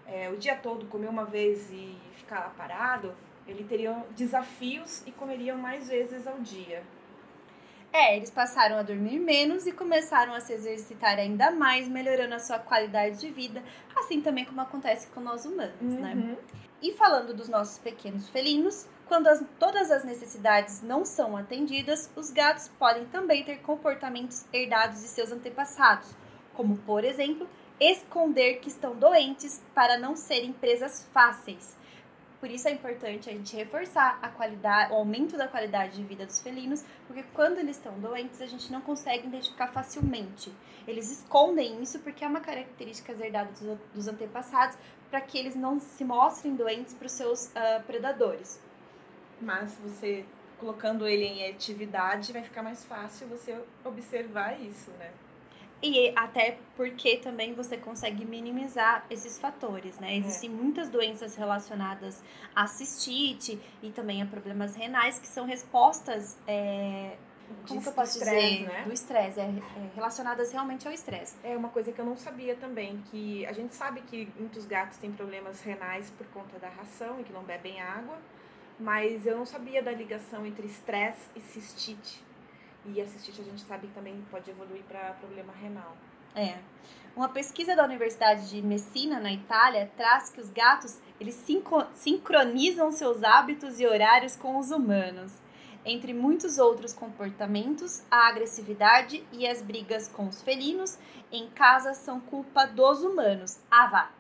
é, 0.06 0.30
o 0.30 0.38
dia 0.38 0.56
todo 0.56 0.86
comer 0.88 1.08
uma 1.08 1.26
vez 1.26 1.70
e 1.72 1.98
ficar 2.16 2.40
lá 2.40 2.50
parado, 2.58 3.14
Eles 3.48 3.68
teriam 3.68 4.06
desafios 4.16 5.04
e 5.06 5.12
comeriam 5.12 5.58
mais 5.58 5.88
vezes 5.90 6.26
ao 6.28 6.40
dia. 6.40 6.84
É, 7.94 8.16
eles 8.16 8.32
passaram 8.32 8.78
a 8.78 8.84
dormir 8.84 9.20
menos 9.20 9.68
e 9.68 9.72
começaram 9.72 10.34
a 10.34 10.40
se 10.40 10.54
exercitar 10.54 11.18
ainda 11.20 11.52
mais, 11.52 11.90
melhorando 11.90 12.34
a 12.36 12.40
sua 12.40 12.58
qualidade 12.58 13.20
de 13.20 13.30
vida, 13.30 13.62
assim 13.98 14.22
também 14.22 14.46
como 14.46 14.62
acontece 14.62 15.08
com 15.08 15.20
nós 15.20 15.44
humanos, 15.46 15.74
né? 15.82 16.14
Uhum. 16.16 16.38
E 16.82 16.94
falando 16.94 17.34
dos 17.34 17.50
nossos 17.50 17.78
pequenos 17.80 18.30
felinos, 18.30 18.88
quando 19.08 19.28
as- 19.28 19.44
todas 19.60 19.92
as 19.92 20.06
necessidades 20.06 20.82
não 20.82 21.04
são 21.04 21.36
atendidas, 21.36 22.10
os 22.16 22.32
gatos 22.32 22.70
podem 22.80 23.06
também 23.08 23.44
ter 23.44 23.58
comportamentos 23.58 24.46
herdados 24.54 25.02
de 25.02 25.08
seus 25.10 25.30
antepassados, 25.32 26.16
como, 26.54 26.78
por 26.78 27.04
exemplo, 27.04 27.46
esconder 27.78 28.60
que 28.60 28.70
estão 28.70 28.96
doentes 28.96 29.62
para 29.76 29.98
não 29.98 30.16
serem 30.16 30.54
presas 30.54 31.06
fáceis. 31.14 31.78
Por 32.42 32.50
isso 32.50 32.68
é 32.68 32.72
importante 32.72 33.30
a 33.30 33.34
gente 33.34 33.56
reforçar 33.56 34.18
a 34.20 34.28
qualidade, 34.28 34.92
o 34.92 34.96
aumento 34.96 35.38
da 35.38 35.48
qualidade 35.48 35.96
de 35.96 36.04
vida 36.04 36.26
dos 36.26 36.42
felinos, 36.42 36.84
porque 37.06 37.22
quando 37.36 37.60
eles 37.60 37.78
estão 37.78 37.94
doentes, 38.00 38.42
a 38.42 38.48
gente 38.48 38.72
não 38.72 38.82
consegue 38.82 39.28
identificar 39.28 39.68
facilmente. 39.68 40.52
Eles 40.88 41.12
escondem 41.12 41.80
isso 41.84 42.00
porque 42.00 42.26
é 42.26 42.28
uma 42.28 42.40
característica 42.42 43.12
herdada 43.14 43.52
dos, 43.52 43.78
dos 43.94 44.08
antepassados, 44.08 44.76
para 45.12 45.22
que 45.22 45.38
eles 45.38 45.56
não 45.56 45.80
se 45.80 46.04
mostrem 46.04 46.56
doentes 46.56 46.96
para 46.96 47.06
os 47.06 47.12
seus 47.12 47.56
ah, 47.56 47.84
predadores. 47.86 48.60
Mas 49.40 49.76
você 49.76 50.26
colocando 50.58 51.08
ele 51.08 51.24
em 51.24 51.48
atividade 51.48 52.34
vai 52.34 52.42
ficar 52.42 52.64
mais 52.64 52.84
fácil 52.86 53.28
você 53.28 53.56
observar 53.86 54.60
isso, 54.60 54.90
né? 54.98 55.12
E 55.84 56.14
até 56.16 56.60
porque 56.78 57.18
também 57.18 57.54
você 57.56 57.76
consegue 57.76 58.24
minimizar 58.24 59.04
esses 59.10 59.40
fatores, 59.40 59.98
né? 59.98 60.16
Existem 60.16 60.50
muitas 60.50 60.90
doenças 60.90 61.36
relacionadas 61.36 62.24
à 62.56 62.68
cistite 62.68 63.60
e 63.82 63.90
também 63.90 64.22
a 64.22 64.26
problemas 64.28 64.76
renais 64.76 65.18
que 65.18 65.28
são 65.28 65.46
respostas, 65.46 66.38
é, 66.48 67.18
como 67.68 67.82
que 67.82 67.90
eu 67.90 67.94
posso 67.94 68.18
estresse, 68.18 68.58
dizer? 68.58 68.68
né? 68.68 68.84
Do 68.86 68.94
estresse, 68.94 69.40
é, 69.40 69.44
é, 69.44 69.90
relacionadas 69.96 70.52
realmente 70.52 70.88
ao 70.88 70.94
estresse. 70.94 71.36
É 71.44 71.56
uma 71.56 71.70
coisa 71.70 71.92
que 71.92 72.00
eu 72.00 72.06
não 72.06 72.16
sabia 72.16 72.56
também, 72.56 73.02
que 73.10 73.46
a 73.46 73.52
gente 73.52 73.76
sabe 73.76 74.02
que 74.02 74.32
muitos 74.40 74.66
gatos 74.66 74.98
têm 74.98 75.12
problemas 75.12 75.62
renais 75.62 76.12
por 76.12 76.28
conta 76.28 76.60
da 76.60 76.70
ração 76.70 77.20
e 77.20 77.24
que 77.24 77.34
não 77.34 77.44
bebem 77.44 77.82
água, 77.82 78.18
mas 78.80 79.26
eu 79.26 79.38
não 79.38 79.46
sabia 79.46 79.82
da 79.82 79.92
ligação 79.92 80.46
entre 80.46 80.68
estresse 80.68 81.30
e 81.36 81.42
cistite. 81.42 82.24
E 82.86 83.00
a 83.02 83.06
cistite 83.08 83.42
a 83.42 83.44
gente 83.44 83.62
sabe 83.62 83.88
que 83.88 83.94
também 83.94 84.24
pode 84.32 84.50
evoluir 84.50 84.82
para 84.84 85.14
problema 85.14 85.54
renal. 85.54 85.96
É. 86.36 86.58
Uma 87.16 87.30
pesquisa 87.30 87.76
da 87.76 87.84
Universidade 87.84 88.50
de 88.50 88.62
Messina, 88.62 89.20
na 89.20 89.32
Itália, 89.32 89.92
traz 89.98 90.30
que 90.30 90.40
os 90.40 90.50
gatos 90.50 90.98
eles 91.20 91.36
sincronizam 91.94 92.92
seus 92.92 93.22
hábitos 93.24 93.80
e 93.80 93.86
horários 93.86 94.36
com 94.36 94.58
os 94.58 94.72
humanos. 94.72 95.34
Entre 95.84 96.14
muitos 96.14 96.58
outros 96.58 96.94
comportamentos, 96.94 98.04
a 98.10 98.28
agressividade 98.30 99.24
e 99.32 99.46
as 99.48 99.62
brigas 99.62 100.08
com 100.08 100.28
os 100.28 100.42
felinos 100.42 100.98
em 101.32 101.50
casa 101.50 101.94
são 101.94 102.20
culpa 102.20 102.66
dos 102.66 103.04
humanos. 103.04 103.60
Ah, 103.70 103.88
vá! 103.92 104.12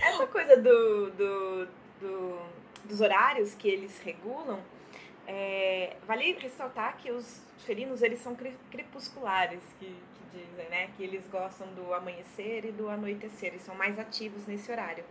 Essa 0.00 0.26
coisa 0.26 0.56
do, 0.56 1.10
do, 1.10 1.66
do- 2.00 2.38
dos 2.84 3.00
horários 3.00 3.54
que 3.54 3.68
eles 3.68 3.98
regulam, 4.00 4.60
é, 5.26 5.96
vale 6.06 6.32
ressaltar 6.34 6.96
que 6.98 7.10
os 7.10 7.40
felinos 7.64 8.02
eles 8.02 8.20
são 8.20 8.34
cre- 8.34 8.56
crepusculares, 8.70 9.60
que, 9.78 9.86
que 9.86 10.38
dizem, 10.38 10.68
né? 10.70 10.88
Que 10.96 11.02
eles 11.02 11.26
gostam 11.28 11.66
do 11.74 11.92
amanhecer 11.92 12.64
e 12.64 12.72
do 12.72 12.88
anoitecer, 12.88 13.50
eles 13.50 13.62
são 13.62 13.74
mais 13.74 13.98
ativos 13.98 14.46
nesse 14.46 14.70
horário. 14.70 15.04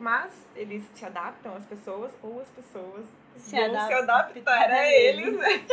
Mas 0.00 0.32
eles 0.54 0.84
se 0.94 1.04
adaptam 1.04 1.56
às 1.56 1.64
pessoas 1.66 2.12
ou 2.22 2.40
as 2.40 2.48
pessoas 2.50 3.04
Se 3.36 3.56
vão 3.56 3.64
adaptam 3.64 3.88
se 3.88 4.02
adaptar 4.04 4.70
a 4.70 4.86
eles. 4.92 5.36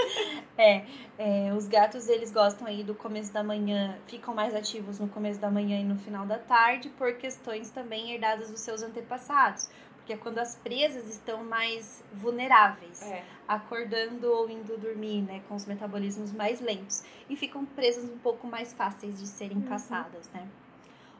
É, 0.57 1.53
os 1.55 1.67
gatos 1.67 2.07
eles 2.07 2.31
gostam 2.31 2.65
aí 2.67 2.83
do 2.83 2.95
começo 2.95 3.31
da 3.31 3.43
manhã, 3.43 3.97
ficam 4.07 4.33
mais 4.33 4.55
ativos 4.55 4.99
no 4.99 5.07
começo 5.07 5.39
da 5.39 5.51
manhã 5.51 5.79
e 5.79 5.83
no 5.83 5.97
final 5.97 6.25
da 6.25 6.37
tarde 6.39 6.89
por 6.89 7.13
questões 7.17 7.69
também 7.69 8.13
herdadas 8.13 8.49
dos 8.49 8.61
seus 8.61 8.81
antepassados. 8.81 9.69
Porque 10.05 10.13
é 10.13 10.17
quando 10.17 10.37
as 10.37 10.55
presas 10.57 11.07
estão 11.09 11.43
mais 11.43 12.03
vulneráveis, 12.13 13.01
É. 13.01 13.23
acordando 13.47 14.31
ou 14.31 14.47
indo 14.47 14.77
dormir, 14.77 15.23
né, 15.23 15.41
com 15.49 15.55
os 15.55 15.65
metabolismos 15.65 16.31
mais 16.31 16.61
lentos 16.61 17.03
e 17.27 17.35
ficam 17.35 17.65
presas 17.65 18.03
um 18.03 18.17
pouco 18.19 18.45
mais 18.45 18.71
fáceis 18.71 19.19
de 19.19 19.25
serem 19.25 19.57
Uhum. 19.57 19.63
caçadas, 19.63 20.29
né? 20.31 20.47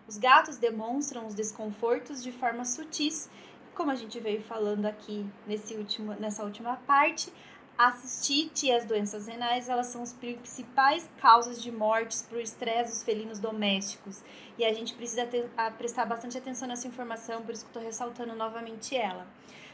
Os 0.07 0.19
gatos 0.19 0.57
demonstram 0.59 1.25
os 1.25 1.33
desconfortos 1.33 2.21
de 2.21 2.31
forma 2.31 2.63
sutis, 2.63 3.27
como 3.73 3.89
a 3.89 3.95
gente 3.95 4.19
veio 4.19 4.43
falando 4.43 4.85
aqui 4.85 5.25
nesse 5.47 5.73
último, 5.73 6.13
nessa 6.19 6.43
última 6.43 6.75
parte, 6.85 7.33
a 7.77 7.91
cistite 7.91 8.67
e 8.67 8.71
as 8.71 8.85
doenças 8.85 9.27
renais, 9.27 9.67
elas 9.67 9.87
são 9.87 10.01
as 10.01 10.13
principais 10.13 11.09
causas 11.19 11.61
de 11.61 11.71
mortes 11.71 12.21
por 12.21 12.39
estresse 12.39 12.91
dos 12.91 13.03
felinos 13.03 13.39
domésticos. 13.39 14.23
E 14.57 14.63
a 14.63 14.73
gente 14.73 14.93
precisa 14.93 15.25
ter- 15.25 15.49
a 15.57 15.69
prestar 15.69 16.05
bastante 16.05 16.37
atenção 16.37 16.67
nessa 16.67 16.87
informação, 16.87 17.41
por 17.41 17.53
isso 17.53 17.65
que 17.65 17.77
eu 17.77 17.81
estou 17.81 17.83
ressaltando 17.83 18.35
novamente 18.35 18.95
ela. 18.95 19.27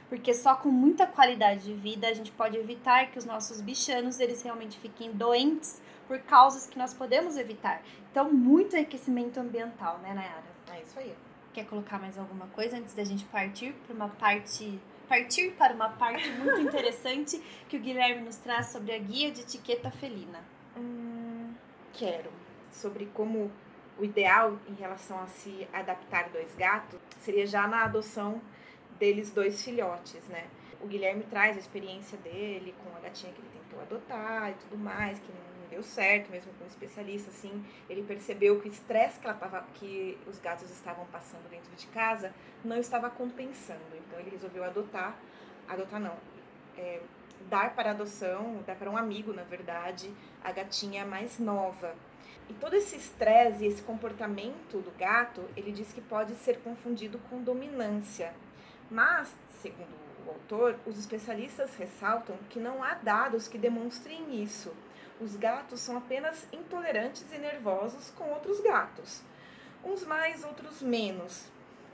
Porque 0.10 0.34
só 0.34 0.56
com 0.56 0.70
muita 0.70 1.06
qualidade 1.08 1.64
de 1.64 1.74
vida 1.74 2.08
a 2.08 2.14
gente 2.14 2.32
pode 2.32 2.58
evitar 2.58 3.12
que 3.12 3.18
os 3.18 3.24
nossos 3.24 3.62
bichanos 3.62 4.20
eles 4.20 4.42
realmente 4.42 4.78
fiquem 4.80 5.12
doentes 5.12 5.82
por 6.08 6.20
causas 6.20 6.66
que 6.66 6.78
nós 6.78 6.94
podemos 6.94 7.38
evitar. 7.38 7.82
Então, 8.12 8.34
muito 8.34 8.76
aquecimento 8.76 9.40
ambiental, 9.40 10.00
né, 10.00 10.14
Nayara? 10.14 10.44
É 10.74 10.82
isso 10.82 11.00
aí. 11.00 11.16
Quer 11.54 11.66
colocar 11.66 12.00
mais 12.00 12.18
alguma 12.18 12.48
coisa 12.48 12.78
antes 12.78 12.94
da 12.94 13.04
gente 13.04 13.24
partir 13.26 13.74
para 13.86 13.96
uma 13.96 14.10
parte 14.10 14.78
partir 15.12 15.52
para 15.58 15.74
uma 15.74 15.90
parte 15.90 16.30
muito 16.30 16.62
interessante 16.62 17.38
que 17.68 17.76
o 17.76 17.80
Guilherme 17.82 18.22
nos 18.22 18.38
traz 18.38 18.68
sobre 18.68 18.94
a 18.94 18.98
guia 18.98 19.30
de 19.30 19.42
etiqueta 19.42 19.92
felina. 19.92 20.40
Hum, 20.78 21.54
quero. 21.92 22.32
Sobre 22.72 23.08
como 23.08 23.52
o 24.00 24.06
ideal 24.06 24.58
em 24.70 24.74
relação 24.74 25.20
a 25.22 25.28
se 25.28 25.68
adaptar 25.74 26.30
dois 26.30 26.56
gatos 26.56 26.98
seria 27.20 27.46
já 27.46 27.68
na 27.68 27.84
adoção 27.84 28.42
deles 28.98 29.32
dois 29.32 29.62
filhotes, 29.62 30.26
né? 30.30 30.48
O 30.80 30.88
Guilherme 30.88 31.24
traz 31.24 31.58
a 31.58 31.60
experiência 31.60 32.18
dele 32.20 32.74
com 32.82 32.96
a 32.96 33.02
gatinha 33.02 33.34
que 33.34 33.42
ele 33.42 33.50
tentou 33.50 33.82
adotar 33.82 34.52
e 34.52 34.54
tudo 34.54 34.78
mais, 34.78 35.20
que 35.20 35.28
não 35.28 35.51
deu 35.72 35.82
certo, 35.82 36.30
mesmo 36.30 36.52
com 36.54 36.66
um 36.66 36.68
especialista, 36.68 37.32
assim. 37.32 37.66
Ele 37.90 38.04
percebeu 38.04 38.60
que 38.60 38.68
o 38.68 38.72
estresse 38.72 39.20
que, 39.20 39.30
que 39.74 40.20
os 40.28 40.38
gatos 40.38 40.70
estavam 40.70 41.06
passando 41.06 41.50
dentro 41.50 41.74
de 41.76 41.88
casa 41.88 42.32
não 42.64 42.78
estava 42.78 43.10
compensando. 43.10 43.80
Então 43.96 44.20
ele 44.20 44.30
resolveu 44.30 44.64
adotar, 44.64 45.18
adotar 45.68 46.00
não, 46.00 46.16
é, 46.78 47.02
dar 47.50 47.74
para 47.74 47.92
adoção, 47.92 48.62
dar 48.68 48.76
para 48.76 48.90
um 48.90 48.98
amigo, 48.98 49.34
na 49.34 49.44
verdade, 49.44 50.14
a 50.44 50.52
gatinha 50.52 51.06
mais 51.06 51.40
nova. 51.40 51.96
E 52.50 52.54
todo 52.54 52.74
esse 52.76 52.98
estresse 52.98 53.64
e 53.64 53.68
esse 53.68 53.82
comportamento 53.82 54.82
do 54.82 54.92
gato, 54.98 55.42
ele 55.56 55.72
diz 55.72 55.94
que 55.94 56.02
pode 56.02 56.36
ser 56.36 56.60
confundido 56.60 57.18
com 57.30 57.42
dominância. 57.42 58.34
Mas, 58.90 59.34
segundo 59.62 60.02
o 60.28 60.32
autor, 60.32 60.76
os 60.86 61.00
especialistas 61.00 61.76
ressaltam 61.76 62.36
que 62.50 62.60
não 62.60 62.84
há 62.84 62.96
dados 62.96 63.48
que 63.48 63.58
demonstrem 63.58 64.44
isso. 64.44 64.74
Os 65.22 65.36
gatos 65.36 65.80
são 65.82 65.98
apenas 65.98 66.48
intolerantes 66.52 67.32
e 67.32 67.38
nervosos 67.38 68.10
com 68.18 68.24
outros 68.32 68.60
gatos. 68.60 69.22
Uns 69.86 70.04
mais, 70.04 70.44
outros 70.44 70.82
menos. 70.82 71.46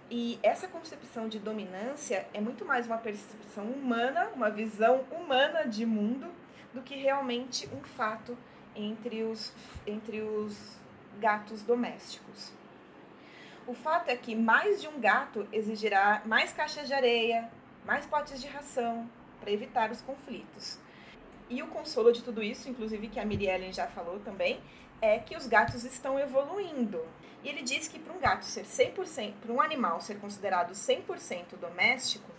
E 0.10 0.40
essa 0.42 0.66
concepção 0.66 1.28
de 1.28 1.38
dominância 1.38 2.26
é 2.34 2.40
muito 2.40 2.64
mais 2.64 2.86
uma 2.86 2.98
percepção 2.98 3.66
humana, 3.66 4.30
uma 4.34 4.50
visão 4.50 5.02
humana 5.12 5.68
de 5.68 5.86
mundo, 5.86 6.32
do 6.74 6.82
que 6.82 6.96
realmente 6.96 7.68
um 7.76 7.84
fato 7.84 8.38
entre 8.74 9.24
os, 9.24 9.54
entre 9.86 10.22
os 10.22 10.78
gatos 11.20 11.62
domésticos. 11.64 12.54
O 13.68 13.74
fato 13.74 14.08
é 14.08 14.16
que 14.16 14.38
mais 14.38 14.80
de 14.80 14.88
um 14.88 15.02
gato 15.02 15.46
exigirá 15.52 16.22
mais 16.26 16.54
caixas 16.54 16.88
de 16.88 16.94
areia, 16.94 17.52
mais 17.86 18.06
potes 18.06 18.40
de 18.40 18.48
ração, 18.48 19.10
para 19.42 19.52
evitar 19.52 19.92
os 19.92 20.02
conflitos. 20.02 20.80
E 21.50 21.64
o 21.64 21.68
consolo 21.68 22.12
de 22.12 22.24
tudo 22.24 22.44
isso, 22.44 22.70
inclusive 22.70 23.08
que 23.08 23.20
a 23.20 23.26
Miriellen 23.26 23.72
já 23.72 23.88
falou 23.88 24.20
também, 24.20 24.60
é 25.02 25.20
que 25.20 25.36
os 25.36 25.48
gatos 25.48 25.84
estão 25.84 26.20
evoluindo. 26.20 27.04
E 27.44 27.50
ele 27.50 27.62
diz 27.62 27.88
que 27.88 28.00
para 28.00 28.14
um 28.14 28.20
gato 28.20 28.44
ser 28.44 28.66
100%, 28.66 29.34
para 29.42 29.54
um 29.54 29.62
animal 29.62 30.02
ser 30.02 30.20
considerado 30.20 30.74
100% 30.74 31.56
doméstico, 31.60 32.30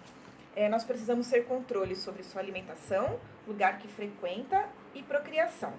é, 0.55 0.69
nós 0.69 0.85
precisamos 0.85 1.29
ter 1.29 1.45
controle 1.47 1.95
sobre 1.95 2.23
sua 2.23 2.43
alimentação, 2.43 3.19
lugar 3.47 3.79
que 3.79 3.89
frequenta 3.89 4.69
e 4.95 5.03
procriação. 5.03 5.73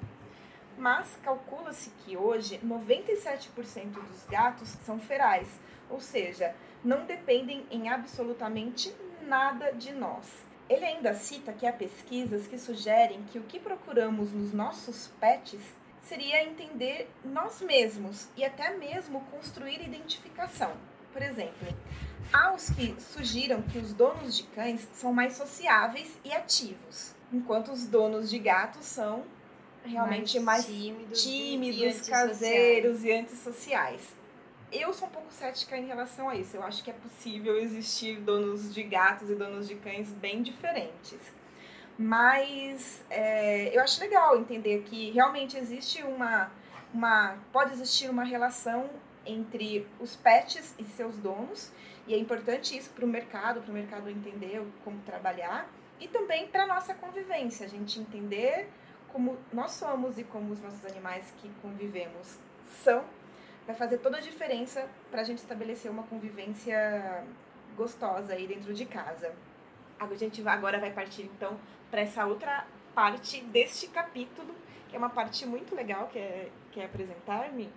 Mas 0.78 1.18
calcula-se 1.22 1.90
que 2.00 2.16
hoje 2.16 2.60
97% 2.66 3.92
dos 3.92 4.26
gatos 4.26 4.70
são 4.86 5.00
ferais, 5.00 5.60
ou 5.90 6.00
seja, 6.00 6.56
não 6.84 7.06
dependem 7.06 7.66
em 7.70 7.90
absolutamente 7.90 8.96
nada 9.22 9.72
de 9.74 9.92
nós. 9.92 10.49
Ele 10.70 10.86
ainda 10.86 11.15
cita 11.15 11.51
que 11.51 11.65
há 11.65 11.74
pesquisas 11.74 12.45
que 12.45 12.59
sugerem 12.59 13.24
que 13.32 13.39
o 13.39 13.43
que 13.43 13.59
procuramos 13.59 14.32
nos 14.32 14.53
nossos 14.53 15.07
pets 15.20 15.59
seria 16.03 16.43
entender 16.43 17.09
nós 17.26 17.59
mesmos 17.61 18.28
e 18.38 18.45
até 18.45 18.78
mesmo 18.78 19.22
construir 19.32 19.82
identificação. 19.82 20.72
Por 21.11 21.24
exemplo, 21.24 21.67
há 22.32 22.53
os 22.53 22.70
que 22.70 22.95
sugiram 22.99 23.63
que 23.63 23.80
os 23.80 23.93
donos 23.93 24.38
de 24.38 24.43
cães 24.43 24.88
são 24.93 25.11
mais 25.11 25.34
sociáveis 25.34 26.20
e 26.24 26.32
ativos, 26.32 27.15
enquanto 27.34 27.72
os 27.72 27.86
donos 27.86 28.30
de 28.30 28.38
gatos 28.38 28.86
são 28.86 29.24
realmente 29.84 30.39
mais, 30.39 30.65
mais 30.65 30.78
tímidos, 30.78 31.24
tímidos 31.24 32.07
e 32.07 32.11
caseiros 32.11 33.03
e 33.03 33.11
antissociais. 33.11 34.18
Eu 34.72 34.93
sou 34.93 35.07
um 35.07 35.11
pouco 35.11 35.32
cética 35.32 35.76
em 35.76 35.88
relação 35.88 36.30
a 36.30 36.36
isso. 36.36 36.55
Eu 36.55 36.63
acho 36.63 36.84
que 36.84 36.91
é 36.91 36.93
possível 36.93 37.57
existir 37.57 38.20
donos 38.20 38.72
de 38.74 38.84
gatos 38.84 39.30
e 39.30 39.36
donos 39.36 39.67
de 39.67 39.76
cães 39.76 40.09
bem 40.09 40.43
diferentes. 40.43 41.20
Mas 41.97 43.03
é, 43.09 43.76
eu 43.76 43.82
acho 43.82 43.99
legal 43.99 44.38
entender 44.38 44.84
que 44.84 45.09
realmente 45.11 45.57
existe 45.57 46.03
uma, 46.03 46.51
uma. 46.93 47.38
pode 47.51 47.74
existir 47.74 48.09
uma 48.09 48.24
relação 48.24 48.89
entre 49.26 49.88
os 49.99 50.15
pets 50.15 50.76
e 50.78 50.86
seus 50.86 51.17
donos. 51.17 51.72
E 52.07 52.13
é 52.13 52.17
importante 52.17 52.78
isso 52.78 52.91
para 52.91 53.05
o 53.05 53.07
mercado, 53.07 53.61
para 53.61 53.72
o 53.72 53.74
mercado 53.74 54.09
entender 54.09 54.63
como 54.84 54.99
trabalhar. 54.99 55.67
E 55.99 56.07
também 56.07 56.47
para 56.47 56.63
a 56.63 56.67
nossa 56.67 56.93
convivência, 56.93 57.65
a 57.65 57.70
gente 57.70 57.99
entender 57.99 58.70
como 59.11 59.38
nós 59.51 59.72
somos 59.72 60.17
e 60.20 60.24
como 60.24 60.53
os 60.53 60.61
nossos 60.61 60.86
animais 60.86 61.34
que 61.41 61.49
convivemos 61.61 62.38
são, 62.84 63.03
vai 63.70 63.76
fazer 63.76 63.99
toda 63.99 64.17
a 64.17 64.20
diferença 64.20 64.89
para 65.11 65.22
a 65.22 65.24
gente 65.24 65.38
estabelecer 65.38 65.91
uma 65.91 66.01
convivência 66.01 67.24
gostosa 67.78 68.34
aí 68.34 68.47
dentro 68.47 68.74
de 68.74 68.84
casa. 68.84 69.32
A 69.99 70.07
gente 70.15 70.41
agora 70.47 70.80
vai 70.80 70.91
partir 70.91 71.30
então 71.36 71.55
para 71.91 72.01
essa 72.01 72.26
outra 72.26 72.65
parte 72.95 73.41
deste 73.41 73.88
capítulo, 73.88 74.55
que 74.88 74.95
é 74.95 74.97
uma 74.97 75.11
parte 75.11 75.45
muito 75.45 75.76
legal, 75.76 76.07
que 76.07 76.17
é, 76.17 76.49
que 76.72 76.80
é 76.80 76.86
apresentar-me 76.86 77.70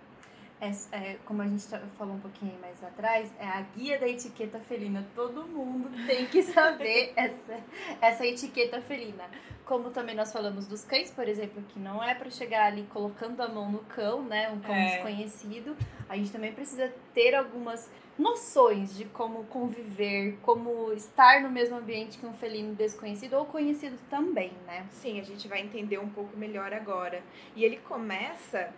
é, 0.63 0.71
é, 0.95 1.17
como 1.25 1.41
a 1.41 1.47
gente 1.47 1.67
tá, 1.67 1.77
falou 1.97 2.15
um 2.15 2.19
pouquinho 2.19 2.57
mais 2.61 2.81
atrás, 2.81 3.29
é 3.37 3.45
a 3.45 3.61
guia 3.75 3.99
da 3.99 4.07
etiqueta 4.07 4.59
felina. 4.59 5.05
Todo 5.13 5.45
mundo 5.45 5.89
tem 6.07 6.25
que 6.25 6.41
saber 6.41 7.11
essa, 7.17 7.59
essa 7.99 8.25
etiqueta 8.25 8.81
felina. 8.81 9.25
Como 9.65 9.89
também 9.89 10.15
nós 10.15 10.31
falamos 10.31 10.65
dos 10.65 10.85
cães, 10.85 11.11
por 11.11 11.27
exemplo, 11.27 11.61
que 11.69 11.79
não 11.79 12.01
é 12.01 12.15
para 12.15 12.29
chegar 12.29 12.67
ali 12.67 12.83
colocando 12.83 13.41
a 13.41 13.47
mão 13.49 13.69
no 13.69 13.79
cão, 13.79 14.23
né? 14.23 14.49
Um 14.51 14.59
cão 14.59 14.73
é. 14.73 14.95
desconhecido. 14.95 15.75
A 16.07 16.15
gente 16.15 16.31
também 16.31 16.53
precisa 16.53 16.93
ter 17.13 17.35
algumas 17.35 17.89
noções 18.17 18.95
de 18.95 19.05
como 19.05 19.43
conviver, 19.45 20.37
como 20.43 20.93
estar 20.93 21.41
no 21.41 21.49
mesmo 21.49 21.75
ambiente 21.75 22.17
que 22.17 22.25
um 22.25 22.33
felino 22.33 22.73
desconhecido 22.75 23.33
ou 23.33 23.45
conhecido 23.45 23.97
também, 24.09 24.53
né? 24.65 24.85
Sim, 24.91 25.19
a 25.19 25.23
gente 25.23 25.45
vai 25.47 25.61
entender 25.61 25.97
um 25.97 26.09
pouco 26.09 26.37
melhor 26.37 26.71
agora. 26.73 27.21
E 27.53 27.65
ele 27.65 27.77
começa. 27.77 28.71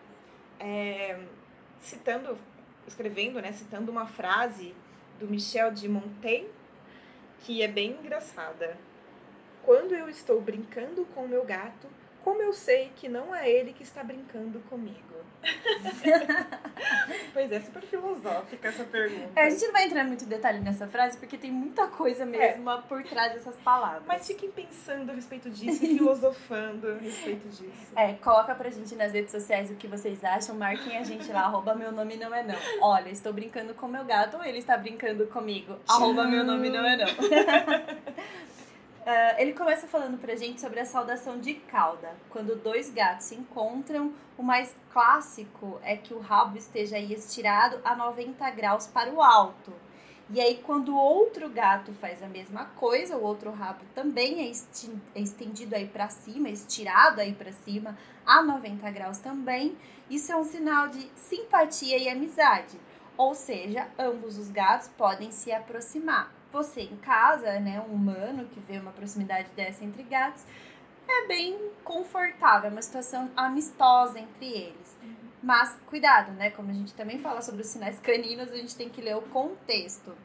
É 0.59 1.19
citando, 1.81 2.37
escrevendo, 2.87 3.41
né, 3.41 3.51
citando 3.51 3.91
uma 3.91 4.05
frase 4.05 4.73
do 5.19 5.27
Michel 5.27 5.71
de 5.71 5.87
Montaigne, 5.87 6.49
que 7.41 7.61
é 7.61 7.67
bem 7.67 7.91
engraçada. 7.91 8.77
Quando 9.63 9.93
eu 9.93 10.09
estou 10.09 10.39
brincando 10.41 11.05
com 11.07 11.27
meu 11.27 11.43
gato, 11.43 11.87
como 12.25 12.41
eu 12.41 12.51
sei 12.51 12.91
que 12.95 13.07
não 13.07 13.35
é 13.35 13.47
ele 13.47 13.71
que 13.71 13.83
está 13.83 14.03
brincando 14.03 14.59
comigo? 14.61 14.97
pois 17.31 17.51
é, 17.51 17.59
super 17.59 17.83
filosófica 17.83 18.67
essa 18.67 18.83
pergunta. 18.83 19.29
É, 19.35 19.43
a 19.43 19.49
gente 19.51 19.63
não 19.63 19.71
vai 19.71 19.85
entrar 19.85 20.03
muito 20.03 20.25
detalhe 20.25 20.59
nessa 20.59 20.87
frase, 20.87 21.19
porque 21.19 21.37
tem 21.37 21.51
muita 21.51 21.85
coisa 21.85 22.25
mesmo 22.25 22.67
é. 22.67 22.81
por 22.81 23.03
trás 23.03 23.33
dessas 23.33 23.55
palavras. 23.57 24.01
Mas 24.07 24.25
fiquem 24.25 24.49
pensando 24.49 25.11
a 25.11 25.13
respeito 25.13 25.51
disso 25.51 25.85
e 25.85 25.99
filosofando 25.99 26.93
a 26.93 26.97
respeito 26.97 27.47
disso. 27.47 27.93
É, 27.95 28.13
coloca 28.13 28.55
pra 28.55 28.71
gente 28.71 28.95
nas 28.95 29.13
redes 29.13 29.29
sociais 29.29 29.69
o 29.69 29.75
que 29.75 29.87
vocês 29.87 30.23
acham, 30.23 30.55
marquem 30.55 30.97
a 30.97 31.03
gente 31.03 31.31
lá, 31.31 31.41
arroba 31.41 31.75
meu 31.75 31.91
nome 31.91 32.17
não 32.17 32.33
é 32.33 32.41
não. 32.41 32.55
Olha, 32.81 33.09
estou 33.09 33.33
brincando 33.33 33.75
com 33.75 33.87
meu 33.87 34.03
gato 34.03 34.37
ou 34.37 34.43
ele 34.43 34.57
está 34.57 34.75
brincando 34.75 35.27
comigo? 35.27 35.77
Arroba 35.87 36.23
meu 36.23 36.43
nome 36.43 36.71
não 36.71 36.83
é 36.83 36.97
não. 36.97 37.05
Uh, 39.05 39.37
ele 39.37 39.53
começa 39.53 39.85
falando 39.85 40.17
pra 40.17 40.35
gente 40.35 40.59
sobre 40.59 40.79
a 40.79 40.85
saudação 40.85 41.39
de 41.39 41.53
cauda. 41.53 42.15
Quando 42.27 42.55
dois 42.55 42.89
gatos 42.89 43.27
se 43.27 43.35
encontram, 43.35 44.11
o 44.35 44.41
mais 44.41 44.75
clássico 44.91 45.79
é 45.83 45.95
que 45.95 46.11
o 46.11 46.19
rabo 46.19 46.57
esteja 46.57 46.95
aí 46.95 47.13
estirado 47.13 47.79
a 47.85 47.95
90 47.95 48.49
graus 48.49 48.87
para 48.87 49.13
o 49.13 49.21
alto. 49.21 49.71
E 50.31 50.41
aí, 50.41 50.59
quando 50.63 50.89
o 50.89 50.97
outro 50.97 51.47
gato 51.51 51.93
faz 51.93 52.23
a 52.23 52.27
mesma 52.27 52.65
coisa, 52.65 53.15
o 53.15 53.21
outro 53.21 53.51
rabo 53.51 53.85
também 53.93 54.39
é, 54.39 54.51
é 55.13 55.21
estendido 55.21 55.75
aí 55.75 55.87
para 55.87 56.09
cima, 56.09 56.49
estirado 56.49 57.21
aí 57.21 57.31
para 57.31 57.51
cima 57.51 57.95
a 58.25 58.41
90 58.41 58.89
graus 58.89 59.19
também. 59.19 59.77
Isso 60.09 60.31
é 60.31 60.35
um 60.35 60.43
sinal 60.43 60.87
de 60.87 61.11
simpatia 61.15 61.99
e 61.99 62.09
amizade. 62.09 62.79
Ou 63.15 63.35
seja, 63.35 63.87
ambos 63.99 64.39
os 64.39 64.49
gatos 64.49 64.87
podem 64.97 65.29
se 65.29 65.51
aproximar 65.51 66.34
você 66.55 66.83
em 66.83 66.95
casa, 66.97 67.59
né, 67.59 67.81
um 67.81 67.93
humano 67.93 68.45
que 68.45 68.61
vê 68.61 68.77
uma 68.79 68.91
proximidade 68.91 69.49
dessa 69.57 69.83
entre 69.83 70.03
gatos, 70.03 70.45
é 71.05 71.27
bem 71.27 71.71
confortável, 71.83 72.69
é 72.69 72.71
uma 72.71 72.81
situação 72.81 73.29
amistosa 73.35 74.17
entre 74.17 74.45
eles. 74.45 74.97
Uhum. 75.03 75.15
Mas 75.43 75.77
cuidado, 75.85 76.31
né? 76.31 76.49
Como 76.49 76.71
a 76.71 76.73
gente 76.73 76.93
também 76.93 77.19
fala 77.19 77.41
sobre 77.41 77.61
os 77.61 77.67
sinais 77.67 77.99
caninos, 77.99 78.51
a 78.51 78.55
gente 78.55 78.75
tem 78.75 78.89
que 78.89 79.01
ler 79.01 79.17
o 79.17 79.21
contexto. 79.21 80.15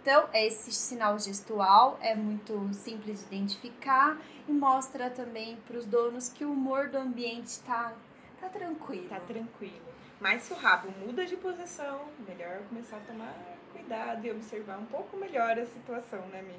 Então, 0.00 0.28
esse 0.32 0.72
sinal 0.72 1.18
gestual 1.18 1.98
é 2.00 2.14
muito 2.14 2.72
simples 2.72 3.20
de 3.20 3.26
identificar 3.26 4.16
e 4.48 4.52
mostra 4.52 5.10
também 5.10 5.56
para 5.66 5.76
os 5.76 5.84
donos 5.84 6.28
que 6.28 6.44
o 6.44 6.52
humor 6.52 6.88
do 6.88 6.98
ambiente 6.98 7.48
está 7.48 7.92
tá 8.40 8.48
tranquilo. 8.48 9.08
Tá 9.08 9.20
tranquilo. 9.20 9.92
Mas 10.20 10.42
se 10.42 10.52
o 10.52 10.56
rabo 10.56 10.88
muda 11.04 11.26
de 11.26 11.36
posição, 11.36 12.00
melhor 12.26 12.62
começar 12.68 12.96
a 12.96 13.00
tomar 13.00 13.34
cuidado 13.82 14.24
e 14.24 14.30
observar 14.30 14.78
um 14.78 14.86
pouco 14.86 15.16
melhor 15.16 15.58
a 15.58 15.66
situação, 15.66 16.20
né, 16.28 16.42
Mi? 16.42 16.54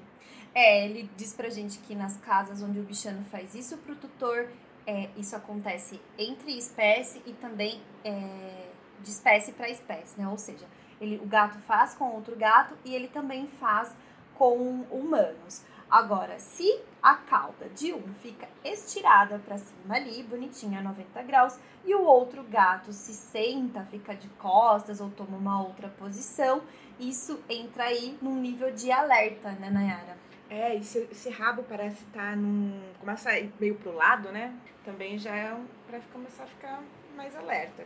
É, 0.53 0.85
ele 0.85 1.09
diz 1.15 1.33
pra 1.33 1.49
gente 1.49 1.79
que 1.79 1.95
nas 1.95 2.17
casas 2.17 2.61
onde 2.61 2.79
o 2.79 2.83
bichano 2.83 3.23
faz 3.25 3.55
isso 3.55 3.77
pro 3.77 3.95
tutor, 3.95 4.49
é, 4.85 5.09
isso 5.17 5.35
acontece 5.35 5.99
entre 6.17 6.55
espécie 6.57 7.21
e 7.25 7.33
também 7.33 7.81
é, 8.03 8.67
de 9.01 9.09
espécie 9.09 9.53
para 9.53 9.69
espécie, 9.69 10.19
né? 10.19 10.27
Ou 10.27 10.37
seja, 10.37 10.65
ele, 10.99 11.17
o 11.17 11.25
gato 11.25 11.57
faz 11.59 11.95
com 11.95 12.11
outro 12.11 12.35
gato 12.35 12.77
e 12.85 12.93
ele 12.93 13.07
também 13.07 13.47
faz 13.59 13.95
com 14.35 14.81
humanos. 14.91 15.63
Agora, 15.89 16.39
se 16.39 16.81
a 17.01 17.15
cauda 17.15 17.69
de 17.69 17.93
um 17.93 18.13
fica 18.15 18.47
estirada 18.63 19.37
para 19.39 19.57
cima 19.57 19.95
ali, 19.95 20.23
bonitinha, 20.23 20.79
a 20.79 20.81
90 20.81 21.21
graus, 21.23 21.59
e 21.85 21.93
o 21.93 22.03
outro 22.03 22.43
gato 22.43 22.91
se 22.91 23.13
senta, 23.13 23.85
fica 23.85 24.15
de 24.15 24.27
costas 24.29 24.99
ou 24.99 25.09
toma 25.09 25.37
uma 25.37 25.61
outra 25.61 25.89
posição, 25.89 26.61
isso 26.99 27.43
entra 27.49 27.85
aí 27.85 28.17
num 28.21 28.35
nível 28.35 28.71
de 28.71 28.91
alerta, 28.91 29.51
né, 29.53 29.69
Nayara? 29.69 30.17
É, 30.49 30.75
e 30.75 30.83
se 30.83 30.99
esse 31.11 31.29
rabo 31.29 31.63
parece 31.63 32.03
estar 32.03 32.31
tá 32.31 32.35
num. 32.35 32.79
começa 32.99 33.29
a 33.29 33.39
ir 33.39 33.51
meio 33.59 33.75
pro 33.75 33.91
lado, 33.91 34.31
né? 34.31 34.53
Também 34.85 35.17
já 35.17 35.35
é 35.35 35.53
um, 35.53 35.65
para 35.87 35.99
começar 36.11 36.43
a 36.43 36.47
ficar 36.47 36.83
mais 37.15 37.35
alerta. 37.35 37.85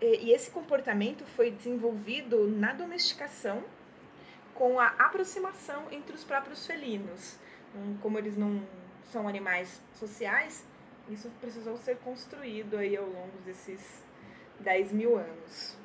E, 0.00 0.26
e 0.26 0.32
esse 0.32 0.50
comportamento 0.50 1.24
foi 1.24 1.50
desenvolvido 1.50 2.46
na 2.48 2.72
domesticação 2.72 3.62
com 4.54 4.78
a 4.78 4.86
aproximação 4.86 5.84
entre 5.90 6.14
os 6.14 6.22
próprios 6.22 6.66
felinos. 6.66 7.38
Hum, 7.74 7.96
como 8.00 8.18
eles 8.18 8.36
não 8.36 8.62
são 9.10 9.26
animais 9.26 9.82
sociais, 9.94 10.64
isso 11.08 11.30
precisou 11.40 11.76
ser 11.76 11.96
construído 11.98 12.76
aí 12.76 12.96
ao 12.96 13.04
longo 13.04 13.36
desses 13.44 14.04
10 14.60 14.92
mil 14.92 15.18
anos. 15.18 15.76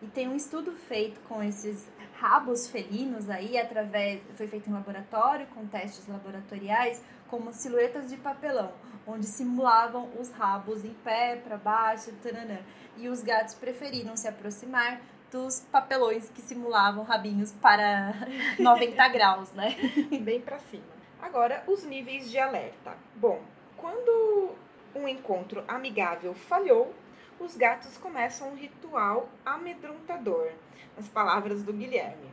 E 0.00 0.06
tem 0.06 0.28
um 0.28 0.36
estudo 0.36 0.72
feito 0.72 1.20
com 1.28 1.42
esses 1.42 1.88
rabos 2.20 2.68
felinos 2.68 3.28
aí, 3.28 3.58
através, 3.58 4.20
foi 4.36 4.46
feito 4.46 4.68
em 4.68 4.72
laboratório, 4.72 5.46
com 5.48 5.66
testes 5.66 6.06
laboratoriais, 6.06 7.02
como 7.28 7.52
silhuetas 7.52 8.08
de 8.08 8.16
papelão, 8.16 8.72
onde 9.06 9.26
simulavam 9.26 10.08
os 10.18 10.30
rabos 10.30 10.84
em 10.84 10.94
pé, 11.04 11.36
para 11.36 11.56
baixo, 11.56 12.12
taranã. 12.22 12.58
E 12.96 13.08
os 13.08 13.22
gatos 13.22 13.54
preferiram 13.54 14.16
se 14.16 14.26
aproximar 14.28 15.00
dos 15.30 15.60
papelões 15.60 16.30
que 16.30 16.40
simulavam 16.40 17.04
rabinhos 17.04 17.52
para 17.52 18.14
90 18.58 19.08
graus, 19.08 19.52
né? 19.52 19.76
Bem 20.22 20.40
para 20.40 20.58
cima. 20.58 20.84
Agora, 21.20 21.62
os 21.66 21.84
níveis 21.84 22.30
de 22.30 22.38
alerta. 22.38 22.96
Bom, 23.16 23.42
quando 23.76 24.54
um 24.94 25.06
encontro 25.06 25.62
amigável 25.68 26.34
falhou, 26.34 26.94
os 27.40 27.56
gatos 27.56 27.96
começam 27.96 28.50
um 28.50 28.56
ritual 28.56 29.28
amedrontador, 29.44 30.50
nas 30.96 31.08
palavras 31.08 31.62
do 31.62 31.72
Guilherme. 31.72 32.28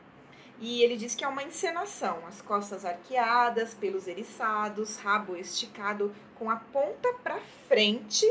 E 0.59 0.81
ele 0.81 0.95
diz 0.95 1.13
que 1.13 1.23
é 1.23 1.27
uma 1.27 1.43
encenação, 1.43 2.25
as 2.27 2.41
costas 2.41 2.85
arqueadas, 2.85 3.73
pelos 3.73 4.07
eriçados, 4.07 4.97
rabo 4.97 5.35
esticado 5.35 6.15
com 6.35 6.49
a 6.49 6.55
ponta 6.55 7.13
para 7.23 7.39
frente 7.67 8.25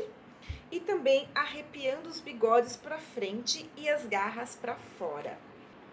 e 0.70 0.80
também 0.80 1.28
arrepiando 1.34 2.08
os 2.08 2.20
bigodes 2.20 2.76
para 2.76 2.98
frente 2.98 3.70
e 3.76 3.88
as 3.88 4.06
garras 4.06 4.56
para 4.56 4.74
fora. 4.98 5.38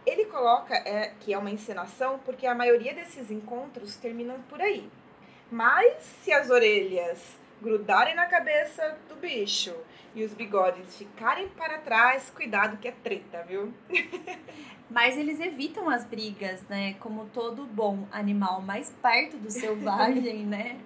Ele 0.05 0.25
coloca 0.25 0.73
é, 0.73 1.13
que 1.19 1.33
é 1.33 1.37
uma 1.37 1.51
encenação 1.51 2.19
porque 2.19 2.47
a 2.47 2.55
maioria 2.55 2.93
desses 2.93 3.29
encontros 3.29 3.95
terminam 3.97 4.41
por 4.43 4.61
aí. 4.61 4.89
Mas 5.51 6.01
se 6.23 6.31
as 6.31 6.49
orelhas 6.49 7.37
grudarem 7.61 8.15
na 8.15 8.25
cabeça 8.25 8.97
do 9.07 9.15
bicho 9.15 9.75
e 10.13 10.23
os 10.23 10.33
bigodes 10.33 10.95
ficarem 10.97 11.47
para 11.49 11.77
trás, 11.79 12.29
cuidado 12.35 12.77
que 12.77 12.87
é 12.87 12.91
treta, 13.03 13.43
viu? 13.47 13.73
Mas 14.93 15.17
eles 15.17 15.39
evitam 15.39 15.89
as 15.89 16.03
brigas, 16.03 16.61
né? 16.67 16.95
Como 16.99 17.23
todo 17.27 17.65
bom 17.65 18.05
animal 18.11 18.61
mais 18.61 18.89
perto 19.01 19.37
do 19.37 19.49
selvagem, 19.49 20.43
né? 20.45 20.79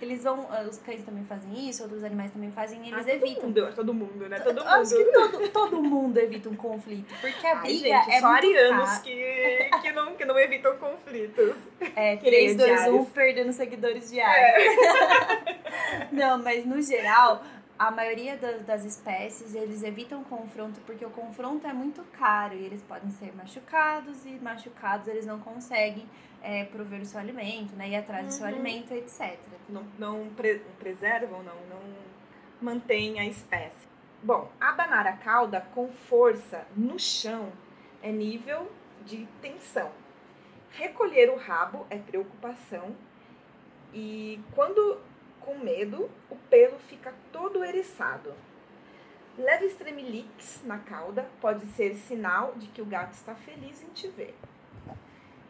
Eles 0.00 0.24
vão. 0.24 0.46
ah, 0.50 0.62
Os 0.62 0.78
cães 0.78 1.02
também 1.04 1.22
fazem 1.26 1.68
isso, 1.68 1.82
outros 1.82 2.02
animais 2.02 2.30
também 2.30 2.50
fazem, 2.50 2.80
eles 2.88 3.06
Ah, 3.06 3.12
evitam. 3.12 3.42
Mundo, 3.44 3.72
todo 3.74 3.92
mundo, 3.92 4.26
né? 4.26 4.40
Todo 4.40 4.56
mundo. 4.58 4.68
Acho 4.68 4.96
que 4.96 5.04
todo, 5.12 5.48
todo 5.50 5.82
mundo 5.82 6.16
evita 6.18 6.48
um 6.48 6.56
conflito. 6.56 7.14
Porque 7.20 7.46
a 7.46 7.56
Ai, 7.58 7.60
briga 7.60 7.88
gente, 7.98 8.10
é 8.12 8.20
só 8.20 8.30
muito 8.30 8.46
arianos 8.46 8.98
que, 9.00 9.70
que, 9.82 9.92
não, 9.92 10.14
que 10.16 10.24
não 10.24 10.38
evitam 10.38 10.74
conflitos. 10.78 11.54
É, 11.94 12.16
que 12.16 12.30
nem 12.30 12.56
3, 12.56 12.56
2, 12.56 12.70
1, 12.70 12.74
diários. 12.74 13.08
perdendo 13.10 13.52
seguidores 13.52 14.10
diários. 14.10 14.76
Não, 16.10 16.42
mas 16.42 16.64
no 16.64 16.80
geral, 16.80 17.42
a 17.86 17.90
maioria 17.90 18.36
da- 18.36 18.58
das 18.58 18.84
espécies, 18.84 19.54
eles 19.54 19.82
evitam 19.82 20.22
confronto 20.24 20.80
porque 20.82 21.04
o 21.04 21.10
confronto 21.10 21.66
é 21.66 21.72
muito 21.72 22.02
caro 22.18 22.54
e 22.54 22.64
eles 22.64 22.82
podem 22.82 23.10
ser 23.10 23.34
machucados 23.34 24.24
e 24.26 24.30
machucados 24.40 25.08
eles 25.08 25.26
não 25.26 25.38
conseguem 25.40 26.06
é, 26.44 26.64
prover 26.64 27.00
o 27.00 27.04
seu 27.04 27.20
alimento, 27.20 27.72
né? 27.76 27.88
Ir 27.90 27.94
atrás 27.96 28.26
do 28.26 28.32
seu 28.32 28.44
Uhum. 28.46 28.52
alimento, 28.52 28.92
etc. 28.92 29.38
Não, 29.68 29.84
não 29.96 30.28
pre- 30.34 30.60
preservam, 30.78 31.40
não, 31.44 31.54
não 31.70 31.80
mantêm 32.60 33.20
a 33.20 33.24
espécie. 33.26 33.86
Bom, 34.22 34.50
abanar 34.60 35.06
a 35.06 35.12
cauda 35.16 35.60
com 35.72 35.88
força 35.92 36.66
no 36.76 36.98
chão 36.98 37.52
é 38.02 38.10
nível 38.10 38.70
de 39.06 39.26
tensão. 39.40 39.90
Recolher 40.72 41.30
o 41.30 41.36
rabo 41.36 41.86
é 41.90 41.96
preocupação. 41.98 42.94
E 43.94 44.40
quando 44.54 44.98
com 45.44 45.58
medo, 45.58 46.10
o 46.30 46.36
pelo 46.50 46.78
fica 46.78 47.12
todo 47.32 47.64
eriçado. 47.64 48.32
Leve 49.38 49.66
estremeliques 49.66 50.60
na 50.64 50.78
cauda 50.78 51.28
pode 51.40 51.64
ser 51.68 51.94
sinal 51.94 52.52
de 52.56 52.66
que 52.68 52.82
o 52.82 52.84
gato 52.86 53.12
está 53.12 53.34
feliz 53.34 53.82
em 53.82 53.88
te 53.88 54.08
ver. 54.08 54.34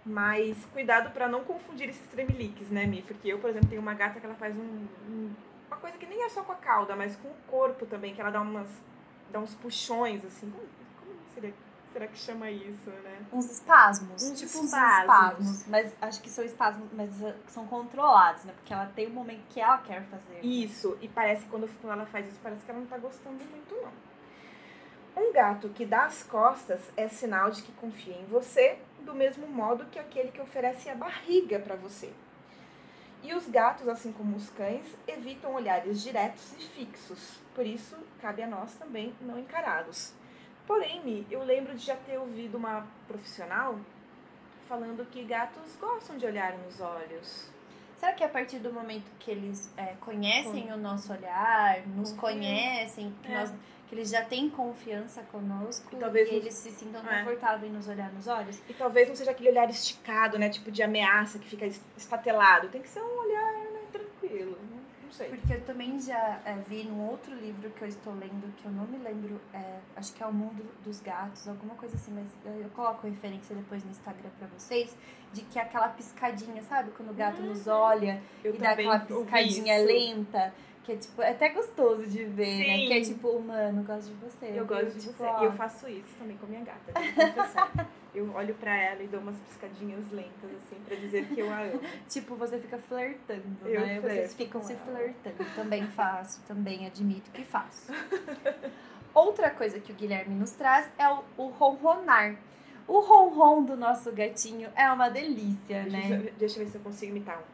Mas 0.05 0.57
cuidado 0.73 1.13
para 1.13 1.29
não 1.29 1.45
confundir 1.45 1.89
esses 1.89 2.07
tremeliques, 2.09 2.69
né, 2.71 2.87
Mi? 2.87 3.03
Porque 3.03 3.29
eu, 3.29 3.39
por 3.39 3.51
exemplo, 3.51 3.69
tenho 3.69 3.81
uma 3.81 3.95
gata 3.95 4.19
que 4.19 4.27
ela 4.27 4.35
faz 4.35 4.55
um, 4.57 4.87
um- 5.09 5.35
uma 5.69 5.77
coisa 5.77 5.97
que 5.97 6.07
nem 6.07 6.25
é 6.25 6.29
só 6.29 6.43
com 6.43 6.53
a 6.53 6.57
cauda, 6.57 6.97
mas 6.97 7.15
com 7.17 7.29
o 7.29 7.35
corpo 7.49 7.87
também, 7.87 8.15
que 8.15 8.21
ela 8.21 8.31
dá 8.31 8.41
umas 8.41 8.69
dá 9.31 9.39
uns 9.41 9.55
puxões 9.55 10.25
assim. 10.25 10.51
Como, 10.51 10.67
como 11.01 11.19
seria, 11.35 11.55
será 11.93 12.07
que 12.07 12.19
chama 12.19 12.51
isso, 12.51 12.91
né? 12.91 13.19
Uns 13.33 13.51
espasmos, 13.51 14.23
Uns 14.23 14.39
tipo 14.39 14.59
uns 14.59 14.65
espasmos. 14.65 15.01
espasmos, 15.01 15.67
mas 15.69 15.97
acho 16.01 16.23
que 16.23 16.31
são 16.31 16.45
espasmos, 16.45 16.89
mas 16.93 17.11
uh, 17.21 17.35
são 17.47 17.67
controlados, 17.67 18.45
né? 18.45 18.53
Porque 18.55 18.73
ela 18.73 18.87
tem 18.87 19.09
um 19.09 19.13
momento 19.13 19.43
que 19.49 19.61
ela 19.61 19.79
quer 19.79 20.03
fazer. 20.05 20.41
Isso, 20.43 20.97
e 21.01 21.09
parece 21.09 21.43
que 21.45 21.51
quando, 21.51 21.69
quando 21.81 21.93
ela 21.93 22.07
faz 22.07 22.27
isso, 22.29 22.39
parece 22.43 22.65
que 22.65 22.71
ela 22.71 22.81
não 22.81 22.87
tá 22.87 22.99
gostando 22.99 23.45
muito, 23.45 23.75
não. 23.75 23.93
Um 25.15 25.33
gato 25.33 25.69
que 25.69 25.85
dá 25.85 26.07
as 26.07 26.23
costas 26.23 26.81
é 26.97 27.07
sinal 27.07 27.51
de 27.51 27.63
que 27.63 27.73
confia 27.73 28.17
em 28.17 28.25
você, 28.27 28.79
do 29.01 29.15
mesmo 29.15 29.47
modo 29.47 29.85
que 29.87 29.99
aquele 29.99 30.31
que 30.31 30.41
oferece 30.41 30.89
a 30.89 30.95
barriga 30.95 31.59
para 31.59 31.77
você. 31.77 32.11
E 33.23 33.35
os 33.35 33.47
gatos, 33.47 33.87
assim 33.89 34.11
como 34.11 34.37
os 34.37 34.49
cães, 34.51 34.87
evitam 35.07 35.55
olhares 35.55 36.03
diretos 36.03 36.55
e 36.59 36.63
fixos, 36.69 37.39
por 37.55 37.65
isso 37.65 37.97
cabe 38.21 38.43
a 38.43 38.47
nós 38.47 38.75
também 38.75 39.15
não 39.21 39.39
encará-los. 39.39 40.13
Porém, 40.73 41.27
eu 41.31 41.45
lembro 41.45 41.75
de 41.75 41.85
já 41.85 41.95
ter 41.95 42.17
ouvido 42.17 42.57
uma 42.57 42.87
profissional 43.07 43.79
falando 44.67 45.05
que 45.11 45.23
gatos 45.23 45.77
gostam 45.79 46.17
de 46.17 46.25
olhar 46.25 46.57
nos 46.57 46.81
olhos. 46.81 47.51
Será 47.99 48.15
que 48.15 48.25
a 48.25 48.29
partir 48.29 48.59
do 48.59 48.73
momento 48.73 49.05
que 49.19 49.31
eles 49.31 49.71
é, 49.77 49.95
conhecem 50.01 50.73
o 50.73 50.79
nosso 50.79 51.13
olhar, 51.13 51.87
nos 51.89 52.13
Confiam. 52.13 52.21
conhecem, 52.39 53.15
que, 53.23 53.31
É. 53.31 53.37
nós- 53.39 53.53
que 53.87 53.95
eles 53.95 54.09
já 54.09 54.25
têm 54.25 54.49
confiança 54.49 55.21
conosco, 55.31 55.95
E 55.95 55.99
talvez 55.99 56.27
e 56.31 56.33
nos- 56.33 56.41
eles 56.41 56.55
se 56.55 56.71
sintam 56.71 57.07
É. 57.07 57.19
confortáveis 57.19 57.71
em 57.71 57.77
nos 57.77 57.87
olhar 57.87 58.11
nos 58.11 58.27
olhos? 58.27 58.59
E 58.67 58.73
talvez 58.73 59.07
não 59.09 59.15
seja 59.15 59.31
aquele 59.33 59.51
olhar 59.51 59.69
esticado, 59.69 60.39
né? 60.39 60.49
Tipo 60.49 60.71
de 60.71 60.83
ameaça 60.83 61.39
que 61.39 61.51
fica 61.51 61.67
es- 61.67 61.85
estatelado. 61.99 62.69
Tem 62.71 62.81
que 62.81 62.89
ser 62.89 63.03
um 63.03 63.21
olhar? 63.21 63.62
Não 65.13 65.19
sei. 65.19 65.29
Porque 65.29 65.53
eu 65.53 65.61
também 65.61 66.01
já 66.01 66.41
é, 66.47 66.57
vi 66.67 66.85
num 66.85 67.07
outro 67.07 67.35
livro 67.35 67.69
que 67.71 67.83
eu 67.83 67.89
estou 67.89 68.15
lendo, 68.15 68.51
que 68.57 68.65
eu 68.65 68.73
não 68.73 68.87
me 68.87 68.97
lembro, 68.97 69.39
é, 69.53 69.79
acho 69.95 70.15
que 70.15 70.23
é 70.23 70.27
O 70.27 70.33
Mundo 70.33 70.65
dos 70.83 71.01
Gatos, 71.01 71.47
alguma 71.47 71.75
coisa 71.75 71.97
assim, 71.97 72.13
mas 72.13 72.27
eu, 72.47 72.63
eu 72.63 72.71
coloco 72.71 73.07
referência 73.07 73.55
depois 73.55 73.85
no 73.85 73.91
Instagram 73.91 74.31
pra 74.39 74.49
vocês, 74.49 74.97
de 75.31 75.43
que 75.43 75.59
é 75.59 75.63
aquela 75.63 75.89
piscadinha, 75.89 76.63
sabe? 76.63 76.93
Quando 76.93 77.11
o 77.11 77.15
gato 77.15 77.43
nos 77.43 77.67
olha 77.67 78.23
Eu 78.43 78.55
e 78.55 78.59
dá 78.59 78.71
aquela 78.71 79.01
piscadinha 79.01 79.85
lenta, 79.85 80.55
que 80.83 80.93
é 80.93 80.97
tipo, 80.97 81.21
é 81.21 81.31
até 81.31 81.51
gostoso 81.51 82.07
de 82.07 82.25
ver, 82.25 82.59
né? 82.59 82.77
Sim. 82.77 82.87
Que 82.87 82.93
é 82.95 83.01
tipo, 83.03 83.39
mano, 83.39 83.85
gosto 83.85 84.09
de 84.09 84.15
você. 84.15 84.47
Eu 84.47 84.67
viu? 84.67 84.67
gosto 84.67 84.95
de 84.95 85.09
Tipo, 85.09 85.13
você. 85.13 85.43
E 85.43 85.45
eu 85.45 85.53
faço 85.53 85.89
isso 85.89 86.15
também 86.19 86.39
com 86.39 86.47
a 86.47 86.49
minha 86.49 86.65
gata. 86.65 86.93
Eu 88.15 88.31
olho 88.35 88.55
pra 88.57 88.77
ela 88.77 89.03
e 89.03 89.07
dou 89.07 89.21
umas 89.21 89.37
piscadinhas 89.39 90.11
lentas, 90.13 90.51
assim, 90.51 90.77
pra 90.87 90.95
dizer 90.97 91.27
que 91.29 91.41
eu 91.41 91.51
a 91.51 91.63
amo. 91.63 91.81
Tipo, 92.09 92.35
você 92.37 92.59
fica 92.59 92.77
flertando, 92.79 93.43
Eu 93.67 93.81
né? 93.81 94.01
Vocês 94.01 94.35
ficam 94.35 94.63
se 94.63 94.75
ela. 94.75 94.83
flertando. 94.85 95.55
Também 95.55 95.87
faço, 95.93 96.43
também 96.43 96.87
admito 96.87 97.31
que 97.31 97.43
faço. 97.45 97.91
Outra 99.15 99.51
coisa 99.51 99.79
que 99.81 99.93
o 99.93 99.95
Guilherme 99.95 100.35
nos 100.35 100.53
traz 100.53 100.89
é 100.99 101.09
o, 101.09 101.23
o 101.39 101.47
ronronar. 101.49 102.37
O 102.89 103.01
ronron 103.01 103.63
do 103.65 103.77
nosso 103.77 104.11
gatinho 104.13 104.69
é 104.75 104.91
uma 104.91 105.09
delícia, 105.09 105.83
Deixa, 105.85 105.97
né? 106.09 106.23
eu- 106.27 106.33
deixa 106.39 106.59
eu 106.61 106.65
ver 106.65 106.71
se 106.71 106.77
eu 106.79 106.83
consigo 106.83 107.13
imitar 107.13 107.39
um. 107.39 107.52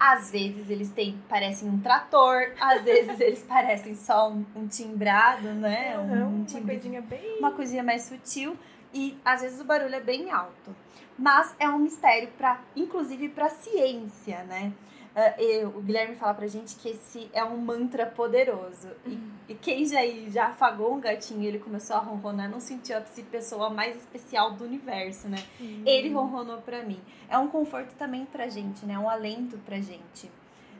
Às 0.00 0.30
vezes 0.30 0.70
eles 0.70 0.88
têm, 0.90 1.18
parecem 1.28 1.68
um 1.68 1.78
trator, 1.78 2.52
às 2.58 2.82
vezes 2.82 3.20
eles 3.20 3.42
parecem 3.42 3.94
só 3.94 4.30
um, 4.30 4.44
um 4.56 4.66
timbrado, 4.66 5.48
né? 5.52 5.94
Aham, 5.94 6.24
Um 6.26 6.36
uma 6.36 6.44
timbre 6.46 6.76
coisinha 6.76 7.02
bem. 7.02 7.38
uma 7.38 7.50
coisinha 7.52 7.82
mais 7.82 8.02
sutil 8.04 8.56
e 8.94 9.16
às 9.22 9.42
vezes 9.42 9.60
o 9.60 9.64
barulho 9.64 9.94
é 9.94 10.00
bem 10.00 10.30
alto. 10.30 10.74
Mas 11.18 11.54
é 11.58 11.68
um 11.68 11.78
mistério 11.78 12.30
para, 12.38 12.58
inclusive 12.74 13.28
para 13.28 13.50
ciência, 13.50 14.42
né? 14.44 14.72
Eu- 15.38 15.68
o 15.68 15.80
Guilherme 15.82 16.14
fala 16.16 16.34
pra 16.34 16.46
gente 16.46 16.76
que 16.76 16.90
esse 16.90 17.28
é 17.32 17.42
um 17.44 17.56
mantra 17.56 18.06
poderoso. 18.06 18.88
E, 19.04 19.18
e 19.48 19.54
quem 19.54 19.84
já, 19.84 20.00
já 20.28 20.46
afagou 20.46 20.94
um 20.94 21.00
gatinho 21.00 21.42
e 21.42 21.46
ele 21.46 21.58
começou 21.58 21.96
a 21.96 21.98
ronronar, 21.98 22.48
não 22.48 22.60
sentiu 22.60 22.96
a 22.96 23.00
pessoa 23.00 23.70
mais 23.70 23.96
especial 23.96 24.52
do 24.52 24.64
universo, 24.64 25.28
né? 25.28 25.38
Hum. 25.60 25.82
Ele 25.84 26.10
ronronou 26.12 26.58
pra 26.62 26.82
mim. 26.84 27.00
É 27.28 27.36
um 27.36 27.48
conforto 27.48 27.94
também 27.96 28.24
pra 28.24 28.48
gente, 28.48 28.86
né? 28.86 28.98
Um 28.98 29.10
alento 29.10 29.58
pra 29.58 29.76
gente. 29.80 30.30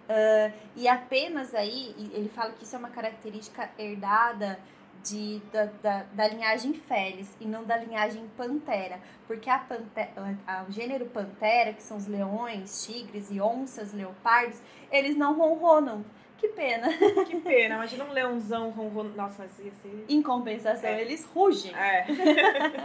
Ah, 0.08 0.50
e 0.74 0.88
apenas 0.88 1.54
aí, 1.54 1.94
ele 2.12 2.28
fala 2.28 2.52
que 2.52 2.64
isso 2.64 2.74
é 2.74 2.78
uma 2.78 2.90
característica 2.90 3.70
herdada 3.78 4.58
de, 5.04 5.40
da, 5.52 5.64
da, 5.82 6.02
da 6.12 6.28
linhagem 6.28 6.74
Felis 6.74 7.28
e 7.40 7.44
não 7.46 7.64
da 7.64 7.76
linhagem 7.76 8.26
Pantera. 8.36 8.98
Porque 9.26 9.48
a 9.50 9.58
pante- 9.58 10.08
a- 10.46 10.64
o 10.68 10.72
gênero 10.72 11.06
Pantera, 11.06 11.72
que 11.72 11.82
são 11.82 11.96
os 11.96 12.06
leões, 12.06 12.84
tigres 12.84 13.30
e 13.30 13.40
onças, 13.40 13.92
leopardos, 13.92 14.60
eles 14.90 15.16
não 15.16 15.36
ronronam. 15.36 16.04
Que 16.38 16.48
pena. 16.48 16.88
Que 17.28 17.36
pena, 17.40 17.74
imagina 17.74 18.04
um 18.04 18.12
leãozão 18.12 18.70
ronronando. 18.70 19.14
Nossa, 19.14 19.42
mas 19.42 19.58
ia 19.58 19.72
ser. 19.82 20.06
Em 20.08 20.22
compensação, 20.22 20.88
É. 20.88 21.00
eles 21.02 21.24
rugem. 21.26 21.74
É. 21.74 22.06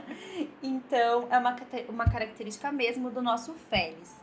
Então, 0.61 1.27
é 1.31 1.37
uma, 1.37 1.55
uma 1.89 2.05
característica 2.05 2.71
mesmo 2.71 3.09
do 3.09 3.21
nosso 3.21 3.53
Felis. 3.69 4.13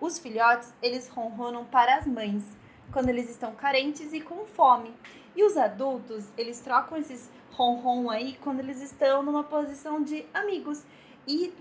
Os 0.00 0.18
filhotes, 0.18 0.74
eles 0.82 1.08
ronronam 1.08 1.64
para 1.64 1.96
as 1.96 2.06
mães, 2.06 2.44
quando 2.92 3.08
eles 3.08 3.30
estão 3.30 3.52
carentes 3.54 4.12
e 4.12 4.20
com 4.20 4.44
fome. 4.46 4.92
E 5.34 5.44
os 5.44 5.56
adultos, 5.56 6.28
eles 6.36 6.60
trocam 6.60 6.98
esses 6.98 7.30
ronron 7.52 8.10
aí 8.10 8.36
quando 8.42 8.60
eles 8.60 8.80
estão 8.80 9.22
numa 9.22 9.44
posição 9.44 10.02
de 10.02 10.24
amigos. 10.32 10.84
E 11.26 11.52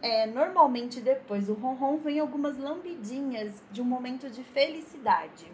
é, 0.00 0.26
normalmente 0.26 1.00
depois 1.00 1.46
do 1.46 1.54
ronron 1.54 1.96
vem 1.98 2.20
algumas 2.20 2.56
lambidinhas 2.56 3.62
de 3.70 3.82
um 3.82 3.84
momento 3.84 4.30
de 4.30 4.42
felicidade. 4.44 5.46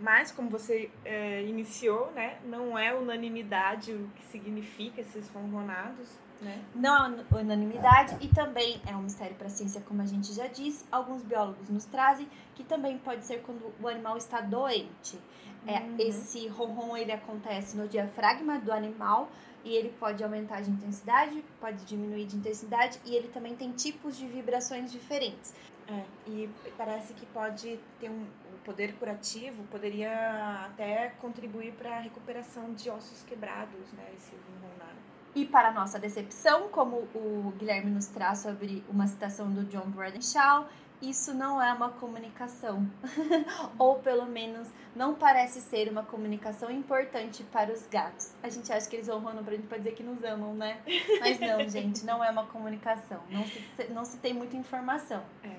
Mas, 0.00 0.30
como 0.30 0.48
você 0.48 0.88
é, 1.04 1.42
iniciou, 1.42 2.12
né? 2.12 2.38
Não 2.44 2.78
é 2.78 2.94
unanimidade 2.94 3.92
o 3.92 4.08
que 4.14 4.24
significa 4.26 5.00
esses 5.00 5.28
ronronados, 5.30 6.08
né? 6.40 6.62
Não 6.72 7.18
é 7.32 7.40
unanimidade 7.40 8.16
e 8.20 8.28
também 8.28 8.80
é 8.86 8.94
um 8.94 9.02
mistério 9.02 9.34
para 9.34 9.48
a 9.48 9.50
ciência, 9.50 9.80
como 9.80 10.00
a 10.02 10.06
gente 10.06 10.32
já 10.32 10.46
disse. 10.46 10.84
Alguns 10.90 11.22
biólogos 11.22 11.68
nos 11.68 11.84
trazem 11.84 12.28
que 12.54 12.62
também 12.62 12.96
pode 12.98 13.24
ser 13.24 13.42
quando 13.42 13.72
o 13.80 13.88
animal 13.88 14.16
está 14.16 14.40
doente. 14.40 15.18
É, 15.66 15.80
Uhum. 15.80 15.96
Esse 15.98 16.48
ronron 16.48 16.96
ele 16.96 17.12
acontece 17.12 17.76
no 17.76 17.88
diafragma 17.88 18.58
do 18.58 18.72
animal 18.72 19.30
e 19.64 19.74
ele 19.74 19.90
pode 19.98 20.22
aumentar 20.22 20.62
de 20.62 20.70
intensidade, 20.70 21.44
pode 21.60 21.84
diminuir 21.84 22.26
de 22.26 22.36
intensidade 22.36 22.98
e 23.04 23.14
ele 23.14 23.28
também 23.28 23.54
tem 23.54 23.72
tipos 23.72 24.16
de 24.16 24.26
vibrações 24.26 24.90
diferentes. 24.90 25.54
É, 25.88 26.04
e 26.26 26.50
parece 26.76 27.14
que 27.14 27.24
pode 27.26 27.80
ter 27.98 28.10
um, 28.10 28.26
poder 28.68 28.92
curativo, 28.96 29.62
poderia 29.70 30.66
até 30.66 31.08
contribuir 31.18 31.72
para 31.72 31.96
a 31.96 32.00
recuperação 32.00 32.74
de 32.74 32.90
ossos 32.90 33.22
quebrados, 33.22 33.90
né? 33.94 34.04
Esse 34.14 34.32
ronronar. 34.36 34.94
E 35.34 35.46
para 35.46 35.72
nossa 35.72 35.98
decepção, 35.98 36.68
como 36.68 36.96
o 37.14 37.54
Guilherme 37.58 37.90
nos 37.90 38.06
traz 38.06 38.40
sobre 38.40 38.84
uma 38.88 39.06
citação 39.06 39.50
do 39.50 39.64
John 39.64 39.88
Bradshaw, 39.88 40.68
isso 41.00 41.32
não 41.34 41.62
é 41.62 41.72
uma 41.72 41.90
comunicação. 41.90 42.88
Ou 43.78 43.96
pelo 43.96 44.26
menos 44.26 44.68
não 44.94 45.14
parece 45.14 45.60
ser 45.60 45.88
uma 45.88 46.02
comunicação 46.02 46.70
importante 46.70 47.44
para 47.44 47.72
os 47.72 47.86
gatos. 47.86 48.34
A 48.42 48.48
gente 48.48 48.72
acha 48.72 48.88
que 48.88 48.96
eles 48.96 49.06
vão 49.06 49.22
pra 49.22 49.54
gente 49.54 49.66
pra 49.66 49.78
dizer 49.78 49.92
que 49.92 50.02
nos 50.02 50.22
amam, 50.24 50.54
né? 50.54 50.80
Mas 51.20 51.38
não, 51.38 51.68
gente, 51.68 52.04
não 52.04 52.22
é 52.22 52.30
uma 52.30 52.46
comunicação. 52.46 53.22
Não 53.30 53.44
se, 53.44 53.84
não 53.90 54.04
se 54.04 54.18
tem 54.18 54.34
muita 54.34 54.56
informação. 54.56 55.22
É. 55.44 55.56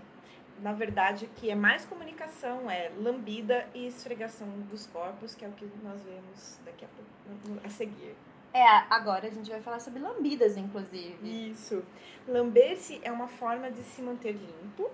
Na 0.62 0.74
verdade, 0.74 1.26
o 1.26 1.30
que 1.30 1.50
é 1.50 1.56
mais 1.56 1.86
comunicação 1.86 2.70
é 2.70 2.92
lambida 2.98 3.66
e 3.74 3.88
esfregação 3.88 4.48
dos 4.70 4.86
corpos, 4.88 5.34
que 5.34 5.46
é 5.46 5.48
o 5.48 5.52
que 5.54 5.66
nós 5.82 6.02
vemos 6.04 6.60
daqui 6.66 6.84
a 6.84 6.88
pouco 6.90 7.66
a 7.66 7.70
seguir. 7.70 8.16
É, 8.54 8.66
agora 8.90 9.28
a 9.28 9.30
gente 9.30 9.50
vai 9.50 9.62
falar 9.62 9.80
sobre 9.80 10.02
lambidas, 10.02 10.58
inclusive. 10.58 11.50
Isso. 11.52 11.84
Lamber-se 12.28 13.00
é 13.04 13.12
uma 13.12 13.28
forma 13.28 13.72
de 13.72 13.82
se 13.84 14.02
manter 14.02 14.34
limpo, 14.34 14.90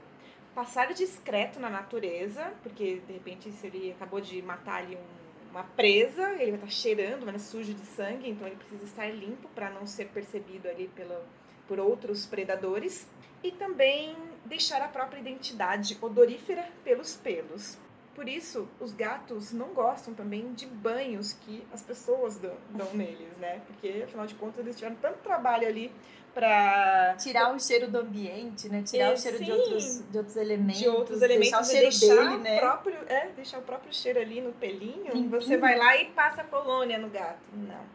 passar 0.56 0.94
discreto 0.94 1.60
na 1.60 1.70
natureza, 1.70 2.54
porque 2.64 3.02
de 3.06 3.14
repente 3.14 3.52
se 3.52 3.68
ele 3.68 3.92
acabou 3.92 4.22
de 4.22 4.42
matar 4.42 4.78
ali 4.78 4.96
um, 4.96 5.52
uma 5.52 5.64
presa, 5.64 6.32
ele 6.40 6.52
vai 6.52 6.62
estar 6.62 6.72
cheirando, 6.72 7.26
vai 7.26 7.36
estar 7.36 7.48
sujo 7.48 7.74
de 7.74 7.86
sangue, 7.86 8.30
então 8.30 8.48
ele 8.48 8.56
precisa 8.56 8.86
estar 8.86 9.08
limpo 9.08 9.50
para 9.50 9.70
não 9.70 9.86
ser 9.86 10.08
percebido 10.08 10.70
ali 10.70 10.88
pela, 10.96 11.24
por 11.68 11.78
outros 11.78 12.26
predadores. 12.26 13.06
E 13.44 13.52
também 13.52 14.16
deixar 14.46 14.82
a 14.82 14.88
própria 14.88 15.20
identidade 15.20 15.98
odorífera 16.02 16.68
pelos 16.84 17.16
pelos. 17.16 17.78
Por 18.16 18.30
isso, 18.30 18.68
os 18.80 18.94
gatos 18.94 19.52
não 19.52 19.68
gostam 19.74 20.14
também 20.14 20.54
de 20.54 20.66
banhos 20.66 21.34
que 21.34 21.68
as 21.72 21.84
pessoas 21.84 22.38
dão, 22.38 22.56
dão 22.70 22.92
neles, 22.96 23.38
né? 23.38 23.62
Porque, 23.68 24.04
afinal 24.04 24.26
de 24.26 24.34
contas, 24.36 24.60
eles 24.60 24.78
tiveram 24.78 24.96
tanto 24.96 25.20
trabalho 25.20 25.68
ali 25.68 25.92
para 26.36 27.16
tirar 27.18 27.56
o 27.56 27.60
cheiro 27.60 27.90
do 27.90 27.98
ambiente, 27.98 28.68
né? 28.68 28.84
Tirar 28.84 29.06
é, 29.06 29.14
o 29.14 29.18
cheiro 29.18 29.42
de 29.42 29.50
outros, 29.50 30.04
de 30.12 30.18
outros 30.18 30.36
elementos, 30.36 30.80
de 30.80 30.90
outros 30.90 31.22
elementos, 31.22 31.50
deixar 31.50 31.62
o 31.62 31.66
cheiro 31.66 31.90
deixar 31.90 32.30
dele, 32.30 32.38
né? 32.44 32.60
Próprio, 32.60 32.98
é, 33.08 33.28
deixar 33.30 33.60
o 33.60 33.62
próprio 33.62 33.94
cheiro 33.94 34.20
ali 34.20 34.42
no 34.42 34.52
pelinho. 34.52 35.14
Limpinho. 35.14 35.30
Você 35.30 35.58
vai 35.58 35.78
lá 35.78 35.96
e 35.96 36.12
passa 36.12 36.42
a 36.42 36.44
colônia 36.44 36.98
no 36.98 37.10
gato. 37.10 37.40
Não, 37.54 37.86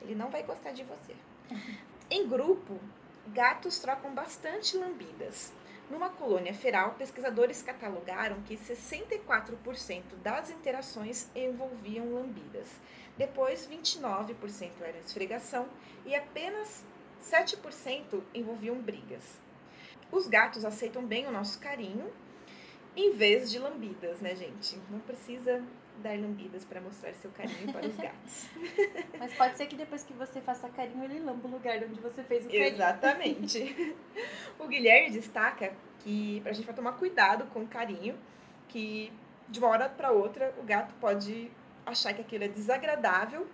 ele 0.00 0.14
não 0.14 0.30
vai 0.30 0.42
gostar 0.42 0.72
de 0.72 0.82
você. 0.84 1.14
em 2.10 2.26
grupo, 2.26 2.80
gatos 3.28 3.78
trocam 3.78 4.10
bastante 4.14 4.74
lambidas. 4.74 5.52
Numa 5.90 6.08
colônia 6.08 6.54
feral, 6.54 6.92
pesquisadores 6.92 7.60
catalogaram 7.60 8.40
que 8.46 8.56
64% 8.56 10.02
das 10.22 10.48
interações 10.48 11.28
envolviam 11.36 12.14
lambidas. 12.14 12.68
Depois, 13.18 13.68
29% 13.70 14.70
era 14.80 14.96
esfregação 14.96 15.66
e 16.06 16.14
apenas 16.14 16.82
7% 17.22 18.22
envolviam 18.34 18.76
brigas. 18.76 19.40
Os 20.10 20.26
gatos 20.26 20.64
aceitam 20.64 21.04
bem 21.04 21.26
o 21.26 21.32
nosso 21.32 21.58
carinho 21.58 22.12
em 22.94 23.12
vez 23.12 23.50
de 23.50 23.58
lambidas, 23.58 24.20
né, 24.20 24.36
gente? 24.36 24.78
Não 24.90 25.00
precisa 25.00 25.62
dar 25.98 26.18
lambidas 26.18 26.64
para 26.64 26.80
mostrar 26.80 27.12
seu 27.14 27.30
carinho 27.30 27.72
para 27.72 27.86
os 27.86 27.96
gatos. 27.96 28.48
Mas 29.18 29.34
pode 29.34 29.56
ser 29.56 29.66
que 29.66 29.76
depois 29.76 30.02
que 30.02 30.12
você 30.12 30.40
faça 30.40 30.68
carinho, 30.68 31.04
ele 31.04 31.20
lamba 31.20 31.46
o 31.46 31.50
lugar 31.50 31.82
onde 31.82 32.00
você 32.00 32.22
fez 32.22 32.44
o 32.44 32.48
carinho. 32.48 32.66
Exatamente. 32.66 33.96
o 34.58 34.66
Guilherme 34.66 35.10
destaca 35.10 35.72
que 36.00 36.40
pra 36.42 36.52
gente 36.52 36.66
vai 36.66 36.74
tomar 36.74 36.92
cuidado 36.92 37.46
com 37.46 37.60
o 37.60 37.68
carinho, 37.68 38.18
que 38.68 39.12
de 39.48 39.58
uma 39.58 39.68
hora 39.68 39.88
para 39.88 40.10
outra 40.10 40.54
o 40.58 40.62
gato 40.62 40.94
pode 41.00 41.50
achar 41.84 42.12
que 42.12 42.20
aquilo 42.20 42.44
é 42.44 42.48
desagradável 42.48 43.46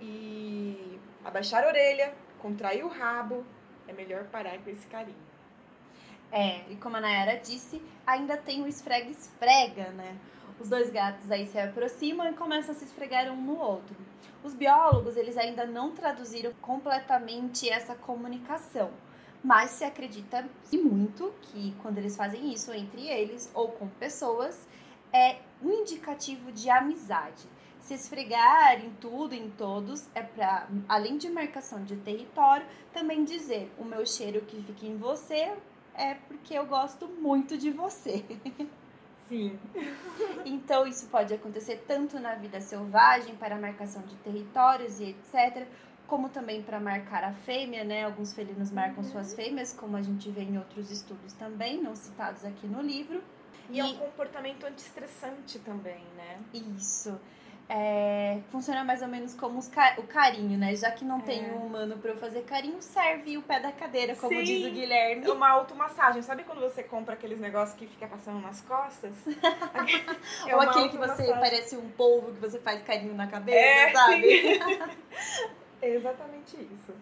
e 0.00 0.98
abaixar 1.24 1.64
a 1.64 1.68
orelha, 1.68 2.14
contrair 2.46 2.84
o 2.84 2.88
rabo, 2.88 3.44
é 3.88 3.92
melhor 3.92 4.24
parar 4.26 4.56
com 4.58 4.70
esse 4.70 4.86
carinho. 4.86 5.26
É, 6.30 6.62
e 6.70 6.76
como 6.76 6.96
a 6.96 7.00
Nayara 7.00 7.40
disse, 7.40 7.82
ainda 8.06 8.36
tem 8.36 8.62
o 8.62 8.68
esfrega-esfrega, 8.68 9.90
né? 9.90 10.16
Os 10.60 10.68
dois 10.68 10.88
gatos 10.90 11.28
aí 11.28 11.46
se 11.48 11.58
aproximam 11.58 12.30
e 12.30 12.34
começam 12.34 12.72
a 12.72 12.78
se 12.78 12.84
esfregar 12.84 13.28
um 13.32 13.42
no 13.42 13.58
outro. 13.58 13.96
Os 14.44 14.54
biólogos, 14.54 15.16
eles 15.16 15.36
ainda 15.36 15.66
não 15.66 15.90
traduziram 15.90 16.52
completamente 16.62 17.68
essa 17.68 17.96
comunicação, 17.96 18.90
mas 19.42 19.70
se 19.70 19.84
acredita 19.84 20.48
muito 20.72 21.34
que 21.42 21.74
quando 21.82 21.98
eles 21.98 22.16
fazem 22.16 22.52
isso 22.52 22.72
entre 22.72 23.08
eles 23.08 23.50
ou 23.54 23.72
com 23.72 23.88
pessoas, 23.88 24.68
é 25.12 25.38
um 25.60 25.72
indicativo 25.72 26.52
de 26.52 26.70
amizade. 26.70 27.42
Se 27.86 27.94
esfregar 27.94 28.84
em 28.84 28.90
tudo, 29.00 29.32
em 29.32 29.48
todos, 29.48 30.08
é 30.12 30.20
para, 30.20 30.66
além 30.88 31.16
de 31.16 31.30
marcação 31.30 31.84
de 31.84 31.94
território, 31.94 32.66
também 32.92 33.24
dizer 33.24 33.72
o 33.78 33.84
meu 33.84 34.04
cheiro 34.04 34.40
que 34.40 34.60
fica 34.60 34.86
em 34.86 34.96
você 34.96 35.56
é 35.94 36.14
porque 36.14 36.54
eu 36.54 36.66
gosto 36.66 37.06
muito 37.06 37.56
de 37.56 37.70
você. 37.70 38.24
Sim. 39.28 39.56
Então, 40.44 40.84
isso 40.84 41.06
pode 41.06 41.32
acontecer 41.32 41.84
tanto 41.86 42.18
na 42.18 42.34
vida 42.34 42.60
selvagem, 42.60 43.36
para 43.36 43.56
marcação 43.56 44.02
de 44.02 44.16
territórios 44.16 44.98
e 44.98 45.10
etc., 45.10 45.64
como 46.08 46.28
também 46.28 46.64
para 46.64 46.80
marcar 46.80 47.22
a 47.22 47.32
fêmea, 47.34 47.84
né? 47.84 48.04
Alguns 48.04 48.32
felinos 48.32 48.72
marcam 48.72 49.04
uhum. 49.04 49.10
suas 49.10 49.32
fêmeas, 49.32 49.72
como 49.72 49.96
a 49.96 50.02
gente 50.02 50.28
vê 50.32 50.42
em 50.42 50.58
outros 50.58 50.90
estudos 50.90 51.32
também, 51.34 51.80
não 51.80 51.94
citados 51.94 52.44
aqui 52.44 52.66
no 52.66 52.82
livro. 52.82 53.22
E, 53.70 53.76
e 53.76 53.80
é 53.80 53.84
um 53.84 53.96
comportamento 53.96 54.64
antiestressante 54.66 55.60
também, 55.60 56.02
né? 56.16 56.40
Isso 56.52 57.16
é, 57.68 58.38
funciona 58.50 58.84
mais 58.84 59.02
ou 59.02 59.08
menos 59.08 59.34
como 59.34 59.58
o 59.58 60.02
carinho, 60.04 60.56
né? 60.56 60.76
Já 60.76 60.90
que 60.90 61.04
não 61.04 61.18
é. 61.18 61.22
tem 61.22 61.50
um 61.50 61.66
humano 61.66 61.98
para 61.98 62.12
eu 62.12 62.16
fazer 62.16 62.42
carinho, 62.42 62.80
serve 62.80 63.36
o 63.36 63.42
pé 63.42 63.58
da 63.58 63.72
cadeira, 63.72 64.14
como 64.14 64.32
Sim, 64.32 64.44
diz 64.44 64.66
o 64.66 64.70
Guilherme. 64.70 65.28
Uma 65.28 65.48
automassagem. 65.50 66.22
Sabe 66.22 66.44
quando 66.44 66.60
você 66.60 66.82
compra 66.84 67.14
aqueles 67.14 67.40
negócios 67.40 67.76
que 67.76 67.86
fica 67.86 68.06
passando 68.06 68.40
nas 68.40 68.60
costas? 68.60 69.12
é 70.46 70.54
Ou 70.54 70.60
aquele 70.60 70.90
que 70.90 70.96
você 70.96 71.26
parece 71.34 71.76
um 71.76 71.88
polvo 71.90 72.32
que 72.32 72.40
você 72.40 72.60
faz 72.60 72.82
carinho 72.82 73.14
na 73.14 73.26
cabeça, 73.26 73.58
é, 73.58 73.92
sabe? 73.92 74.60
é 75.82 75.88
exatamente 75.88 76.56
isso. 76.56 76.94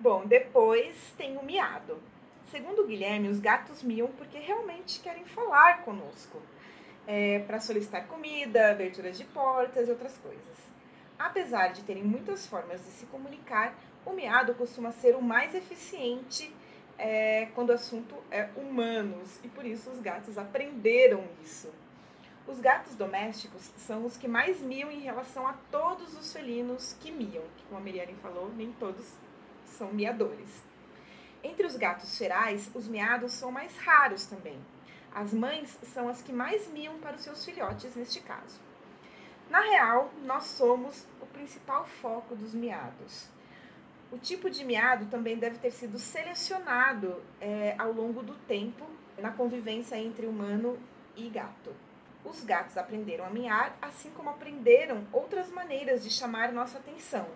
Bom, 0.00 0.26
depois 0.26 0.96
tem 1.16 1.36
o 1.36 1.44
miado. 1.44 2.02
Segundo 2.50 2.82
o 2.82 2.86
Guilherme, 2.86 3.28
os 3.28 3.38
gatos 3.38 3.82
miam 3.82 4.08
porque 4.08 4.38
realmente 4.38 5.00
querem 5.00 5.24
falar 5.24 5.82
conosco 5.82 6.40
é, 7.06 7.40
para 7.40 7.60
solicitar 7.60 8.06
comida, 8.06 8.70
aberturas 8.70 9.16
de 9.16 9.24
portas 9.24 9.88
e 9.88 9.90
outras 9.90 10.16
coisas. 10.18 10.56
Apesar 11.18 11.68
de 11.68 11.82
terem 11.82 12.02
muitas 12.02 12.46
formas 12.46 12.84
de 12.84 12.90
se 12.90 13.06
comunicar, 13.06 13.74
o 14.04 14.12
miado 14.12 14.54
costuma 14.54 14.92
ser 14.92 15.16
o 15.16 15.22
mais 15.22 15.54
eficiente 15.54 16.52
é, 16.98 17.46
quando 17.54 17.70
o 17.70 17.74
assunto 17.74 18.14
é 18.30 18.48
humanos 18.56 19.40
e 19.44 19.48
por 19.48 19.64
isso 19.64 19.90
os 19.90 20.00
gatos 20.00 20.36
aprenderam 20.38 21.24
isso. 21.42 21.72
Os 22.46 22.60
gatos 22.60 22.94
domésticos 22.94 23.72
são 23.76 24.04
os 24.04 24.16
que 24.16 24.28
mais 24.28 24.60
miam 24.60 24.90
em 24.90 25.00
relação 25.00 25.46
a 25.46 25.54
todos 25.70 26.16
os 26.16 26.32
felinos 26.32 26.96
que 27.00 27.10
miam, 27.10 27.42
como 27.68 27.80
a 27.80 27.82
Miriam 27.82 28.14
falou, 28.22 28.52
nem 28.54 28.70
todos 28.72 29.04
são 29.64 29.92
miadores. 29.92 30.62
Entre 31.42 31.66
os 31.66 31.76
gatos 31.76 32.16
ferais, 32.16 32.70
os 32.72 32.86
miados 32.86 33.32
são 33.32 33.50
mais 33.50 33.76
raros 33.78 34.26
também, 34.26 34.58
as 35.16 35.32
mães 35.32 35.78
são 35.94 36.10
as 36.10 36.20
que 36.20 36.30
mais 36.30 36.68
miam 36.68 36.98
para 36.98 37.16
os 37.16 37.22
seus 37.22 37.42
filhotes 37.42 37.96
neste 37.96 38.20
caso. 38.20 38.60
Na 39.48 39.60
real, 39.60 40.10
nós 40.22 40.44
somos 40.44 41.06
o 41.22 41.26
principal 41.26 41.86
foco 41.86 42.36
dos 42.36 42.52
miados. 42.52 43.26
O 44.12 44.18
tipo 44.18 44.50
de 44.50 44.62
miado 44.62 45.06
também 45.06 45.38
deve 45.38 45.56
ter 45.56 45.70
sido 45.70 45.98
selecionado 45.98 47.22
é, 47.40 47.74
ao 47.78 47.92
longo 47.92 48.22
do 48.22 48.34
tempo 48.46 48.84
na 49.16 49.32
convivência 49.32 49.96
entre 49.96 50.26
humano 50.26 50.78
e 51.16 51.30
gato. 51.30 51.74
Os 52.22 52.44
gatos 52.44 52.76
aprenderam 52.76 53.24
a 53.24 53.30
miar, 53.30 53.74
assim 53.80 54.10
como 54.10 54.28
aprenderam 54.28 55.06
outras 55.10 55.48
maneiras 55.48 56.04
de 56.04 56.10
chamar 56.10 56.52
nossa 56.52 56.76
atenção. 56.76 57.26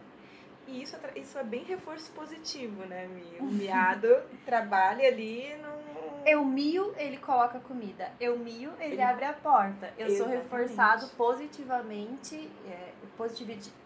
E 0.68 0.83
isso, 0.83 0.97
é 0.97 1.18
isso 1.18 1.39
é 1.39 1.43
bem 1.43 1.64
reforço 1.64 2.12
positivo, 2.12 2.85
né, 2.85 3.07
Mi? 3.07 3.39
O 3.41 3.45
miado 3.47 4.07
trabalha 4.45 5.09
ali 5.09 5.57
no 5.57 5.80
eu 6.27 6.45
mio, 6.45 6.95
ele 6.97 7.16
coloca 7.16 7.59
comida. 7.61 8.11
Eu 8.21 8.39
mio, 8.39 8.73
ele, 8.79 8.95
ele... 8.95 9.03
abre 9.03 9.25
a 9.25 9.33
porta. 9.33 9.93
Eu 9.99 10.07
Exatamente. 10.07 10.16
sou 10.18 10.27
reforçado 10.29 11.09
positivamente, 11.16 12.51
é, 12.66 12.93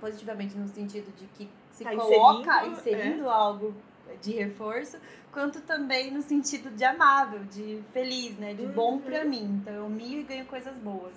positivamente 0.00 0.56
no 0.56 0.68
sentido 0.68 1.14
de 1.16 1.26
que 1.28 1.48
se 1.70 1.84
tá 1.84 1.94
coloca 1.94 2.66
inserindo, 2.66 2.80
inserindo 2.80 3.24
é. 3.26 3.32
algo 3.32 3.74
de 4.22 4.32
reforço, 4.32 4.98
quanto 5.32 5.60
também 5.62 6.10
no 6.10 6.22
sentido 6.22 6.70
de 6.70 6.84
amável, 6.84 7.44
de 7.44 7.82
feliz, 7.92 8.38
né? 8.38 8.54
De 8.54 8.62
uhum. 8.62 8.72
bom 8.72 8.98
pra 8.98 9.24
mim. 9.24 9.60
Então 9.60 9.74
eu 9.74 9.88
mio 9.88 10.20
e 10.20 10.22
ganho 10.22 10.46
coisas 10.46 10.74
boas. 10.76 11.14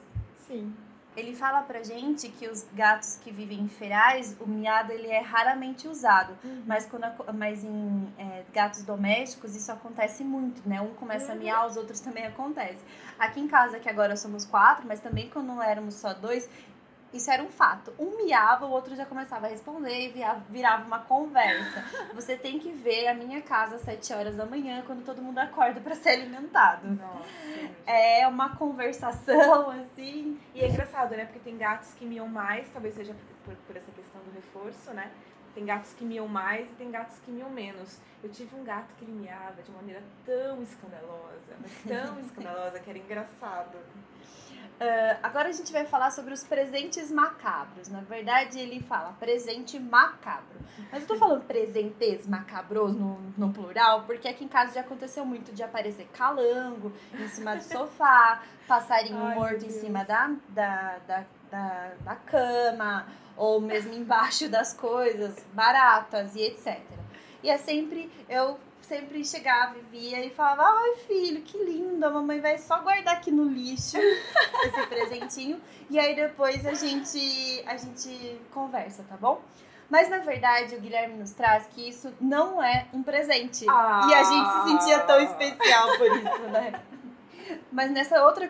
Sim. 0.47 0.73
Ele 1.17 1.35
fala 1.35 1.63
pra 1.63 1.81
gente 1.81 2.29
que 2.29 2.47
os 2.47 2.63
gatos 2.73 3.17
que 3.23 3.31
vivem 3.31 3.61
em 3.61 3.67
ferais, 3.67 4.37
o 4.39 4.47
miado 4.47 4.91
ele 4.91 5.07
é 5.07 5.19
raramente 5.19 5.87
usado, 5.87 6.37
uhum. 6.43 6.61
mas, 6.67 6.85
quando, 6.85 7.07
mas 7.33 7.63
em 7.63 8.07
é, 8.19 8.43
gatos 8.53 8.83
domésticos 8.83 9.55
isso 9.55 9.71
acontece 9.71 10.23
muito, 10.23 10.61
né? 10.69 10.79
Um 10.79 10.93
começa 10.93 11.31
uhum. 11.31 11.39
a 11.39 11.41
miar, 11.41 11.67
os 11.67 11.75
outros 11.75 11.99
também 11.99 12.27
acontece. 12.27 12.77
Aqui 13.17 13.39
em 13.39 13.47
casa, 13.47 13.79
que 13.79 13.89
agora 13.89 14.15
somos 14.15 14.45
quatro, 14.45 14.85
mas 14.87 14.99
também 14.99 15.27
quando 15.27 15.59
éramos 15.59 15.95
só 15.95 16.13
dois, 16.13 16.47
Isso 17.13 17.31
era 17.31 17.41
um 17.41 17.47
fato. 17.49 17.93
Um 17.97 18.17
miava, 18.25 18.65
o 18.65 18.69
outro 18.71 18.95
já 18.95 19.05
começava 19.05 19.45
a 19.47 19.49
responder 19.49 20.07
e 20.07 20.09
via- 20.09 20.41
virava 20.49 20.85
uma 20.85 20.99
conversa. 20.99 21.83
Você 22.13 22.35
tem 22.35 22.59
que 22.59 22.71
ver 22.71 23.07
a 23.07 23.13
minha 23.13 23.41
casa 23.41 23.75
às 23.77 23.81
7 23.81 24.13
horas 24.13 24.35
da 24.35 24.45
manhã, 24.45 24.83
quando 24.85 25.03
todo 25.05 25.21
mundo 25.21 25.37
acorda 25.39 25.79
para 25.79 25.95
ser 25.95 26.09
alimentado. 26.09 26.85
Nossa. 26.87 27.27
É 27.85 28.27
uma 28.27 28.55
conversação, 28.57 29.69
assim. 29.71 30.39
E 30.53 30.59
é 30.61 30.67
engraçado, 30.67 31.11
né? 31.15 31.25
Porque 31.25 31.39
tem 31.39 31.57
gatos 31.57 31.93
que 31.93 32.05
miam 32.05 32.27
mais, 32.27 32.67
talvez 32.69 32.93
seja 32.93 33.13
por, 33.13 33.53
por- 33.53 33.61
por 33.65 33.77
essa 33.77 33.91
questão 33.91 34.21
do 34.21 34.31
reforço, 34.35 34.91
né? 34.93 35.09
Tem 35.57 35.65
gatos 35.65 35.91
que 35.93 36.05
miam 36.05 36.27
mais 36.27 36.67
e 36.67 36.75
tem 36.75 36.91
gatos 36.91 37.17
que 37.25 37.31
miam 37.31 37.49
menos. 37.49 37.97
Eu 38.23 38.29
tive 38.29 38.55
um 38.55 38.63
gato 38.63 38.93
que 38.95 39.03
ele 39.03 39.13
miava 39.13 39.59
de 39.63 39.71
maneira 39.71 40.03
tão 40.23 40.61
escandalosa, 40.61 41.57
mas 41.59 41.71
tão 41.81 42.19
escandalosa 42.21 42.79
que 42.79 42.87
era 42.87 42.99
engraçado. 42.99 43.75
Ah, 44.79 45.17
agora 45.23 45.49
a 45.49 45.51
gente 45.51 45.71
vai 45.71 45.85
falar 45.85 46.11
sobre 46.11 46.31
os 46.31 46.43
presentes 46.43 47.11
macabros. 47.11 47.87
Na 47.89 48.01
verdade, 48.01 48.59
ele 48.59 48.81
fala 48.83 49.13
presente 49.13 49.79
macabro. 49.79 50.59
Mas 50.91 51.01
eu 51.01 51.07
tô 51.07 51.15
falando 51.15 51.43
presentes 51.45 52.27
macabros 52.27 52.93
no, 52.93 53.19
no 53.35 53.51
plural, 53.51 54.03
porque 54.03 54.27
aqui 54.27 54.45
em 54.45 54.47
casa 54.47 54.75
já 54.75 54.81
aconteceu 54.81 55.25
muito 55.25 55.51
de 55.51 55.63
aparecer 55.63 56.07
calango 56.13 56.93
em 57.19 57.27
cima 57.29 57.55
do 57.55 57.63
sofá, 57.63 58.43
passarinho 58.67 59.17
Ai, 59.17 59.33
morto 59.33 59.65
em 59.65 59.71
cima 59.71 60.05
da, 60.05 60.31
da, 60.49 60.99
da, 61.07 61.25
da, 61.51 61.91
da 62.01 62.15
cama, 62.15 63.07
ou 63.35 63.61
mesmo 63.61 63.93
embaixo 63.93 64.47
das 64.49 64.73
coisas, 64.73 65.45
baratas 65.53 66.35
e 66.35 66.41
etc. 66.41 66.79
E 67.43 67.49
é 67.49 67.57
sempre, 67.57 68.11
eu 68.27 68.59
sempre 68.81 69.23
chegava 69.23 69.77
e 69.77 69.81
via 69.81 70.25
e 70.25 70.29
falava, 70.29 70.63
ai 70.63 70.95
filho, 71.07 71.41
que 71.41 71.57
lindo, 71.57 72.03
a 72.05 72.09
mamãe 72.09 72.39
vai 72.39 72.57
só 72.57 72.79
guardar 72.79 73.15
aqui 73.15 73.31
no 73.31 73.43
lixo 73.43 73.97
esse 74.65 74.87
presentinho. 74.87 75.61
E 75.89 75.99
aí 75.99 76.15
depois 76.15 76.65
a 76.65 76.73
gente, 76.73 77.63
a 77.65 77.77
gente 77.77 78.41
conversa, 78.51 79.03
tá 79.07 79.15
bom? 79.17 79.41
Mas 79.89 80.09
na 80.09 80.19
verdade 80.19 80.75
o 80.75 80.81
Guilherme 80.81 81.15
nos 81.15 81.31
traz 81.31 81.65
que 81.67 81.87
isso 81.87 82.13
não 82.19 82.61
é 82.61 82.87
um 82.93 83.01
presente. 83.01 83.65
E 83.65 84.13
a 84.13 84.23
gente 84.23 84.51
se 84.51 84.69
sentia 84.69 84.99
tão 84.99 85.21
especial 85.21 85.97
por 85.97 86.07
isso, 86.17 86.39
né? 86.51 86.73
Mas 87.71 87.91
nessa 87.91 88.23
outra 88.25 88.47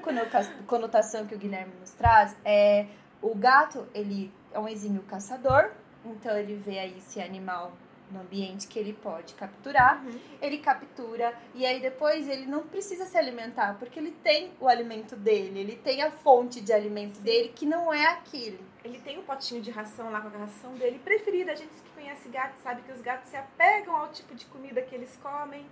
conotação 0.67 1.25
que 1.25 1.35
o 1.35 1.37
Guilherme 1.37 1.73
nos 1.79 1.91
traz, 1.91 2.35
é 2.45 2.85
o 3.21 3.33
gato, 3.35 3.87
ele 3.93 4.31
é 4.51 4.59
um 4.59 4.67
exímio 4.67 5.01
caçador, 5.03 5.71
então 6.05 6.37
ele 6.37 6.55
vê 6.55 6.79
aí 6.79 6.97
esse 6.97 7.19
animal 7.21 7.71
no 8.09 8.21
ambiente 8.21 8.67
que 8.67 8.79
ele 8.79 8.93
pode 8.93 9.33
capturar, 9.33 10.01
Uhum. 10.05 10.17
ele 10.41 10.59
captura 10.59 11.33
e 11.53 11.65
aí 11.65 11.81
depois 11.81 12.29
ele 12.29 12.45
não 12.45 12.63
precisa 12.65 13.05
se 13.05 13.17
alimentar, 13.17 13.75
porque 13.77 13.99
ele 13.99 14.11
tem 14.23 14.51
o 14.61 14.67
alimento 14.69 15.13
dele, 15.17 15.59
ele 15.59 15.75
tem 15.75 16.01
a 16.01 16.09
fonte 16.11 16.61
de 16.61 16.71
alimento 16.71 17.19
dele 17.19 17.51
que 17.53 17.65
não 17.65 17.93
é 17.93 18.05
aquele. 18.05 18.61
Ele 18.85 18.97
tem 18.99 19.19
um 19.19 19.23
potinho 19.23 19.61
de 19.61 19.71
ração 19.71 20.09
lá 20.09 20.21
com 20.21 20.29
a 20.29 20.39
ração 20.39 20.71
dele 20.75 20.97
preferida. 21.03 21.51
A 21.51 21.55
gente 21.55 21.67
que 21.73 21.89
conhece 21.93 22.29
gato 22.29 22.53
sabe 22.63 22.81
que 22.83 22.91
os 22.93 23.01
gatos 23.01 23.29
se 23.29 23.35
apegam 23.35 23.93
ao 23.93 24.07
tipo 24.07 24.33
de 24.33 24.45
comida 24.45 24.81
que 24.81 24.95
eles 24.95 25.19
comem. 25.21 25.65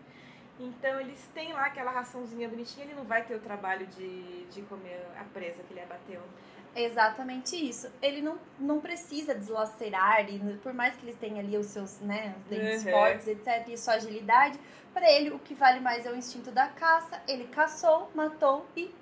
Então 0.59 0.99
eles 1.01 1.19
têm 1.33 1.51
lá 1.53 1.65
aquela 1.65 1.91
raçãozinha 1.91 2.47
bonitinha, 2.47 2.85
ele 2.85 2.95
não 2.95 3.03
vai 3.03 3.23
ter 3.23 3.35
o 3.35 3.39
trabalho 3.39 3.85
de, 3.87 4.45
de 4.45 4.61
comer 4.63 5.05
a 5.19 5.23
presa 5.25 5.61
que 5.63 5.73
ele 5.73 5.81
abateu. 5.81 6.21
Exatamente 6.75 7.55
isso. 7.55 7.89
Ele 8.01 8.21
não, 8.21 8.37
não 8.59 8.81
precisa 8.81 9.33
deslacerar, 9.33 10.29
e 10.29 10.39
por 10.57 10.73
mais 10.73 10.95
que 10.95 11.05
ele 11.05 11.15
tenha 11.15 11.41
ali 11.41 11.57
os 11.57 11.67
seus 11.67 11.99
né, 12.01 12.35
os 12.37 12.43
dentes 12.49 12.83
Uhum. 12.85 12.91
fortes, 12.91 13.27
etc., 13.27 13.67
e 13.69 13.77
sua 13.77 13.93
agilidade, 13.93 14.59
para 14.93 15.09
ele 15.09 15.29
o 15.31 15.39
que 15.39 15.53
vale 15.53 15.79
mais 15.79 16.05
é 16.05 16.11
o 16.11 16.15
instinto 16.15 16.51
da 16.51 16.67
caça. 16.67 17.21
Ele 17.27 17.47
caçou, 17.47 18.09
matou 18.13 18.65
e. 18.75 18.93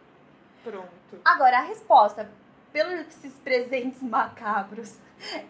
Pronto. 0.64 1.20
Agora, 1.26 1.58
a 1.60 1.62
resposta, 1.62 2.30
pelos 2.72 3.06
presentes 3.44 4.02
macabros, 4.04 4.98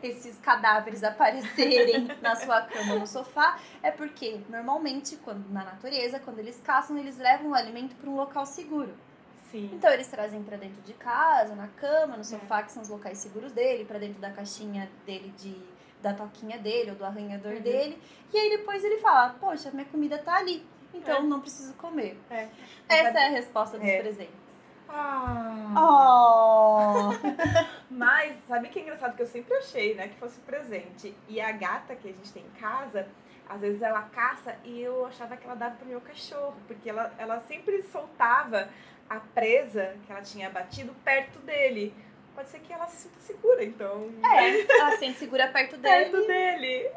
esses 0.02 0.38
cadáveres 0.38 1.04
aparecerem 1.04 2.08
na 2.22 2.36
sua 2.36 2.62
cama 2.64 2.94
ou 2.94 3.00
no 3.02 3.08
sofá, 3.08 3.58
é 3.82 3.92
porque 3.92 4.40
normalmente, 4.50 5.16
quando 5.18 5.48
na 5.50 5.64
natureza, 5.64 6.20
quando 6.20 6.40
eles 6.40 6.60
caçam, 6.64 6.98
eles 6.98 7.18
levam 7.18 7.52
o 7.52 7.56
alimento 7.56 7.96
para 7.96 8.10
um 8.10 8.16
local 8.16 8.46
seguro. 8.46 8.94
Sim. 9.52 9.70
Então 9.74 9.92
eles 9.92 10.08
trazem 10.08 10.42
pra 10.44 10.58
dentro 10.58 10.82
de 10.82 10.94
casa, 10.94 11.54
na 11.56 11.68
cama, 11.68 12.18
no 12.18 12.24
sofá, 12.24 12.64
que 12.64 12.72
são 12.72 12.82
os 12.82 12.90
locais 12.90 13.20
seguros 13.20 13.52
dele, 13.52 13.86
pra 13.86 14.00
dentro 14.00 14.20
da 14.20 14.32
caixinha 14.32 14.90
dele 15.06 15.34
de 15.38 15.56
da 16.02 16.14
toquinha 16.14 16.58
dele 16.58 16.90
ou 16.92 16.98
do 16.98 17.06
arranhador 17.06 17.54
Uhum. 17.54 17.62
dele. 17.62 17.98
E 18.34 18.38
aí 18.38 18.50
depois 18.58 18.84
ele 18.84 18.98
fala: 18.98 19.36
"Poxa, 19.40 19.72
minha 19.72 19.86
comida 19.86 20.18
tá 20.18 20.36
ali, 20.38 20.66
então 20.94 21.20
É. 21.20 21.22
não 21.22 21.40
preciso 21.40 21.74
comer". 21.76 22.20
É. 22.30 22.50
Essa 22.90 23.20
é 23.20 23.28
a 23.28 23.30
resposta 23.30 23.78
dos 23.78 23.88
É. 23.88 24.02
presentes. 24.02 24.43
Ah. 24.94 25.74
Oh! 25.76 27.10
Mas, 27.90 28.36
sabe 28.48 28.70
que 28.70 28.80
é 28.80 28.82
engraçado 28.84 29.16
que 29.16 29.24
eu 29.24 29.28
sempre 29.28 29.56
achei, 29.58 29.96
né, 29.96 30.08
que 30.08 30.16
fosse 30.16 30.40
presente. 30.42 31.16
E 31.28 31.42
a 31.42 31.52
gata 31.52 31.96
que 31.96 32.08
a 32.08 32.12
gente 32.12 32.32
tem 32.32 32.44
em 32.44 32.60
casa, 32.60 33.08
às 33.50 33.60
vezes 33.60 33.82
ela 33.82 34.04
caça 34.04 34.56
e 34.64 34.82
eu 34.82 35.06
achava 35.06 35.36
que 35.36 35.46
ela 35.46 35.56
dava 35.56 35.76
pro 35.76 35.88
meu 35.88 36.00
cachorro, 36.00 36.56
porque 36.68 36.90
ela, 36.90 37.12
ela 37.18 37.40
sempre 37.48 37.82
soltava 37.84 38.70
a 39.10 39.20
presa 39.20 39.96
que 40.06 40.12
ela 40.12 40.22
tinha 40.22 40.48
abatido 40.48 40.94
perto 41.04 41.40
dele. 41.40 41.94
Pode 42.36 42.50
ser 42.50 42.60
que 42.60 42.74
ela 42.74 42.88
se 42.88 43.04
sinta 43.04 43.20
segura, 43.20 43.64
então. 43.64 44.10
É, 44.24 44.62
ela 44.62 44.92
se 44.92 44.98
sente 44.98 45.20
segura 45.20 45.48
perto 45.50 45.78
dele. 45.78 46.10
Perto 46.10 46.28
dele. 46.28 46.92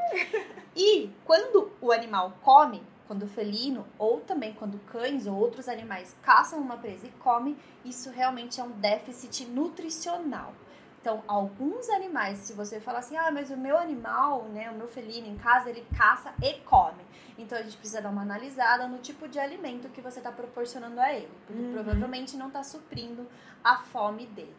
E 0.75 1.11
quando 1.25 1.73
o 1.81 1.93
animal 1.93 2.33
come, 2.43 2.83
quando 3.07 3.23
o 3.25 3.29
felino, 3.29 3.87
ou 3.99 4.21
também 4.21 4.53
quando 4.55 4.79
cães 4.87 5.27
ou 5.27 5.35
outros 5.35 5.69
animais 5.69 6.15
caçam 6.23 6.59
uma 6.59 6.77
presa 6.77 7.07
e 7.07 7.11
comem, 7.11 7.57
isso 7.85 8.11
realmente 8.11 8.61
é 8.61 8.65
um 8.65 8.71
déficit 8.71 9.45
nutricional. 9.47 10.53
Então, 11.01 11.23
alguns 11.29 11.89
animais, 11.91 12.39
se 12.39 12.53
você 12.53 12.81
falar 12.81 12.99
assim, 12.99 13.17
ah, 13.17 13.31
mas 13.31 13.49
o 13.51 13.57
meu 13.57 13.79
animal, 13.79 14.43
né, 14.53 14.69
o 14.71 14.75
meu 14.75 14.89
felino 14.89 15.29
em 15.29 15.37
casa, 15.37 15.71
ele 15.71 15.87
caça 15.97 16.35
e 16.43 16.55
come. 16.63 17.01
Então, 17.39 17.57
a 17.57 17.63
gente 17.63 17.77
precisa 17.77 18.03
dar 18.03 18.09
uma 18.11 18.23
analisada 18.23 18.89
no 18.89 18.99
tipo 18.99 19.29
de 19.29 19.39
alimento 19.39 19.89
que 19.91 20.01
você 20.01 20.19
está 20.19 20.33
proporcionando 20.33 20.99
a 21.01 21.13
ele, 21.13 21.29
porque 21.47 21.63
Uhum. 21.63 21.73
provavelmente 21.75 22.37
não 22.37 22.49
está 22.49 22.65
suprindo 22.65 23.25
a 23.63 23.79
fome 23.79 24.27
dele. 24.27 24.57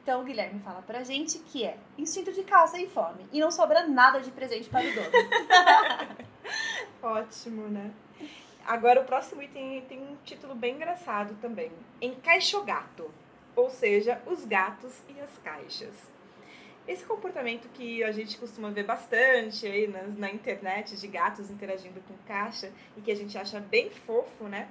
Então, 0.00 0.20
o 0.20 0.24
Guilherme 0.24 0.60
fala 0.60 0.82
pra 0.82 1.02
gente 1.02 1.38
que 1.40 1.64
é 1.64 1.76
instinto 1.98 2.32
de 2.32 2.44
caça 2.44 2.78
e 2.78 2.88
fome. 2.88 3.26
E 3.32 3.40
não 3.40 3.50
sobra 3.50 3.86
nada 3.88 4.20
de 4.20 4.30
presente 4.30 4.70
para 4.70 4.86
o 4.88 4.94
dono. 4.94 5.10
Ótimo, 7.02 7.68
né? 7.68 7.92
Agora 8.66 9.00
o 9.00 9.04
próximo 9.04 9.40
item 9.40 9.80
tem 9.88 9.98
um 9.98 10.16
título 10.24 10.54
bem 10.54 10.74
engraçado 10.74 11.36
também. 11.40 11.70
Encaixogato, 12.02 13.10
ou 13.56 13.70
seja, 13.70 14.20
os 14.26 14.44
gatos 14.44 14.92
e 15.08 15.20
as 15.20 15.38
caixas. 15.38 15.94
Esse 16.86 17.04
comportamento 17.04 17.68
que 17.68 18.02
a 18.02 18.10
gente 18.10 18.36
costuma 18.38 18.70
ver 18.70 18.84
bastante 18.84 19.66
aí 19.66 19.86
na, 19.86 20.02
na 20.02 20.30
internet 20.30 20.96
de 20.96 21.06
gatos 21.06 21.50
interagindo 21.50 22.00
com 22.00 22.14
caixa 22.26 22.72
e 22.96 23.00
que 23.00 23.12
a 23.12 23.16
gente 23.16 23.36
acha 23.38 23.60
bem 23.60 23.90
fofo, 23.90 24.44
né? 24.44 24.68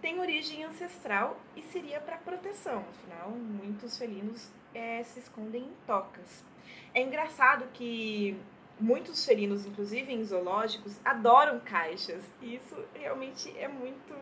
Tem 0.00 0.18
origem 0.18 0.64
ancestral 0.64 1.38
e 1.56 1.62
seria 1.62 2.00
para 2.00 2.16
proteção. 2.16 2.84
Afinal, 2.90 3.30
muitos 3.30 3.96
felinos 3.96 4.50
eh, 4.74 5.04
se 5.04 5.20
escondem 5.20 5.62
em 5.62 5.72
tocas. 5.86 6.44
É 6.92 7.00
engraçado 7.00 7.68
que 7.72 8.36
muitos 8.82 9.24
felinos, 9.24 9.64
inclusive 9.64 10.12
em 10.12 10.24
zoológicos, 10.24 10.98
adoram 11.04 11.60
caixas. 11.60 12.24
E 12.40 12.56
isso 12.56 12.76
realmente 12.94 13.56
é 13.56 13.68
muito 13.68 14.12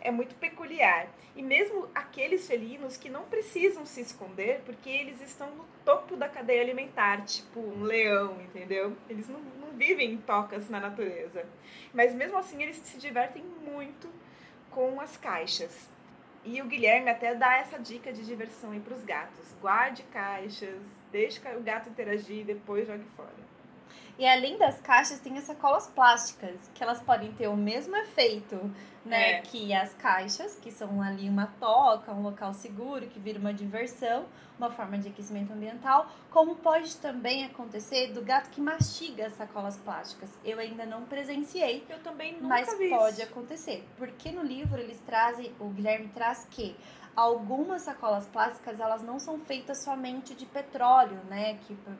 é 0.00 0.10
muito 0.10 0.34
peculiar. 0.34 1.08
E 1.34 1.42
mesmo 1.42 1.88
aqueles 1.94 2.46
felinos 2.46 2.96
que 2.96 3.08
não 3.08 3.24
precisam 3.24 3.86
se 3.86 4.02
esconder, 4.02 4.60
porque 4.66 4.88
eles 4.88 5.20
estão 5.22 5.50
no 5.54 5.64
topo 5.84 6.14
da 6.14 6.28
cadeia 6.28 6.60
alimentar, 6.60 7.24
tipo 7.24 7.58
um 7.58 7.82
leão, 7.82 8.40
entendeu? 8.42 8.94
Eles 9.08 9.28
não, 9.28 9.40
não 9.40 9.70
vivem 9.72 10.12
em 10.12 10.18
tocas 10.18 10.68
na 10.68 10.78
natureza. 10.78 11.46
Mas 11.92 12.14
mesmo 12.14 12.36
assim 12.36 12.62
eles 12.62 12.76
se 12.76 12.98
divertem 12.98 13.42
muito 13.42 14.08
com 14.70 15.00
as 15.00 15.16
caixas. 15.16 15.88
E 16.44 16.60
o 16.60 16.66
Guilherme 16.66 17.10
até 17.10 17.34
dá 17.34 17.56
essa 17.56 17.78
dica 17.78 18.12
de 18.12 18.24
diversão 18.24 18.72
aí 18.72 18.80
para 18.80 18.94
os 18.94 19.02
gatos. 19.02 19.54
Guarde 19.62 20.02
caixas, 20.04 20.78
deixe 21.10 21.40
o 21.56 21.62
gato 21.62 21.88
interagir 21.88 22.40
e 22.40 22.44
depois 22.44 22.86
jogue 22.86 23.04
fora. 23.16 23.53
E 24.18 24.26
além 24.26 24.56
das 24.56 24.80
caixas, 24.80 25.18
tem 25.18 25.36
as 25.36 25.44
sacolas 25.44 25.88
plásticas, 25.88 26.70
que 26.72 26.82
elas 26.82 27.00
podem 27.02 27.32
ter 27.32 27.48
o 27.48 27.56
mesmo 27.56 27.96
efeito, 27.96 28.56
né? 29.04 29.32
É. 29.32 29.40
Que 29.40 29.74
as 29.74 29.92
caixas, 29.94 30.54
que 30.54 30.70
são 30.70 31.02
ali 31.02 31.28
uma 31.28 31.46
toca, 31.58 32.12
um 32.12 32.22
local 32.22 32.54
seguro, 32.54 33.06
que 33.08 33.18
vira 33.18 33.40
uma 33.40 33.52
diversão, 33.52 34.24
uma 34.56 34.70
forma 34.70 34.96
de 34.98 35.08
aquecimento 35.08 35.52
ambiental, 35.52 36.08
como 36.30 36.54
pode 36.54 36.96
também 36.98 37.44
acontecer 37.44 38.12
do 38.12 38.22
gato 38.22 38.50
que 38.50 38.60
mastiga 38.60 39.26
as 39.26 39.34
sacolas 39.34 39.76
plásticas. 39.78 40.30
Eu 40.44 40.60
ainda 40.60 40.86
não 40.86 41.02
presenciei, 41.06 41.84
Eu 41.88 41.98
também 41.98 42.34
nunca 42.34 42.46
mas 42.46 42.78
vi 42.78 42.90
pode 42.90 43.14
isso. 43.14 43.22
acontecer. 43.24 43.84
Porque 43.96 44.30
no 44.30 44.42
livro 44.44 44.80
eles 44.80 45.00
trazem, 45.00 45.52
o 45.58 45.68
Guilherme 45.70 46.08
traz 46.14 46.46
que 46.48 46.76
algumas 47.16 47.82
sacolas 47.82 48.26
plásticas 48.26 48.80
elas 48.80 49.02
não 49.02 49.18
são 49.18 49.38
feitas 49.38 49.82
somente 49.84 50.34
de 50.34 50.46
petróleo, 50.46 51.18
né? 51.28 51.54
Que, 51.66 51.74
do 51.74 51.96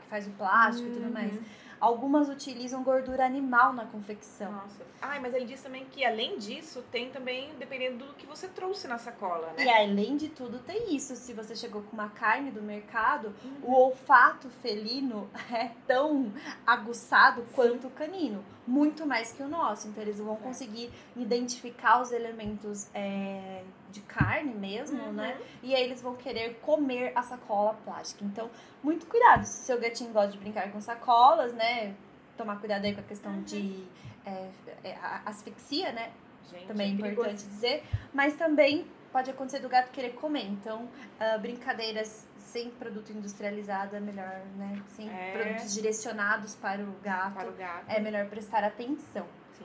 que 0.00 0.06
faz 0.08 0.26
o 0.26 0.30
plástico 0.30 0.88
e 0.88 0.92
tudo 0.92 1.10
mais. 1.12 1.32
Uhum. 1.32 1.42
Algumas 1.78 2.30
utilizam 2.30 2.82
gordura 2.82 3.26
animal 3.26 3.74
na 3.74 3.84
confecção. 3.84 4.50
Nossa. 4.50 4.82
Ai, 5.02 5.20
mas 5.20 5.34
ele 5.34 5.44
diz 5.44 5.62
também 5.62 5.84
que 5.84 6.06
além 6.06 6.38
disso, 6.38 6.82
tem 6.90 7.10
também, 7.10 7.50
dependendo 7.58 8.06
do 8.06 8.14
que 8.14 8.24
você 8.24 8.48
trouxe 8.48 8.88
na 8.88 8.96
sacola, 8.96 9.52
né? 9.52 9.62
E 9.66 9.68
além 9.68 10.16
de 10.16 10.30
tudo, 10.30 10.58
tem 10.60 10.96
isso. 10.96 11.14
Se 11.16 11.34
você 11.34 11.54
chegou 11.54 11.82
com 11.82 11.92
uma 11.92 12.08
carne 12.08 12.50
do 12.50 12.62
mercado, 12.62 13.34
Uhum. 13.44 13.56
o 13.64 13.72
olfato 13.74 14.48
felino 14.62 15.28
é 15.52 15.70
tão 15.86 16.32
aguçado 16.66 17.44
quanto 17.54 17.88
o 17.88 17.90
canino. 17.90 18.42
Muito 18.66 19.06
mais 19.06 19.30
que 19.30 19.42
o 19.42 19.48
nosso. 19.48 19.86
Então, 19.88 20.02
eles 20.02 20.18
vão 20.18 20.34
É. 20.34 20.38
conseguir 20.38 20.90
identificar 21.14 22.00
os 22.00 22.10
elementos 22.10 22.88
é, 22.94 23.62
de 23.96 24.06
carne 24.06 24.54
mesmo, 24.54 25.00
Uhum. 25.02 25.12
né? 25.12 25.38
E 25.62 25.74
aí 25.74 25.82
eles 25.82 26.00
vão 26.02 26.14
querer 26.16 26.54
comer 26.60 27.12
a 27.14 27.22
sacola 27.22 27.74
plástica. 27.84 28.24
Então, 28.24 28.50
muito 28.82 29.06
cuidado. 29.06 29.44
Se 29.44 29.64
seu 29.64 29.80
gatinho 29.80 30.12
gosta 30.12 30.32
de 30.32 30.38
brincar 30.38 30.70
com 30.70 30.80
sacolas, 30.80 31.52
né? 31.54 31.94
Tomar 32.36 32.56
cuidado 32.58 32.84
aí 32.84 32.94
com 32.94 33.00
a 33.00 33.04
questão 33.04 33.32
Uhum. 33.32 33.42
de 33.42 33.84
é, 34.24 34.50
é, 34.84 34.98
asfixia, 35.24 35.92
né? 35.92 36.10
Gente, 36.50 36.66
também 36.66 36.92
é 36.94 36.96
perigoso. 36.96 37.28
importante 37.30 37.44
dizer, 37.48 37.84
mas 38.12 38.34
também 38.34 38.86
pode 39.12 39.30
acontecer 39.30 39.60
do 39.60 39.68
gato 39.68 39.90
querer 39.90 40.10
comer. 40.14 40.46
Então, 40.46 40.88
ah, 41.18 41.38
brincadeiras 41.38 42.26
sem 42.36 42.70
produto 42.70 43.10
industrializado 43.12 43.96
é 43.96 44.00
melhor, 44.00 44.40
né? 44.56 44.82
Sem 44.88 45.08
É. 45.08 45.32
produtos 45.32 45.72
direcionados 45.74 46.54
para 46.54 46.82
o 46.82 46.92
gato, 47.02 47.34
Para 47.34 47.48
o 47.48 47.52
gato. 47.52 47.84
é 47.88 47.98
melhor 48.00 48.26
prestar 48.26 48.62
atenção. 48.64 49.26
Sim. 49.56 49.64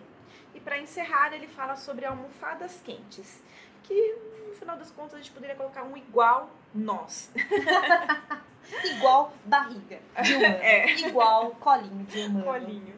E 0.55 0.59
para 0.59 0.79
encerrar, 0.79 1.33
ele 1.33 1.47
fala 1.47 1.75
sobre 1.75 2.05
almofadas 2.05 2.79
quentes, 2.83 3.41
que 3.83 4.15
no 4.47 4.53
final 4.53 4.77
das 4.77 4.91
contas 4.91 5.15
a 5.15 5.17
gente 5.17 5.31
poderia 5.31 5.55
colocar 5.55 5.83
um 5.83 5.95
igual 5.97 6.49
nós. 6.73 7.31
Igual 8.83 9.33
barriga 9.43 9.99
de 10.23 10.33
humano, 10.35 10.55
É. 10.61 10.95
igual 10.95 11.51
colinho 11.55 12.05
de 12.05 12.19
humano. 12.19 12.45
Colinho. 12.45 12.93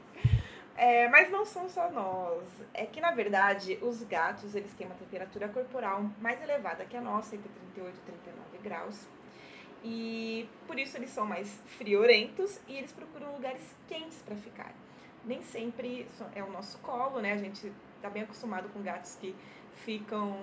É, 0.76 1.08
mas 1.08 1.32
não 1.32 1.46
são 1.46 1.70
só 1.70 1.90
nós. 1.90 2.44
É 2.74 2.86
que, 2.86 3.00
na 3.00 3.12
verdade, 3.12 3.80
os 3.82 4.04
gatos 4.04 4.54
eles 4.56 4.72
têm 4.74 4.86
uma 4.88 4.96
temperatura 4.96 5.48
corporal 5.48 6.04
mais 6.20 6.42
elevada 6.42 6.84
que 6.86 6.98
a 6.98 7.02
nossa, 7.02 7.36
entre 7.36 7.50
38 7.76 7.96
e 7.96 8.02
39 8.02 8.58
graus. 8.62 9.08
E 9.84 10.48
por 10.68 10.78
isso 10.80 10.98
eles 10.98 11.10
são 11.10 11.26
mais 11.26 11.50
friorentos 11.78 12.60
e 12.68 12.78
eles 12.78 12.92
procuram 12.92 13.32
lugares 13.34 13.64
quentes 13.88 14.22
para 14.22 14.36
ficar. 14.36 14.72
Nem 15.26 15.42
sempre 15.42 16.08
é 16.36 16.44
o 16.44 16.52
nosso 16.52 16.78
colo, 16.80 17.20
né? 17.22 17.34
A 17.34 17.38
gente 17.38 17.72
tá 18.02 18.10
bem 18.10 18.24
acostumado 18.24 18.68
com 18.70 18.82
gatos 18.82 19.16
que 19.16 19.36
ficam 19.86 20.38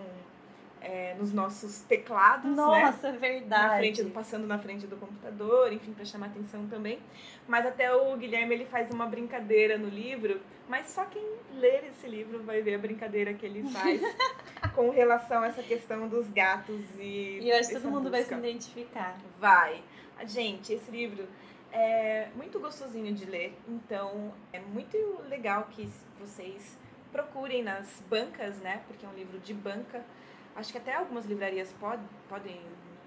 é, 0.81 1.14
nos 1.18 1.33
nossos 1.33 1.83
teclados, 1.83 2.51
né? 2.51 2.57
Nossa, 2.57 3.09
é 3.09 3.12
na 3.12 3.18
verdade. 3.18 3.76
frente, 3.78 4.03
do- 4.03 4.11
passando 4.11 4.47
na 4.47 4.59
frente 4.59 4.87
do 4.87 4.97
computador, 4.97 5.72
enfim, 5.72 5.93
para 5.93 6.05
chamar 6.05 6.26
atenção 6.26 6.66
também. 6.68 6.99
Mas 7.47 7.66
até 7.66 7.93
o 7.95 8.16
Guilherme 8.16 8.55
ele 8.55 8.64
faz 8.64 8.91
uma 8.91 9.07
brincadeira 9.07 9.76
no 9.76 9.89
livro, 9.89 10.41
mas 10.68 10.89
só 10.89 11.05
quem 11.05 11.22
ler 11.55 11.85
esse 11.85 12.07
livro 12.09 12.43
vai 12.43 12.62
ver 12.62 12.74
a 12.76 12.78
brincadeira 12.78 13.35
que 13.35 13.45
ele 13.45 13.62
faz 13.70 14.01
com 14.74 14.91
relação 14.91 15.43
a 15.43 15.49
essa 15.49 15.62
questão 15.62 16.09
dos 16.09 16.28
gatos 16.28 16.81
e 16.99 17.41
E 17.43 17.51
eu 17.51 17.59
acho 17.59 17.68
que 17.70 17.74
todo 17.81 17.91
mundo 17.91 18.11
vai 18.11 18.22
se 18.22 18.35
busca. 18.35 18.49
identificar. 18.49 19.18
Vai. 19.39 19.83
Gente, 20.26 20.72
esse 20.72 20.91
livro 20.91 21.26
é 21.72 22.28
muito 22.35 22.59
gostosinho 22.61 23.12
de 23.14 23.24
ler, 23.24 23.57
então 23.68 24.33
é 24.53 24.61
muito 24.61 24.97
legal 25.28 25.68
que 25.70 25.89
vocês 26.18 26.78
procurem 27.12 27.62
nas 27.62 28.03
bancas, 28.09 28.59
né? 28.59 28.83
Porque 28.87 29.05
é 29.05 29.09
um 29.09 29.14
livro 29.14 29.39
de 29.39 29.53
banca. 29.55 30.03
Acho 30.57 30.73
que 30.73 30.79
até 30.79 30.95
algumas 30.95 31.27
livrarias 31.27 31.73
pod 31.81 32.01
podem 32.29 32.61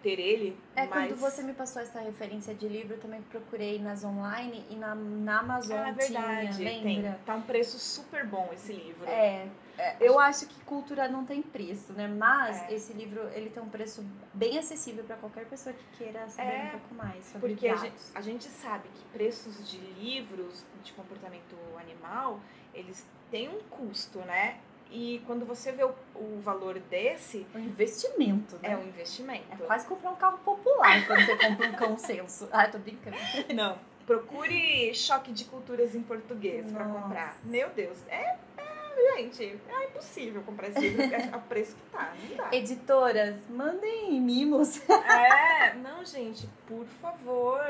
ter 0.04 0.20
ele. 0.20 0.58
É, 0.76 0.86
mas... 0.86 1.08
quando 1.08 1.20
você 1.20 1.42
me 1.42 1.54
passou 1.54 1.82
essa 1.82 2.00
referência 2.02 2.54
de 2.54 2.68
livro, 2.68 2.96
eu 2.96 3.00
também 3.00 3.22
procurei 3.24 3.80
nas 3.80 4.04
online 4.04 4.66
e 4.70 4.76
na, 4.76 4.94
na 4.94 5.40
Amazon 5.40 5.78
Ah, 5.78 5.90
é 5.90 5.94
verdade. 5.94 6.58
tinha, 6.58 6.70
Tem. 6.70 6.84
lembra? 6.84 7.20
Tá 7.26 7.36
um 7.36 7.42
preço 7.42 7.80
super 7.80 8.26
bom 8.26 8.50
esse 8.54 8.74
livro. 8.74 9.08
É, 9.08 9.48
é, 9.78 9.96
eu 10.02 10.20
acho 10.20 10.46
que 10.46 10.62
cultura 10.66 11.08
não 11.08 11.26
tem 11.26 11.42
preço, 11.42 11.94
né? 11.94 12.08
Mas 12.08 12.62
É. 12.64 12.74
esse 12.74 12.92
livro, 12.94 13.22
ele 13.34 13.50
tem 13.50 13.64
um 13.64 13.70
preço 13.70 14.06
bem 14.34 14.60
acessível 14.60 15.04
para 15.06 15.16
qualquer 15.16 15.46
pessoa 15.46 15.74
que 15.74 15.98
queira 15.98 16.28
saber 16.28 16.50
É, 16.50 16.66
um 16.66 16.80
pouco 16.80 16.96
mais 16.96 17.26
sobre 17.26 17.50
Porque 17.50 17.68
a 17.70 17.76
gente, 17.78 17.96
a 18.14 18.22
gente 18.22 18.44
sabe 18.50 18.90
que 18.90 19.04
preços 19.14 19.70
de 19.70 19.78
livros 19.78 20.66
de 20.84 20.92
comportamento 20.94 21.56
animal, 21.80 22.42
eles 22.74 23.08
têm 23.32 23.48
um 23.48 23.62
custo, 23.70 24.20
né? 24.20 24.60
E 24.96 25.24
quando 25.26 25.44
você 25.44 25.72
vê 25.72 25.84
o, 25.84 25.92
o 26.14 26.40
valor 26.40 26.78
desse, 26.80 27.48
É 27.52 27.58
um 27.58 27.62
investimento, 27.62 28.60
né? 28.62 28.74
é 28.74 28.78
um 28.78 28.84
investimento. 28.84 29.44
É 29.52 29.66
quase 29.66 29.88
comprar 29.88 30.12
um 30.12 30.16
carro 30.16 30.38
popular 30.38 31.08
quando 31.08 31.26
você 31.26 31.36
compra 31.36 31.68
um 31.68 31.74
consenso. 31.74 32.48
Ah, 32.52 32.68
tô 32.68 32.78
brincando. 32.78 33.18
Não. 33.56 33.76
Procure 34.06 34.94
choque 34.94 35.32
de 35.32 35.46
culturas 35.46 35.96
em 35.96 36.04
português 36.04 36.72
pra 36.72 36.86
Nossa. 36.86 37.02
comprar. 37.02 37.38
Meu 37.44 37.70
Deus, 37.72 37.98
é, 38.08 38.38
é, 38.56 39.16
gente, 39.18 39.60
é 39.68 39.86
impossível 39.86 40.44
comprar 40.44 40.68
esse 40.70 40.80
livro 40.80 41.04
a 41.34 41.40
preço 41.40 41.76
que 41.76 41.82
tá. 41.92 42.14
Não 42.30 42.38
dá. 42.38 42.50
Editoras, 42.56 43.36
mandem 43.50 44.22
mimos. 44.22 44.80
É, 44.90 45.74
não, 45.74 46.06
gente, 46.06 46.48
por 46.68 46.86
favor. 47.02 47.64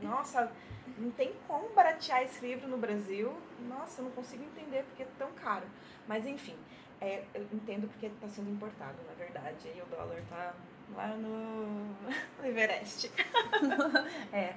Nossa, 0.00 0.50
não 0.96 1.10
tem 1.10 1.32
como 1.46 1.68
baratear 1.70 2.22
esse 2.22 2.44
livro 2.46 2.68
no 2.68 2.78
Brasil. 2.78 3.32
Nossa, 3.68 4.00
eu 4.00 4.04
não 4.06 4.12
consigo 4.12 4.44
entender 4.44 4.84
porque 4.84 5.02
é 5.02 5.08
tão 5.18 5.28
caro. 5.32 5.64
Mas 6.10 6.26
enfim, 6.26 6.56
é, 7.00 7.22
eu 7.32 7.46
entendo 7.52 7.86
porque 7.86 8.06
está 8.06 8.26
sendo 8.26 8.50
importado, 8.50 8.96
na 9.06 9.12
verdade. 9.14 9.68
E 9.68 9.80
o 9.80 9.86
dólar 9.86 10.20
tá 10.28 10.52
lá 10.96 11.06
no, 11.14 11.66
no 11.86 12.44
Everest. 12.44 13.12
É, 14.32 14.54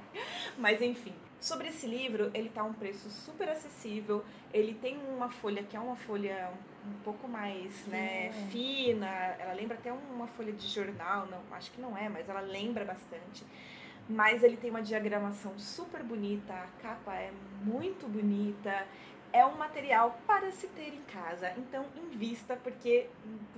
Mas 0.57 0.81
enfim, 0.81 1.13
sobre 1.39 1.67
esse 1.67 1.85
livro, 1.85 2.31
ele 2.33 2.49
tá 2.49 2.63
um 2.63 2.73
preço 2.73 3.07
super 3.11 3.47
acessível. 3.49 4.25
Ele 4.51 4.73
tem 4.73 4.97
uma 4.97 5.29
folha 5.29 5.61
que 5.61 5.77
é 5.77 5.79
uma 5.79 5.95
folha 5.95 6.49
um 6.87 7.03
pouco 7.03 7.27
mais, 7.27 7.85
né, 7.85 8.31
Fina. 8.31 8.49
fina. 8.49 9.07
Ela 9.39 9.53
lembra 9.53 9.77
até 9.77 9.93
uma 9.93 10.25
folha 10.25 10.51
de 10.51 10.67
jornal, 10.67 11.27
não, 11.27 11.39
acho 11.55 11.69
que 11.69 11.79
não 11.79 11.95
é, 11.95 12.09
mas 12.09 12.27
ela 12.27 12.41
lembra 12.41 12.83
bastante. 12.83 13.45
Mas 14.09 14.43
ele 14.43 14.57
tem 14.57 14.71
uma 14.71 14.81
diagramação 14.81 15.57
super 15.59 16.01
bonita, 16.01 16.51
a 16.51 16.67
capa 16.81 17.13
é 17.13 17.31
muito 17.63 18.07
bonita. 18.07 18.85
É 19.33 19.45
um 19.45 19.57
material 19.57 20.17
para 20.27 20.51
se 20.51 20.67
ter 20.67 20.89
em 20.93 21.01
casa, 21.11 21.51
então 21.57 21.83
invista 21.97 22.55
porque 22.63 23.07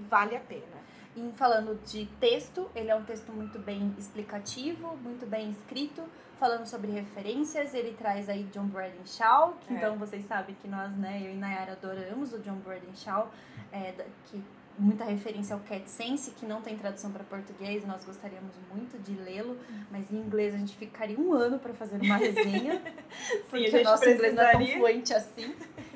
vale 0.09 0.35
a 0.35 0.39
pena. 0.39 0.85
E 1.17 1.31
falando 1.35 1.79
de 1.85 2.05
texto, 2.19 2.69
ele 2.75 2.89
é 2.89 2.95
um 2.95 3.03
texto 3.03 3.31
muito 3.31 3.59
bem 3.59 3.93
explicativo, 3.97 4.97
muito 4.97 5.25
bem 5.25 5.51
escrito, 5.51 6.01
falando 6.39 6.65
sobre 6.65 6.91
referências. 6.91 7.73
Ele 7.73 7.93
traz 7.93 8.27
aí 8.29 8.43
John 8.53 8.67
Bradshaw, 8.67 9.57
que 9.61 9.73
É. 9.73 9.77
então 9.77 9.97
vocês 9.97 10.25
sabem 10.25 10.55
que 10.61 10.67
nós, 10.67 10.95
né, 10.97 11.21
eu 11.23 11.31
e 11.31 11.35
Nayara 11.35 11.73
adoramos 11.73 12.33
o 12.33 12.39
John 12.39 12.55
Bradshaw, 12.57 13.29
é, 13.71 13.93
que 14.25 14.43
muita 14.77 15.05
referência 15.05 15.53
ao 15.53 15.61
Cat 15.61 15.89
Sense, 15.89 16.31
que 16.31 16.45
não 16.45 16.61
tem 16.61 16.77
tradução 16.77 17.09
para 17.09 17.23
português, 17.23 17.85
nós 17.87 18.03
gostaríamos 18.03 18.51
muito 18.69 19.01
de 19.01 19.13
lê-lo, 19.13 19.57
mas 19.89 20.11
em 20.11 20.17
inglês 20.17 20.53
a 20.53 20.57
gente 20.57 20.75
ficaria 20.75 21.17
um 21.17 21.31
ano 21.31 21.57
para 21.59 21.73
fazer 21.73 21.95
uma 22.01 22.17
resenha, 22.17 22.81
porque 23.49 23.67
a 23.67 23.69
gente 23.71 23.81
o 23.81 23.83
nosso 23.85 24.03
inglês 24.09 24.35
não 24.35 24.43
é 24.43 24.51
tão 24.51 24.57
precisaria. 24.59 24.77
fluente 24.77 25.13
assim. 25.13 25.55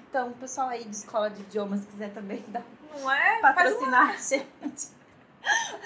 Então, 0.10 0.30
o 0.30 0.34
pessoal 0.34 0.70
aí 0.70 0.84
de 0.84 0.96
escola 0.96 1.30
de 1.30 1.42
idiomas 1.42 1.86
quiser 1.86 2.12
também 2.12 2.44
dar, 2.48 2.64
Não 3.00 3.12
é? 3.12 3.40
Patrocinar 3.42 4.10
a 4.10 4.18
gente. 4.18 5.00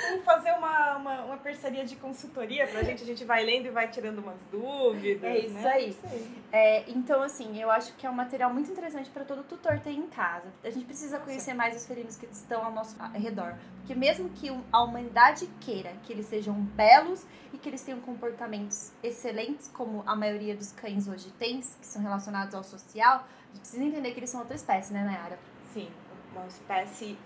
Vamos 0.10 0.26
fazer 0.26 0.52
uma, 0.54 0.98
uma, 0.98 1.22
uma 1.26 1.38
parceria 1.38 1.86
de 1.86 1.96
consultoria 1.98 2.66
pra 2.68 2.84
gente. 2.84 3.04
A 3.04 3.06
gente 3.06 3.24
vai 3.26 3.44
lendo 3.44 3.68
e 3.68 3.70
vai 3.70 3.90
tirando 3.90 4.20
umas 4.20 4.38
dúvidas. 4.52 5.24
É 5.24 5.38
isso 5.40 5.54
né? 5.54 5.72
aí. 5.72 5.90
Isso 5.90 6.06
aí. 6.06 6.44
É, 6.52 6.90
então, 6.90 7.22
assim, 7.22 7.62
eu 7.62 7.70
acho 7.70 7.94
que 7.96 8.08
é 8.08 8.10
um 8.10 8.14
material 8.14 8.52
muito 8.52 8.72
interessante 8.72 9.10
para 9.10 9.24
todo 9.26 9.44
tutor 9.44 9.80
ter 9.80 9.92
em 9.92 10.08
casa. 10.08 10.48
A 10.64 10.70
gente 10.70 10.86
precisa 10.86 11.20
conhecer 11.20 11.54
mais 11.54 11.76
os 11.76 11.86
felinos 11.86 12.16
que 12.16 12.26
estão 12.26 12.64
ao 12.64 12.72
nosso 12.72 12.98
redor. 13.14 13.56
Porque 13.80 13.94
mesmo 13.94 14.30
que 14.30 14.50
a 14.72 14.82
humanidade 14.82 15.48
queira 15.60 15.92
que 16.04 16.14
eles 16.14 16.26
sejam 16.28 16.54
belos 16.54 17.26
e 17.52 17.58
que 17.58 17.70
eles 17.70 17.84
tenham 17.84 18.00
comportamentos 18.00 18.92
excelentes, 19.04 19.68
como 19.68 20.02
a 20.06 20.16
maioria 20.16 20.56
dos 20.56 20.72
cães 20.72 21.08
hoje 21.08 21.30
tem, 21.34 21.60
que 21.60 21.86
são 21.86 22.02
relacionados 22.02 22.56
ao 22.56 22.64
social, 22.64 23.28
precisa 23.60 23.84
entender 23.84 24.12
que 24.12 24.20
eles 24.20 24.30
são 24.30 24.40
outra 24.40 24.56
espécie, 24.56 24.94
né, 24.94 25.04
Nayara? 25.04 25.40
Sim, 25.74 25.90
uma 26.34 26.46
espécie 26.48 27.18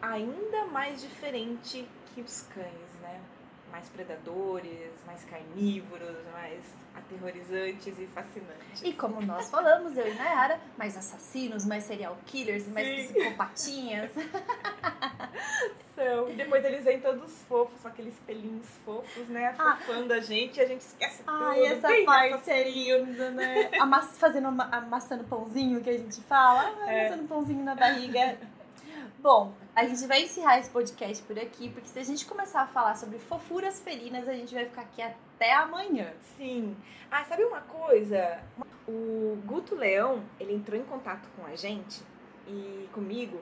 ainda 0.00 0.66
mais 0.66 1.00
diferente 1.00 1.88
que 2.14 2.20
os 2.20 2.42
cães? 2.42 2.85
Mais 3.70 3.88
predadores, 3.90 4.90
mais 5.06 5.24
carnívoros, 5.24 6.16
mais 6.32 6.60
aterrorizantes 6.94 7.98
e 7.98 8.06
fascinantes. 8.06 8.82
E 8.82 8.92
como 8.94 9.20
nós 9.20 9.50
falamos, 9.50 9.96
eu 9.98 10.06
e 10.08 10.14
Nayara, 10.14 10.58
mais 10.78 10.96
assassinos, 10.96 11.66
mais 11.66 11.84
serial 11.84 12.16
killers, 12.26 12.66
mais 12.68 12.86
Sim. 13.08 13.12
psicopatinhas. 13.12 14.10
São. 15.94 16.28
E 16.28 16.34
depois 16.34 16.64
eles 16.64 16.84
vêm 16.84 17.00
todos 17.00 17.32
fofos, 17.48 17.80
com 17.80 17.88
aqueles 17.88 18.14
pelinhos 18.26 18.66
fofos, 18.84 19.28
né? 19.28 19.54
Ah. 19.58 19.72
Afofando 19.72 20.12
a 20.12 20.20
gente 20.20 20.58
e 20.58 20.60
a 20.62 20.66
gente 20.66 20.82
esquece 20.82 21.22
tudo. 21.22 21.44
Ai, 21.44 21.64
essa 21.66 21.88
Bem 21.88 22.04
parte 22.04 22.50
é 22.50 22.68
linda, 22.70 23.30
né? 23.30 23.70
Amass, 23.80 24.18
fazendo, 24.18 24.48
ama- 24.48 24.68
amassando 24.70 25.24
pãozinho 25.24 25.80
que 25.82 25.88
a 25.90 25.96
gente 25.96 26.20
fala. 26.22 26.74
Ai, 26.82 26.94
É. 26.96 27.06
amassando 27.06 27.28
pãozinho 27.28 27.64
na 27.64 27.74
barriga. 27.74 28.36
Bom, 29.26 29.52
a 29.74 29.84
gente 29.84 30.06
vai 30.06 30.22
encerrar 30.22 30.60
esse 30.60 30.70
podcast 30.70 31.20
por 31.24 31.36
aqui, 31.36 31.68
porque 31.68 31.88
se 31.88 31.98
a 31.98 32.02
gente 32.04 32.24
começar 32.26 32.60
a 32.62 32.66
falar 32.68 32.94
sobre 32.94 33.18
fofuras 33.18 33.80
felinas, 33.80 34.28
a 34.28 34.32
gente 34.32 34.54
vai 34.54 34.64
ficar 34.66 34.82
aqui 34.82 35.02
até 35.02 35.52
amanhã. 35.52 36.12
Sim. 36.36 36.76
Ah, 37.10 37.24
sabe 37.24 37.42
uma 37.42 37.60
coisa? 37.62 38.38
O 38.86 39.36
Guto 39.44 39.74
Leão, 39.74 40.22
ele 40.38 40.54
entrou 40.54 40.78
em 40.78 40.84
contato 40.84 41.28
com 41.34 41.44
a 41.44 41.56
gente 41.56 42.04
e 42.46 42.88
comigo 42.92 43.40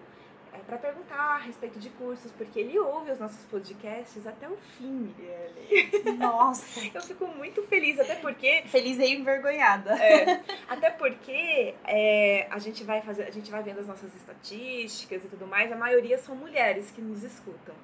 é, 0.55 0.59
para 0.59 0.79
perguntar 0.79 1.17
a 1.17 1.39
respeito 1.39 1.81
de 1.81 1.91
cursos, 1.91 2.31
porque 2.33 2.61
ele 2.61 2.79
ouve 2.79 3.11
os 3.11 3.19
nossos 3.19 3.45
podcasts 3.47 4.25
até 4.25 4.49
o 4.49 4.57
fim, 4.57 5.13
Mirelle. 5.19 6.17
Nossa! 6.17 6.81
Eu 6.95 7.03
fico 7.03 7.27
muito 7.27 7.63
feliz, 7.65 7.99
até 7.99 8.15
porque. 8.15 8.63
Feliz 8.67 8.99
e 8.99 9.15
envergonhada. 9.15 9.95
É, 10.01 10.43
até 10.69 10.91
porque 10.91 11.75
é, 11.85 12.47
a 12.51 12.59
gente 12.59 12.85
vai 12.85 13.03
fazer, 13.03 13.25
a 13.25 13.31
gente 13.31 13.51
vai 13.51 13.63
vendo 13.63 13.81
as 13.81 13.87
nossas 13.89 14.15
estatísticas 14.15 15.25
e 15.25 15.29
tudo 15.29 15.47
mais, 15.47 15.73
a 15.73 15.77
maioria 15.77 16.17
são 16.19 16.37
mulheres 16.37 16.91
que 16.91 17.01
nos 17.01 17.25
escutam. 17.25 17.75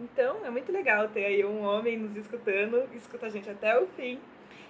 Então 0.00 0.44
é 0.44 0.50
muito 0.50 0.72
legal 0.72 1.08
ter 1.08 1.26
aí 1.26 1.44
um 1.44 1.62
homem 1.62 1.98
nos 1.98 2.16
escutando, 2.16 2.88
escuta 2.94 3.26
a 3.26 3.28
gente 3.28 3.50
até 3.50 3.78
o 3.78 3.86
fim. 3.88 4.18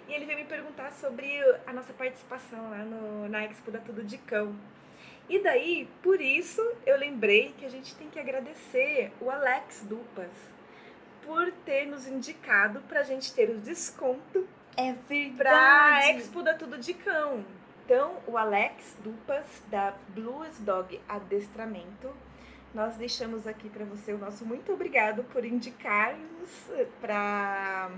E 0.08 0.12
ele 0.12 0.26
veio 0.26 0.38
me 0.38 0.44
perguntar 0.44 0.92
sobre 0.92 1.40
a 1.66 1.72
nossa 1.72 1.92
participação 1.92 2.70
lá 2.70 2.78
no, 2.78 3.28
na 3.28 3.44
Expo 3.44 3.70
da 3.70 3.78
Tudo 3.78 4.02
de 4.02 4.18
Cão. 4.18 4.54
E 5.28 5.38
daí, 5.42 5.88
por 6.02 6.20
isso, 6.20 6.60
eu 6.84 6.98
lembrei 6.98 7.54
que 7.58 7.64
a 7.64 7.70
gente 7.70 7.94
tem 7.94 8.10
que 8.10 8.18
agradecer 8.18 9.10
o 9.20 9.30
Alex 9.30 9.84
Dupas 9.88 10.30
por 11.22 11.50
ter 11.64 11.86
nos 11.86 12.06
indicado 12.06 12.80
para 12.82 13.00
a 13.00 13.02
gente 13.02 13.32
ter 13.32 13.48
o 13.48 13.58
desconto 13.58 14.46
É 14.76 14.92
verdade. 14.92 15.36
para 15.36 16.10
Expo 16.10 16.42
da 16.42 16.54
Tudo 16.54 16.76
de 16.78 16.92
Cão. 16.92 17.44
Então, 17.84 18.16
o 18.26 18.36
Alex 18.36 18.96
Dupas, 19.02 19.62
da 19.70 19.94
Blues 20.08 20.58
Dog 20.60 21.00
Adestramento, 21.08 22.14
nós 22.74 22.96
deixamos 22.96 23.46
aqui 23.46 23.68
para 23.68 23.84
você 23.84 24.12
o 24.12 24.18
nosso 24.18 24.44
muito 24.44 24.72
obrigado 24.72 25.22
por 25.24 25.44
indicar-nos 25.44 26.70
para 27.00 27.90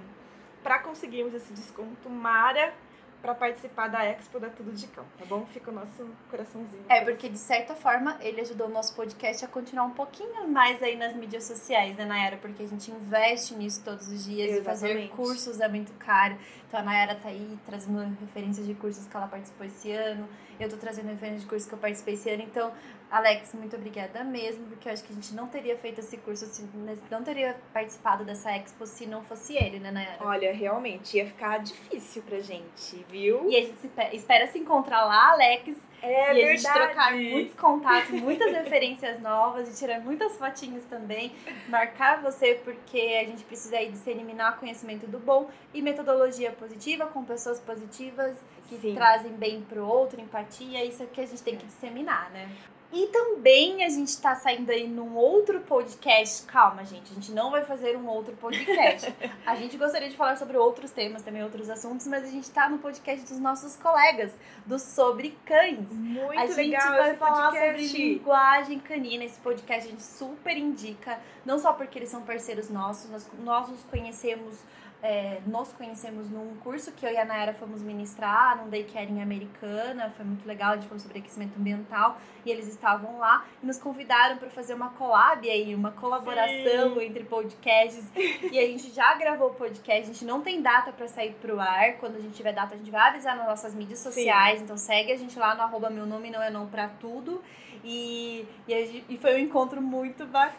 conseguirmos 0.85 1.35
esse 1.35 1.53
desconto 1.53 2.11
Mara 2.11 2.75
para 3.23 3.35
participar 3.35 3.89
da 3.89 4.05
Expo 4.05 4.39
da 4.39 4.49
Tudo 4.49 4.73
de 4.73 4.87
Cão, 4.89 5.05
tá 5.19 5.25
bom? 5.25 5.47
Fica 5.47 5.71
o 5.71 5.75
nosso 5.75 6.09
coraçãozinho. 6.31 6.85
É, 6.89 7.01
porque 7.05 7.29
de 7.29 7.39
certa 7.39 7.75
forma 7.75 8.17
ele 8.21 8.41
ajudou 8.41 8.69
o 8.69 8.71
nosso 8.71 8.95
podcast 8.95 9.45
a 9.45 9.49
continuar 9.49 9.85
um 9.85 9.91
pouquinho 9.91 10.49
mais 10.49 10.83
aí 10.83 10.97
nas 10.97 11.15
mídias 11.15 11.45
sociais, 11.45 11.97
né, 11.97 12.05
Nayara? 12.05 12.37
Porque 12.37 12.63
a 12.63 12.67
gente 12.69 12.91
investe 12.91 13.55
nisso 13.55 13.83
todos 13.85 14.07
os 14.09 14.25
dias 14.25 14.59
e 14.59 14.63
fazer 14.63 14.91
Exatamente. 14.91 15.13
cursos 15.15 15.61
é 15.61 15.69
muito 15.69 15.93
caro. 15.95 16.37
Então 16.69 16.81
a 16.81 16.83
Nayara 16.83 17.15
tá 17.15 17.29
aí 17.29 17.59
trazendo 17.65 18.17
referências 18.21 18.67
de 18.67 18.75
cursos 18.75 19.07
que 19.07 19.17
ela 19.17 19.27
participou 19.27 19.67
esse 19.67 19.91
ano. 19.93 20.29
Eu 20.59 20.69
tô 20.71 20.77
trazendo 20.77 21.09
referências 21.09 21.43
de 21.43 21.49
cursos 21.49 21.69
que 21.69 21.75
eu 21.75 21.79
participei 21.79 22.15
esse 22.15 22.31
ano. 22.31 22.43
Então, 22.43 22.73
Alex, 23.11 23.55
muito 23.55 23.77
obrigada 23.77 24.25
mesmo, 24.25 24.67
porque 24.67 24.89
eu 24.89 24.93
acho 24.93 25.05
que 25.05 25.13
a 25.13 25.15
gente 25.15 25.33
não 25.33 25.47
teria 25.47 25.77
feito 25.77 26.01
esse 26.01 26.17
curso, 26.17 26.45
se, 26.47 26.69
não 27.09 27.23
teria 27.23 27.57
participado 27.73 28.25
dessa 28.25 28.51
expo 28.51 28.85
se 28.85 29.07
não 29.07 29.23
fosse 29.23 29.57
ele, 29.57 29.79
né, 29.79 29.93
Nayara? 29.93 30.19
Olha, 30.21 30.53
realmente 30.53 31.17
ia 31.17 31.27
ficar 31.27 31.59
difícil 31.59 32.23
pra 32.23 32.41
gente, 32.41 33.07
viu? 33.09 33.49
E 33.49 33.57
a 33.57 33.61
gente 33.61 33.79
se 33.79 33.91
espera 34.13 34.49
se 34.49 34.59
encontrar 34.59 35.05
lá, 35.05 35.31
Alex, 35.33 35.77
É 36.03 36.35
e 36.35 36.45
a 36.45 36.57
gente 36.57 36.73
trocar 36.73 37.13
muitos 37.15 37.55
contatos, 37.55 38.11
muitas 38.11 38.51
referências 38.53 39.21
novas, 39.21 39.69
e 39.69 39.79
tirar 39.79 40.01
muitas 40.01 40.37
fotinhas 40.37 40.83
também, 40.91 41.33
marcar 41.69 42.21
você, 42.21 42.61
porque 42.65 42.99
a 43.23 43.25
gente 43.25 43.45
precisa 43.45 43.77
aí 43.77 43.89
disseminar 43.89 44.59
conhecimento 44.59 45.07
do 45.07 45.21
bom 45.21 45.49
e 45.73 45.81
metodologia 45.81 46.51
positiva 46.51 47.07
com 47.07 47.25
pessoas 47.25 47.61
positivas 47.61 48.37
que 48.69 48.79
Sim. 48.79 48.95
trazem 48.97 49.33
bem 49.33 49.63
pro 49.63 49.87
outro, 49.87 50.21
empatia, 50.21 50.85
isso 50.85 51.05
é 51.05 51.07
que 51.07 51.21
a 51.21 51.27
gente 51.27 51.43
tem 51.43 51.57
que 51.57 51.67
disseminar, 51.67 52.31
né? 52.33 52.51
E 52.93 53.09
também 53.09 53.85
a 53.85 53.89
gente 53.89 54.17
tá 54.21 54.35
saindo 54.37 54.71
aí 54.71 54.87
num 54.87 55.17
outro 55.17 55.61
podcast. 55.61 56.47
Calma, 56.47 56.85
gente, 56.85 57.11
a 57.11 57.15
gente 57.15 57.33
não 57.33 57.51
vai 57.51 57.65
fazer 57.65 57.97
um 57.97 58.07
outro 58.07 58.35
podcast. 58.37 59.13
A 59.45 59.55
gente 59.55 59.77
gostaria 59.77 60.09
de 60.09 60.17
falar 60.17 60.37
sobre 60.37 60.57
outros 60.57 60.91
temas, 60.91 61.23
também 61.23 61.43
outros 61.43 61.69
assuntos, 61.71 62.07
mas 62.07 62.25
a 62.25 62.29
gente 62.29 62.51
tá 62.51 62.69
no 62.69 62.79
podcast 62.79 63.25
dos 63.27 63.39
nossos 63.39 63.77
colegas, 63.77 64.33
do 64.65 64.79
Sobre 64.79 65.37
Cães. 65.45 65.89
Muito 65.91 66.39
a 66.39 66.47
gente 66.47 66.57
legal 66.57 66.91
vai 66.91 67.11
esse 67.11 67.19
falar 67.19 67.51
podcast. 67.51 67.89
sobre 67.89 67.99
linguagem 67.99 68.79
canina. 68.81 69.25
Esse 69.25 69.39
podcast 69.39 69.87
a 69.87 69.91
gente 69.91 70.03
super 70.03 70.57
indica, 70.57 71.19
não 71.45 71.59
só 71.59 71.73
porque 71.73 71.99
eles 71.99 72.09
são 72.09 72.23
parceiros 72.23 72.69
nossos, 72.69 73.11
nós, 73.11 73.29
nós 73.39 73.69
os 73.69 73.83
conhecemos, 73.85 74.59
é, 75.03 75.41
nós 75.47 75.73
conhecemos 75.73 76.29
num 76.31 76.57
curso 76.57 76.91
que 76.93 77.05
eu 77.07 77.11
e 77.11 77.17
a 77.17 77.25
Nayara 77.25 77.53
fomos 77.55 77.83
ministrar, 77.83 78.57
num 78.57 78.69
daycare 78.69 79.11
em 79.13 79.23
Americana, 79.23 80.13
foi 80.17 80.25
muito 80.25 80.47
legal, 80.47 80.73
a 80.73 80.75
gente 80.77 80.87
falou 80.89 80.99
sobre 80.99 81.19
aquecimento 81.19 81.57
ambiental, 81.59 82.19
e 82.45 82.51
eles 82.51 82.67
estavam 82.67 83.19
lá 83.19 83.45
e 83.63 83.67
nos 83.67 83.79
convidaram 83.79 84.37
para 84.39 84.49
fazer 84.51 84.75
uma 84.75 84.91
collab 84.91 85.49
aí, 85.49 85.75
uma 85.75 85.93
colaboração 85.93 87.01
entre 87.01 87.25
podcasts, 87.25 88.05
e 88.17 88.59
a 88.59 88.67
gente 88.67 88.91
já 88.91 89.15
gravou 89.15 89.51
o 89.51 89.55
podcast, 89.55 90.03
a 90.03 90.13
gente 90.13 90.25
não 90.25 90.41
tem 90.41 90.61
data 90.63 90.91
para 90.93 91.07
sair 91.07 91.35
pro 91.41 91.61
ar, 91.61 91.95
quando 91.99 92.17
a 92.17 92.21
gente 92.21 92.35
tiver 92.35 92.53
data 92.53 92.75
a 92.75 92.79
gente 92.79 92.91
vai 92.91 93.11
avisar 93.11 93.37
nas 93.37 93.47
nossas 93.47 93.75
mídias 93.75 93.99
sociais, 94.01 94.61
então 94.63 94.77
segue 94.77 95.13
a 95.13 95.17
gente 95.17 95.39
lá 95.39 95.55
no 95.55 95.63
arroba 95.63 95.89
meu 95.91 96.07
nome 96.07 96.31
não 96.31 96.43
é 96.43 96.51
não 96.51 96.67
pra 96.67 96.89
tudo, 96.89 97.41
e, 97.85 98.45
e, 98.67 98.87
gente- 98.87 99.05
e 99.11 99.17
foi 99.19 99.35
um 99.37 99.39
encontro 99.39 99.81
muito 99.81 100.27
bacana. 100.27 100.57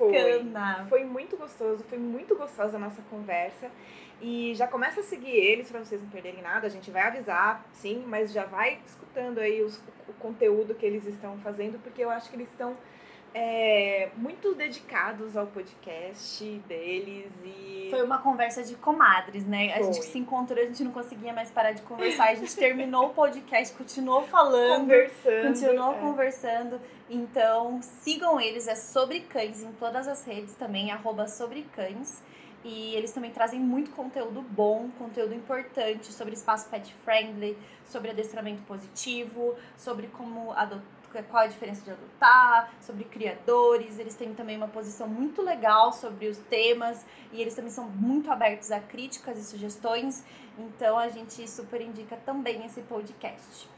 Foi 0.88 1.04
muito 1.04 1.36
gostoso, 1.36 1.84
foi 1.90 1.98
muito 1.98 2.36
gostosa 2.38 2.78
a 2.78 2.80
nossa 2.80 3.02
conversa. 3.10 3.70
E 4.20 4.54
já 4.56 4.68
começa 4.68 5.02
a 5.02 5.04
seguir 5.04 5.30
eles 5.30 5.70
para 5.70 5.80
vocês 5.84 6.02
não 6.02 6.10
perderem 6.10 6.42
nada. 6.42 6.66
A 6.66 6.70
gente 6.70 6.90
vai 6.90 7.04
avisar, 7.04 7.64
sim, 7.72 8.04
mas 8.08 8.32
já 8.32 8.46
vai 8.46 8.80
escutando 8.86 9.40
aí 9.40 9.62
os- 9.62 9.78
o 10.08 10.14
conteúdo 10.20 10.74
que 10.74 10.86
eles 10.86 11.06
estão 11.06 11.38
fazendo, 11.40 11.78
porque 11.80 12.04
eu 12.04 12.10
acho 12.10 12.30
que 12.30 12.36
eles 12.36 12.50
estão 12.50 12.76
é, 13.34 14.10
muito 14.16 14.56
dedicados 14.56 15.38
ao 15.38 15.46
podcast 15.48 16.44
deles 16.68 17.30
e 17.44 17.88
Foi 17.92 18.02
uma 18.04 18.18
conversa 18.20 18.64
de 18.64 18.74
comadres, 18.76 19.46
né? 19.46 19.74
A 19.74 19.82
gente 19.84 19.98
Foi. 19.98 20.08
se 20.08 20.18
encontrou, 20.18 20.60
a 20.60 20.66
gente 20.66 20.84
não 20.84 20.92
conseguia 20.92 21.34
mais 21.34 21.52
parar 21.52 21.74
de 21.74 21.82
conversar. 21.84 22.30
A 22.30 22.36
gente 22.36 22.56
terminou 22.56 23.08
o 23.08 23.10
podcast, 23.14 23.76
continuou 23.76 24.24
falando, 24.24 24.82
conversando. 24.82 25.48
continuou 25.48 25.94
é. 25.94 26.00
conversando. 26.00 26.82
Então, 27.10 27.80
sigam 27.82 28.40
eles, 28.42 28.68
é 28.68 28.76
Sobre 28.76 29.20
Cães 29.20 29.62
em 29.62 29.72
todas 29.74 30.08
as 30.08 30.26
redes 30.26 30.56
também, 30.56 30.92
arroba 30.92 31.28
Sobre 31.28 31.64
Cães. 31.76 32.24
E 32.70 32.94
eles 32.96 33.14
também 33.14 33.32
trazem 33.32 33.62
muito 33.62 33.92
conteúdo 33.92 34.42
bom, 34.42 34.90
conteúdo 34.98 35.34
importante 35.34 36.12
sobre 36.12 36.34
espaço 36.34 36.70
pet 36.70 36.94
friendly, 36.96 37.58
sobre 37.86 38.12
adestramento 38.12 38.62
positivo, 38.64 39.56
sobre 39.78 40.08
como 40.08 40.52
adotar, 40.52 40.84
qual 41.30 41.44
a 41.44 41.48
diferença 41.48 41.82
de 41.82 41.92
adotar, 41.92 42.74
sobre 42.82 43.06
criadores. 43.06 43.98
Eles 43.98 44.16
têm 44.16 44.34
também 44.34 44.58
uma 44.58 44.68
posição 44.68 45.08
muito 45.08 45.42
legal 45.42 45.94
sobre 45.94 46.28
os 46.28 46.40
temas 46.40 47.06
e 47.32 47.40
eles 47.40 47.56
também 47.56 47.72
são 47.72 47.86
muito 47.90 48.30
abertos 48.30 48.70
a 48.70 48.82
críticas 48.82 49.38
e 49.38 49.46
sugestões. 49.46 50.26
Então 50.60 50.98
a 50.98 51.08
gente 51.08 51.50
super 51.50 51.80
indica 51.80 52.18
também 52.18 52.66
esse 52.66 52.82
podcast. 52.82 53.77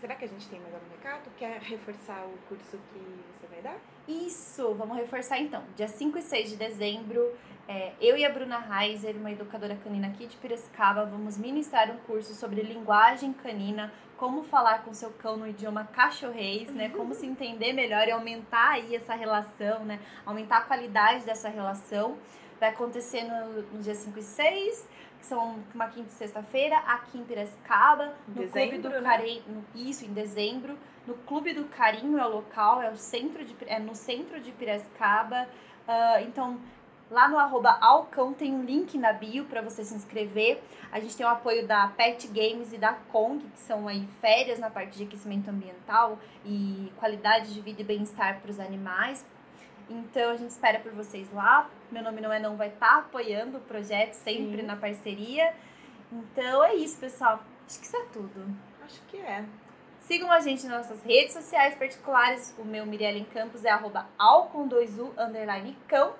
Será 0.00 0.14
que 0.14 0.24
a 0.24 0.28
gente 0.28 0.46
tem 0.48 0.60
mais 0.60 0.74
algum 0.74 0.90
recado? 0.90 1.30
Quer 1.38 1.58
reforçar 1.60 2.24
o 2.26 2.36
curso 2.48 2.78
que 2.92 3.00
você 3.32 3.46
vai 3.46 3.62
dar? 3.62 3.76
Isso, 4.06 4.74
vamos 4.74 4.96
reforçar 4.96 5.38
então. 5.38 5.62
Dia 5.74 5.88
5 5.88 6.18
e 6.18 6.22
6 6.22 6.50
de 6.50 6.56
dezembro, 6.56 7.32
é, 7.66 7.92
eu 8.00 8.16
e 8.16 8.24
a 8.24 8.30
Bruna 8.30 8.58
Reiser, 8.58 9.16
uma 9.16 9.32
educadora 9.32 9.74
canina 9.82 10.08
aqui 10.08 10.26
de 10.26 10.36
Piracicaba, 10.36 11.04
vamos 11.06 11.38
ministrar 11.38 11.90
um 11.90 11.96
curso 11.98 12.34
sobre 12.34 12.62
linguagem 12.62 13.32
canina, 13.32 13.92
como 14.16 14.44
falar 14.44 14.84
com 14.84 14.94
seu 14.94 15.10
cão 15.10 15.36
no 15.36 15.48
idioma 15.48 15.84
cachorrês, 15.84 16.72
né? 16.72 16.90
Como 16.90 17.14
se 17.14 17.26
entender 17.26 17.72
melhor 17.72 18.06
e 18.06 18.12
aumentar 18.12 18.72
aí 18.72 18.94
essa 18.94 19.14
relação, 19.14 19.84
né? 19.84 19.98
Aumentar 20.24 20.58
a 20.58 20.62
qualidade 20.62 21.24
dessa 21.24 21.48
relação. 21.48 22.16
Vai 22.60 22.70
acontecer 22.70 23.24
no, 23.24 23.62
no 23.62 23.82
dia 23.82 23.94
5 23.94 24.18
e 24.18 24.22
6, 24.22 24.88
que 25.26 25.28
são 25.28 25.58
uma 25.74 25.88
quinta 25.88 26.08
e 26.08 26.12
sexta-feira, 26.12 26.76
aqui 26.78 27.18
em 27.18 27.24
Piracicaba, 27.24 28.14
no 28.28 28.34
Clube 28.34 28.46
Dezembro, 28.46 28.82
do 28.82 28.88
né? 28.90 29.00
Carinho, 29.02 29.64
isso, 29.74 30.04
em 30.04 30.12
dezembro. 30.12 30.78
No 31.06 31.14
Clube 31.14 31.52
do 31.52 31.64
Carinho 31.64 32.18
é 32.18 32.24
o 32.24 32.28
local, 32.28 32.80
é, 32.80 32.90
o 32.90 32.96
centro 32.96 33.44
de, 33.44 33.56
é 33.66 33.80
no 33.80 33.94
centro 33.94 34.40
de 34.40 34.52
Piracicaba. 34.52 35.48
Ah, 35.86 36.22
então, 36.22 36.60
lá 37.10 37.28
no 37.28 37.38
arroba 37.38 37.76
Alcão 37.80 38.32
tem 38.32 38.54
um 38.54 38.64
link 38.64 38.96
na 38.96 39.12
bio 39.12 39.44
para 39.46 39.60
você 39.60 39.84
se 39.84 39.94
inscrever. 39.94 40.62
A 40.92 41.00
gente 41.00 41.16
tem 41.16 41.26
o 41.26 41.28
apoio 41.28 41.66
da 41.66 41.88
Pet 41.88 42.28
Games 42.28 42.72
e 42.72 42.78
da 42.78 42.92
Kong, 42.92 43.44
que 43.44 43.58
são 43.58 43.88
aí 43.88 44.08
férias 44.20 44.60
na 44.60 44.70
parte 44.70 44.96
de 44.96 45.04
aquecimento 45.04 45.48
ambiental 45.48 46.18
e 46.44 46.92
qualidade 46.98 47.52
de 47.52 47.60
vida 47.60 47.82
e 47.82 47.84
bem-estar 47.84 48.40
para 48.40 48.50
os 48.50 48.60
animais. 48.60 49.26
Então 49.88 50.30
a 50.30 50.36
gente 50.36 50.50
espera 50.50 50.80
por 50.80 50.92
vocês 50.92 51.32
lá. 51.32 51.70
Meu 51.90 52.02
nome 52.02 52.20
não 52.20 52.32
é 52.32 52.38
não 52.38 52.56
vai 52.56 52.68
estar 52.68 52.98
apoiando 52.98 53.58
o 53.58 53.60
projeto 53.60 54.14
sempre 54.14 54.60
Sim. 54.60 54.66
na 54.66 54.76
parceria. 54.76 55.54
Então 56.12 56.64
é 56.64 56.74
isso, 56.74 56.98
pessoal. 56.98 57.40
Acho 57.66 57.78
que 57.78 57.86
isso 57.86 57.96
é 57.96 58.04
tudo. 58.12 58.56
Acho 58.84 59.00
que 59.02 59.18
é. 59.18 59.44
Sigam 60.00 60.30
a 60.30 60.40
gente 60.40 60.66
nas 60.66 60.88
nossas 60.88 61.04
redes 61.04 61.32
sociais 61.32 61.74
particulares. 61.74 62.54
O 62.58 62.64
meu 62.64 62.86
Mirielle 62.86 63.20
em 63.20 63.24
Campos 63.24 63.64
é 63.64 63.70
arroba 63.70 64.06
alcom2u 64.18 65.12
underline 65.18 65.76
cão. 65.88 66.14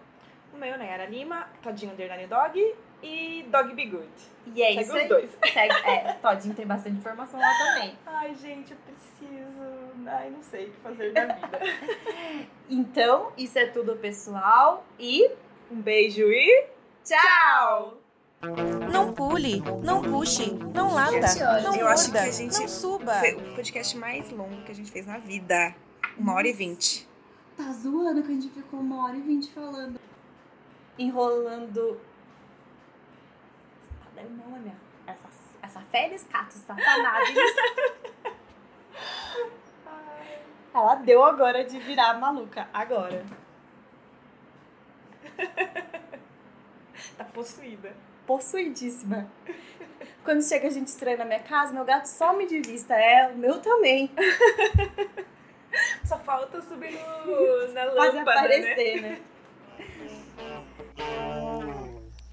O 0.52 0.56
meu, 0.56 0.76
Nayara 0.78 1.06
Lima, 1.06 1.48
Todinho 1.62 1.92
Underline 1.92 2.26
Dog. 2.26 2.74
E 3.02 3.44
Dog 3.50 3.74
Be 3.74 3.86
Good. 3.86 4.08
E 4.54 4.62
é 4.62 4.68
Segue 4.68 4.80
isso 4.82 4.92
os 4.92 5.00
aí. 5.00 5.08
dois. 5.08 5.30
Segue, 5.52 5.74
é, 5.84 6.12
Todinho 6.14 6.54
tem 6.54 6.66
bastante 6.66 6.96
informação 6.96 7.40
lá 7.40 7.50
também. 7.58 7.98
Ai, 8.06 8.34
gente, 8.34 8.72
eu 8.72 8.78
preciso. 8.78 10.06
Ai, 10.06 10.30
não 10.30 10.42
sei 10.42 10.66
o 10.66 10.70
que 10.70 10.76
fazer 10.80 11.12
da 11.12 11.26
vida. 11.26 11.60
Então, 12.68 13.32
isso 13.36 13.56
é 13.58 13.66
tudo, 13.66 13.94
pessoal. 13.96 14.84
E 14.98 15.30
Um 15.70 15.80
beijo 15.80 16.22
e 16.22 16.66
tchau! 17.04 17.98
Não 18.92 19.12
pule, 19.12 19.60
não 19.82 20.02
puxe, 20.02 20.52
não 20.74 20.92
lata, 20.92 21.10
não 21.62 21.74
eu 21.74 21.88
acho 21.88 22.06
que 22.06 22.12
morda, 22.12 22.28
a 22.28 22.30
gente 22.30 22.58
não 22.60 22.68
suba. 22.68 23.14
Foi 23.14 23.34
o 23.34 23.54
podcast 23.54 23.96
mais 23.96 24.30
longo 24.30 24.62
que 24.62 24.70
a 24.72 24.74
gente 24.74 24.90
fez 24.92 25.06
na 25.06 25.18
vida. 25.18 25.74
Uma 26.18 26.34
hora 26.34 26.46
e 26.46 26.52
vinte. 26.52 27.08
Tá 27.56 27.72
zoando 27.72 28.22
que 28.22 28.30
a 28.30 28.34
gente 28.34 28.48
ficou 28.50 28.80
uma 28.80 29.04
hora 29.06 29.16
e 29.16 29.20
vinte 29.22 29.50
falando. 29.52 29.98
Enrolando. 30.98 31.98
Tá 34.16 34.22
demônia. 34.22 34.74
Essa, 35.06 35.28
essa 35.62 35.80
férias 35.82 36.24
cato, 36.24 36.54
satanás. 36.54 37.28
Ela 40.74 40.94
deu 40.96 41.22
agora 41.22 41.64
de 41.64 41.78
virar 41.78 42.18
maluca. 42.18 42.68
Agora. 42.72 43.24
Tá 47.16 47.24
possuída. 47.24 47.94
Possuidíssima. 48.26 49.30
Quando 50.24 50.42
chega 50.42 50.66
a 50.66 50.70
gente 50.70 50.88
estranha 50.88 51.18
na 51.18 51.24
minha 51.24 51.40
casa, 51.40 51.72
meu 51.72 51.84
gato 51.84 52.06
some 52.06 52.46
de 52.46 52.60
vista. 52.60 52.94
É, 52.94 53.28
o 53.28 53.36
meu 53.36 53.60
também. 53.60 54.10
Só 56.04 56.18
falta 56.18 56.60
subir 56.62 56.92
no, 56.92 57.72
na 57.72 57.84
Fazer 57.84 58.18
lâmpada, 58.18 58.48
né? 58.48 58.56
aparecer, 58.56 59.02
né? 59.02 59.20